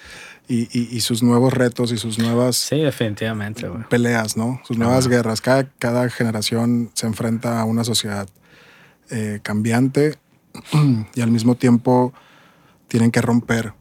[0.48, 2.56] y, y, sus nuevos retos y sus nuevas...
[2.56, 3.68] Sí, definitivamente.
[3.90, 4.60] Peleas, ¿no?
[4.64, 5.40] Sus nuevas guerras.
[5.40, 8.28] Cada, cada generación se enfrenta a una sociedad
[9.10, 10.14] eh, cambiante
[11.14, 12.12] y al mismo tiempo
[12.88, 13.72] tienen que romper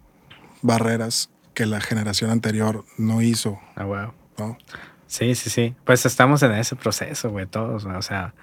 [0.65, 3.59] barreras que la generación anterior no hizo.
[3.75, 4.57] Ah, wow.
[5.07, 5.75] Sí, sí, sí.
[5.85, 7.85] Pues estamos en ese proceso, güey, todos.
[7.85, 8.33] O sea,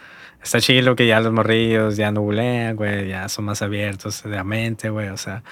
[0.43, 4.31] está chido que ya los morrillos ya no bulean, güey, ya son más abiertos de
[4.31, 5.09] la mente, güey.
[5.09, 5.43] O sea,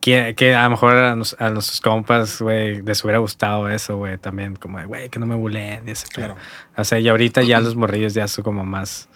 [0.00, 4.54] que, que, a lo mejor a, nuestros compas, güey, les hubiera gustado eso, güey, también,
[4.54, 5.84] como, güey, que no me buleen.
[6.12, 6.36] Claro.
[6.76, 9.08] O sea, y ahorita ya los morrillos ya son como más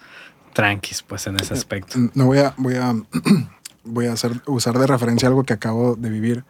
[0.54, 1.98] tranquis, pues, en ese aspecto.
[2.14, 2.94] No voy a, voy a
[3.88, 6.44] voy a hacer, usar de referencia algo que acabo de vivir.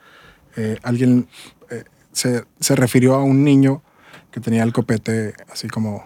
[0.56, 1.28] Eh, alguien
[1.70, 3.82] eh, se, se, refirió a un niño
[4.30, 6.04] que tenía el copete así como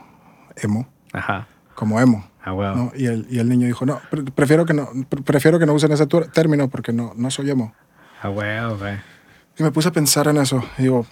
[0.57, 0.89] emo.
[1.13, 1.47] Ajá.
[1.75, 2.29] Como emo.
[2.45, 4.01] Ah, y, el, y, el, niño dijo, no,
[4.35, 4.89] prefiero que no,
[5.25, 7.73] prefiero que no usen ese término porque no, no soy emo.
[8.21, 8.77] Ah, wow,
[9.57, 10.65] Y me puse a pensar en eso.
[10.77, 11.07] digo,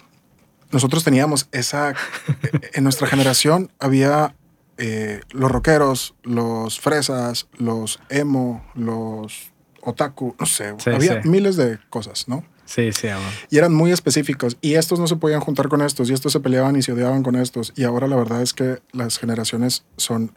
[0.71, 1.93] nosotros teníamos esa,
[2.73, 4.35] en nuestra generación había
[4.77, 9.50] eh, los rockeros, los fresas, los emo, los
[9.83, 12.43] otaku, no sé, había miles de cosas, ¿no?
[12.65, 13.09] Sí, sí,
[13.49, 14.57] Y eran muy específicos.
[14.61, 16.09] Y estos no se podían juntar con estos.
[16.09, 17.73] Y estos se peleaban y se odiaban con estos.
[17.75, 20.31] Y ahora la verdad es que las generaciones son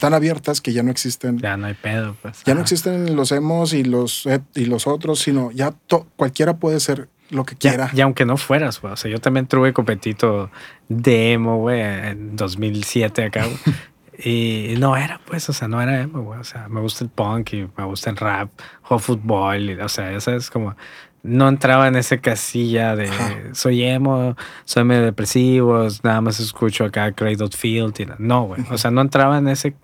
[0.00, 1.38] tan abiertas que ya no existen.
[1.38, 2.42] Ya no hay pedo, pues.
[2.44, 5.74] Ya no existen los emos y los, y los otros, sino ya
[6.16, 7.90] cualquiera puede ser lo que quiera.
[7.94, 8.92] Y aunque no fueras, güey.
[8.92, 10.50] O sea, yo también tuve competito
[10.88, 13.46] de emo, güey, en 2007 acá.
[14.18, 16.40] Y no era, pues, o sea, no era emo, güey.
[16.40, 18.50] O sea, me gusta el punk y me gusta el rap,
[18.82, 20.74] juego fútbol, y, o sea, eso es como.
[21.22, 23.10] No entraba en esa casilla de
[23.52, 28.00] soy emo, soy medio depresivo, nada más escucho acá Cradle Field.
[28.00, 28.62] Y, no, güey.
[28.70, 29.74] O sea, no entraba en ese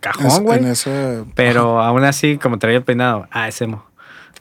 [0.00, 0.60] cajón, güey.
[1.36, 3.84] Pero aún así, como traía el peinado, ah, es emo.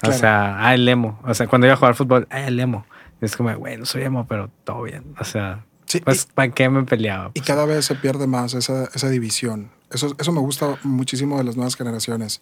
[0.03, 1.19] O sea, ah, el emo.
[1.23, 2.85] O sea, cuando iba a jugar fútbol, ah, el emo.
[3.21, 5.13] Es como, güey, no soy emo, pero todo bien.
[5.19, 5.63] O sea,
[5.99, 7.31] pues, ¿para qué me peleaba?
[7.33, 9.71] Y cada vez se pierde más esa, esa división.
[9.91, 12.41] Eso, eso me gusta muchísimo de las nuevas generaciones,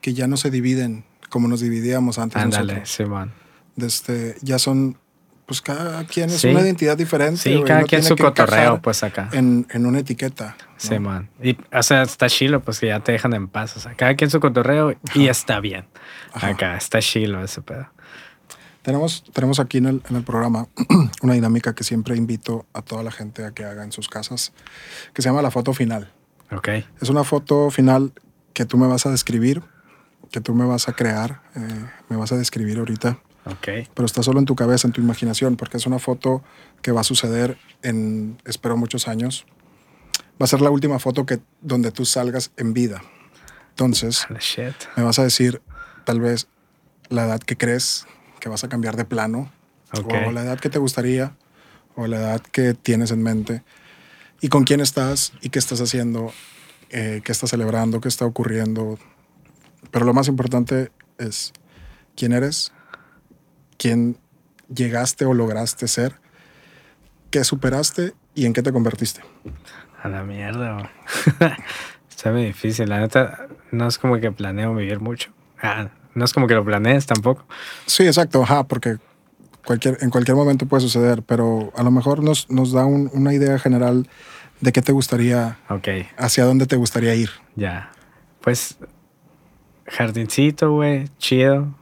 [0.00, 2.42] que ya no se dividen como nos dividíamos antes.
[2.42, 3.32] Ándale, sí, man.
[3.76, 4.98] Desde, ya son,
[5.46, 7.40] pues cada quien es una identidad diferente.
[7.40, 9.28] Sí, cada quien su cotorreo, pues acá.
[9.32, 10.56] En, en una etiqueta.
[10.76, 11.28] Sí, man.
[11.42, 13.76] Y, o sea, está chilo, pues que ya te dejan en paz.
[13.76, 15.86] O sea, cada quien su cotorreo y está bien.
[16.32, 17.88] Acá, está chilo ese pedo.
[18.88, 20.66] Tenemos, tenemos aquí en el, en el, programa
[21.22, 24.54] una dinámica que siempre invito a toda la gente a que haga en sus casas,
[25.12, 26.10] que se llama la foto final.
[26.50, 26.68] Ok.
[26.98, 28.14] Es una foto final
[28.54, 29.62] que tú me vas a describir,
[30.30, 33.18] que tú me vas a crear, eh, me vas a describir ahorita.
[33.44, 33.68] Ok.
[33.92, 36.42] Pero está solo en tu cabeza, en tu imaginación, porque es una foto
[36.80, 39.44] que va a suceder en, espero, muchos años.
[40.40, 43.02] Va a ser la última foto que, donde tú salgas en vida.
[43.68, 44.26] Entonces,
[44.96, 45.60] me vas a decir
[46.06, 46.48] tal vez
[47.10, 48.06] la edad que crees
[48.40, 49.50] que vas a cambiar de plano,
[49.92, 51.36] o la edad que te gustaría,
[51.94, 53.62] o la edad que tienes en mente,
[54.40, 56.32] y con quién estás, y qué estás haciendo,
[56.90, 58.98] eh, qué estás celebrando, qué está ocurriendo.
[59.90, 61.52] Pero lo más importante es
[62.16, 62.72] quién eres,
[63.78, 64.18] quién
[64.72, 66.20] llegaste o lograste ser,
[67.30, 69.22] qué superaste y en qué te convertiste.
[70.02, 70.90] A la mierda.
[72.08, 72.88] Está muy difícil.
[72.88, 75.32] La neta, no es como que planeo vivir mucho.
[75.60, 77.44] Ah, no es como que lo planees tampoco.
[77.86, 78.98] Sí, exacto, ajá, porque
[79.64, 83.58] cualquier, en cualquier momento puede suceder, pero a lo mejor nos, nos da una idea
[83.58, 84.08] general
[84.60, 86.08] de qué te gustaría, okay.
[86.16, 87.30] hacia dónde te gustaría ir.
[87.54, 87.90] Ya,
[88.40, 88.78] pues
[89.86, 91.74] jardincito, güey, chido.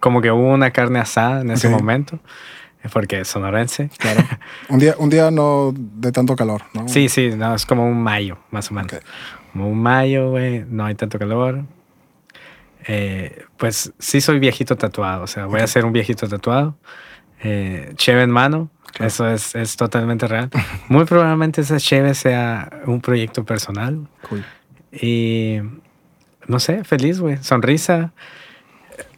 [0.00, 2.20] Como que hubo una carne asada en ese momento,
[2.92, 3.90] porque es sonorense.
[3.98, 4.22] Claro.
[4.68, 6.88] un, día, un día no de tanto calor, ¿no?
[6.88, 8.92] Sí, sí, no, es como un mayo, más o menos.
[9.52, 11.64] Como un mayo, güey, no hay tanto calor.
[12.88, 16.78] Eh, pues sí soy viejito tatuado, o sea, voy a ser un viejito tatuado,
[17.42, 20.50] eh, cheve en mano, eso es, es, totalmente real.
[20.88, 24.08] Muy probablemente esa cheve sea un proyecto personal.
[24.92, 25.58] Y
[26.46, 28.12] no sé, feliz, güey, sonrisa.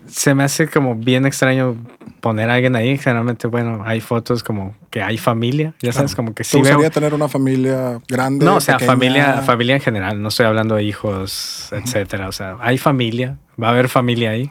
[0.06, 1.76] Se me hace como bien extraño
[2.20, 2.98] poner a alguien ahí.
[2.98, 6.52] Generalmente, bueno, hay fotos como que hay familia, ya sabes, como que sí.
[6.52, 8.44] ¿Te gustaría tener una familia grande?
[8.44, 10.22] No, o sea, familia, familia en general.
[10.22, 12.28] No estoy hablando de hijos, etcétera.
[12.28, 14.50] O sea, hay familia, va a haber familia ahí.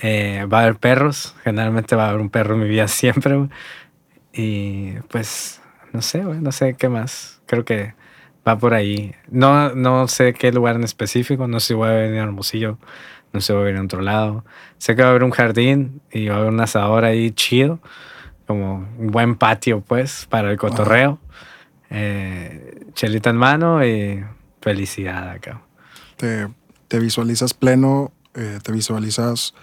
[0.00, 1.34] Eh, va a haber perros.
[1.44, 3.48] Generalmente va a haber un perro en mi vida siempre.
[4.32, 5.60] Y pues,
[5.92, 7.40] no sé, güey, no sé qué más.
[7.46, 7.94] Creo que
[8.46, 9.14] va por ahí.
[9.30, 11.46] No, no sé qué lugar en específico.
[11.46, 12.78] No sé si voy a venir a Hermosillo.
[13.32, 14.44] No sé voy a venir a otro lado.
[14.78, 17.80] Sé que va a haber un jardín y va a haber un asador ahí chido.
[18.46, 21.18] Como un buen patio, pues, para el cotorreo.
[21.90, 24.24] Eh, chelita en mano y
[24.60, 25.62] felicidad acá.
[26.16, 26.48] Te,
[26.88, 29.54] te visualizas pleno, eh, te visualizas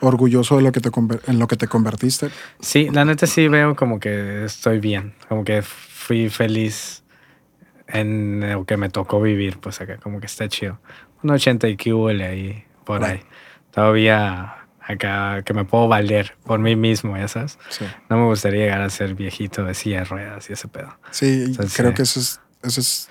[0.00, 0.90] orgulloso de lo que te
[1.26, 2.30] en lo que te convertiste.
[2.60, 7.02] Sí, la neta sí veo como que estoy bien, como que fui feliz
[7.86, 10.78] en lo que me tocó vivir, pues acá como que está chido.
[11.22, 11.76] Un 80 y
[12.22, 12.64] ahí,
[12.98, 13.20] por ahí.
[13.70, 17.58] Todavía acá que me puedo valer por mí mismo, ya sabes.
[18.08, 20.98] No me gustaría llegar a ser viejito de silla de ruedas y ese pedo.
[21.10, 23.08] Sí, creo que eso es, eso es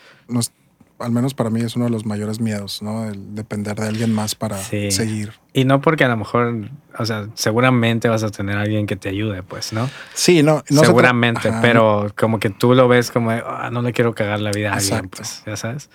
[0.99, 3.09] al menos para mí es uno de los mayores miedos, ¿no?
[3.09, 5.33] El depender de alguien más para seguir.
[5.53, 8.95] Y no porque a lo mejor, o sea, seguramente vas a tener a alguien que
[8.95, 9.89] te ayude, pues, ¿no?
[10.13, 10.63] Sí, no.
[10.69, 14.51] no seguramente, pero como que tú lo ves como, ah, no le quiero cagar la
[14.51, 15.89] vida a alguien, pues, ya sabes.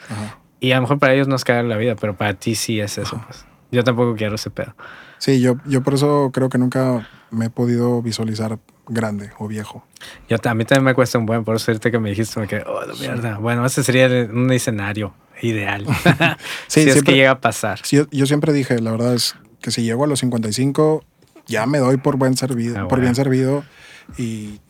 [0.61, 2.81] Y a lo mejor para ellos no es cagar la vida, pero para ti sí
[2.81, 3.45] es eso, pues.
[3.75, 4.75] Yo tampoco quiero ese pedo.
[5.19, 9.85] Sí, yo, yo por eso creo que nunca me he podido visualizar grande o viejo.
[10.29, 12.65] Yo, a mí también me cuesta un buen, por eso que me dijiste, me quedé,
[12.67, 13.39] oh, mierda.
[13.39, 15.87] Bueno, ese sería un escenario ideal.
[16.69, 17.81] sí, si es que llega a pasar.
[17.83, 21.05] yo, siempre dije, la verdad es que si llego a los 55,
[21.47, 23.65] ya me doy por buen servido, ah, por bien servido
[24.19, 24.61] y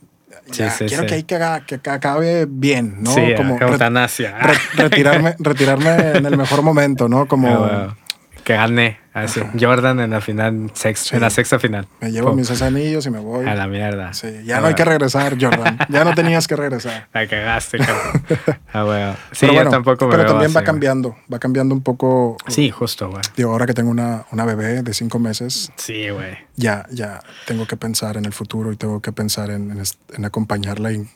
[0.50, 1.38] quiero que ahí que,
[1.80, 3.14] que, acabe bien, ¿no?
[3.36, 4.38] como eutanasia.
[4.76, 7.26] retirarme, retirarme en el mejor momento, ¿no?
[7.26, 7.96] Como ah,
[8.44, 8.98] que gané.
[9.14, 9.40] Así.
[9.58, 10.70] Jordan en la final,
[11.12, 11.86] en la sexta final.
[12.00, 13.46] Me llevo mis anillos y me voy.
[13.46, 14.12] A la mierda.
[14.12, 15.78] Sí, ya no hay que regresar, Jordan.
[15.88, 17.08] Ya no tenías que regresar.
[17.14, 18.24] La cagaste, cabrón.
[18.72, 19.12] ah, bueno.
[19.30, 22.36] Sí, pero yo tampoco me Pero también va cambiando, va cambiando un poco.
[22.48, 23.22] Sí, justo, güey.
[23.36, 25.70] Digo, ahora que tengo una, una bebé de cinco meses.
[25.76, 26.36] Sí, güey.
[26.56, 29.80] Ya, ya tengo que pensar en el futuro y tengo que pensar en,
[30.16, 31.08] en, acompañarla y,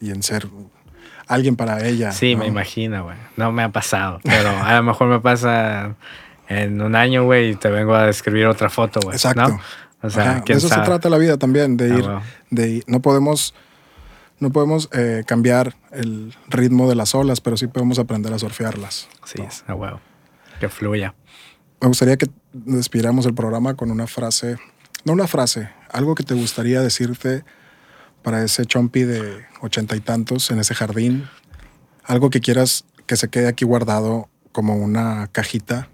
[0.00, 0.48] y en ser
[1.28, 2.12] alguien para ella.
[2.12, 3.16] Sí, me imagino, güey.
[3.36, 5.94] No me ha pasado, pero a lo mejor me pasa
[6.48, 9.16] en un año, güey, te vengo a describir otra foto, güey.
[9.16, 9.58] Exacto.
[10.02, 12.04] O sea, de eso se trata la vida también, de ah, ir,
[12.50, 13.54] de no podemos,
[14.38, 19.08] no podemos eh, cambiar el ritmo de las olas, pero sí podemos aprender a surfearlas.
[19.24, 20.00] Sí, es a huevo.
[20.60, 21.14] Que fluya.
[21.80, 24.58] Me gustaría que despidiéramos el programa con una frase,
[25.04, 27.44] no una frase, algo que te gustaría decirte
[28.22, 31.28] para ese chompi de ochenta y tantos en ese jardín,
[32.04, 35.88] algo que quieras que se quede aquí guardado como una cajita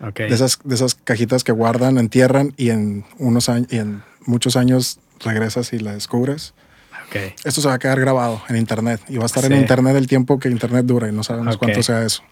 [0.00, 4.56] de, esas, de esas cajitas que guardan, entierran y en, unos años, y en muchos
[4.56, 6.54] años regresas y la descubres.
[7.08, 7.34] Okay.
[7.44, 10.06] Esto se va a quedar grabado en internet y va a estar en internet el
[10.06, 12.22] tiempo que internet dura y no sabemos cuánto sea eso.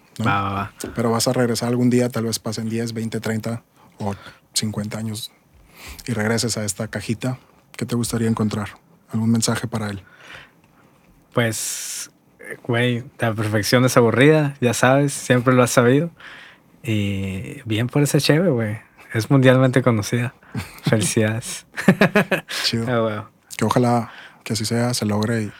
[0.94, 3.62] Pero vas a regresar algún día, tal vez pasen 10, 20, 30
[3.98, 4.14] o
[4.54, 5.30] 50 años
[6.06, 7.38] y regreses a esta cajita.
[7.76, 8.70] ¿Qué te gustaría encontrar?
[9.10, 10.02] ¿Algún mensaje para él?
[11.32, 12.10] Pues,
[12.62, 16.10] güey, la perfección es aburrida, ya sabes, siempre lo has sabido.
[16.82, 18.78] Y bien por esa chévere, güey.
[19.12, 20.34] Es mundialmente conocida.
[20.84, 21.66] Felicidades.
[22.64, 23.08] Chido.
[23.08, 24.10] Ah, que ojalá
[24.42, 25.50] que así sea, se logre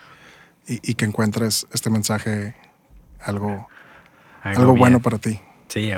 [0.67, 2.55] y, que encuentres este mensaje
[3.21, 3.69] algo,
[4.43, 5.41] algo, bueno para ti.
[5.69, 5.93] Sí,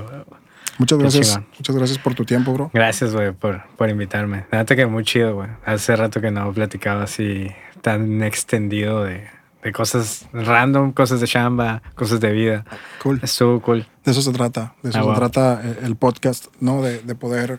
[0.79, 1.41] Muchas gracias.
[1.57, 2.71] Muchas gracias por tu tiempo, bro.
[2.75, 4.47] Gracias, güey, por, por invitarme.
[4.51, 5.49] Nada, que muy chido, güey.
[5.65, 7.49] Hace rato que no platicaba así
[7.81, 9.29] tan extendido de,
[9.65, 12.65] de cosas random, cosas de chamba, cosas de vida.
[13.03, 13.19] Cool.
[13.23, 13.86] Estuvo cool.
[14.05, 16.82] De eso se trata, de eso ah, se trata eh, el podcast, ¿no?
[16.82, 17.59] De, de poder,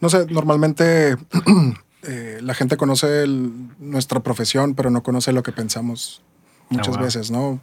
[0.00, 1.16] no sé, normalmente
[2.02, 3.24] eh, la gente conoce
[3.78, 6.22] nuestra profesión, pero no conoce lo que pensamos
[6.68, 7.60] muchas ah, veces, ¿no?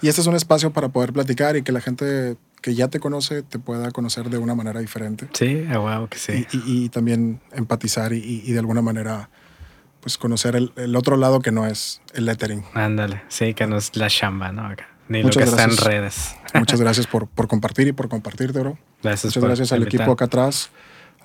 [0.00, 3.00] Y este es un espacio para poder platicar y que la gente que ya te
[3.00, 5.28] conoce te pueda conocer de una manera diferente.
[5.32, 6.46] Sí, wow, que sí.
[6.52, 9.28] Y, también empatizar y, y de alguna manera
[10.08, 12.64] pues conocer el, otro lado que no es el lettering.
[12.72, 14.70] Ándale, sí, que no es la chamba, ¿no?
[15.08, 16.34] Ni lo que está en redes.
[16.54, 18.78] Muchas gracias por, por compartir y por compartirte, bro.
[19.02, 20.70] Gracias Muchas gracias al equipo acá atrás,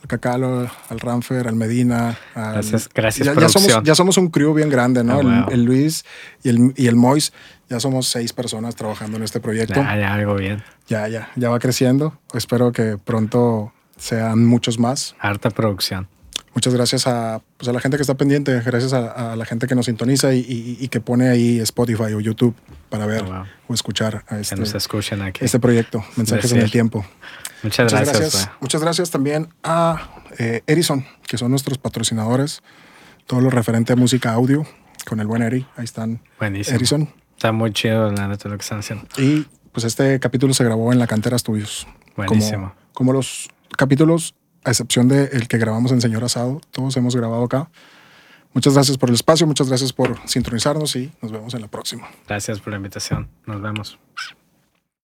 [0.02, 2.18] al Cacalo, al Ramfer, al Medina.
[2.36, 5.22] gracias, gracias, ya, ya, somos, ya somos un crew bien grande, ¿no?
[5.24, 6.04] Ah, el, Luis
[6.44, 7.32] y el, y el Mois,
[7.70, 9.76] ya somos seis personas trabajando en este proyecto.
[9.76, 10.62] Ya, ya, algo bien.
[10.90, 12.20] Ya, ya, ya va creciendo.
[12.34, 15.16] Espero que pronto sean muchos más.
[15.20, 16.10] Harta producción.
[16.54, 19.74] Muchas gracias a, pues a la gente que está pendiente, gracias a, la gente que
[19.74, 22.56] nos sintoniza y, que pone ahí Spotify o YouTube
[22.90, 27.06] para ver oh, o escuchar a este, este proyecto, Mensajes en el Tiempo.
[27.64, 28.50] Muchas, gracias.
[28.60, 32.62] muchas gracias también a eh, Edison, que son nuestros patrocinadores.
[33.26, 34.68] Todo lo referente a música audio
[35.08, 35.66] con el buen Eri.
[35.78, 36.22] Ahí están.
[36.40, 36.78] Buenísimo.
[36.78, 37.10] Edison.
[37.36, 39.06] Está muy chido la neta lo que están haciendo.
[39.18, 41.88] Y pues este capítulo se grabó en la cantera Estudios.
[42.16, 42.76] Buenísimo.
[42.94, 47.44] como los capítulos a excepción de el que grabamos en Señor Asado, todos hemos grabado
[47.44, 47.70] acá.
[48.54, 52.08] Muchas gracias por el espacio, muchas gracias por sintonizarnos y nos vemos en la próxima.
[52.28, 53.28] Gracias por la invitación.
[53.46, 53.98] Nos vemos.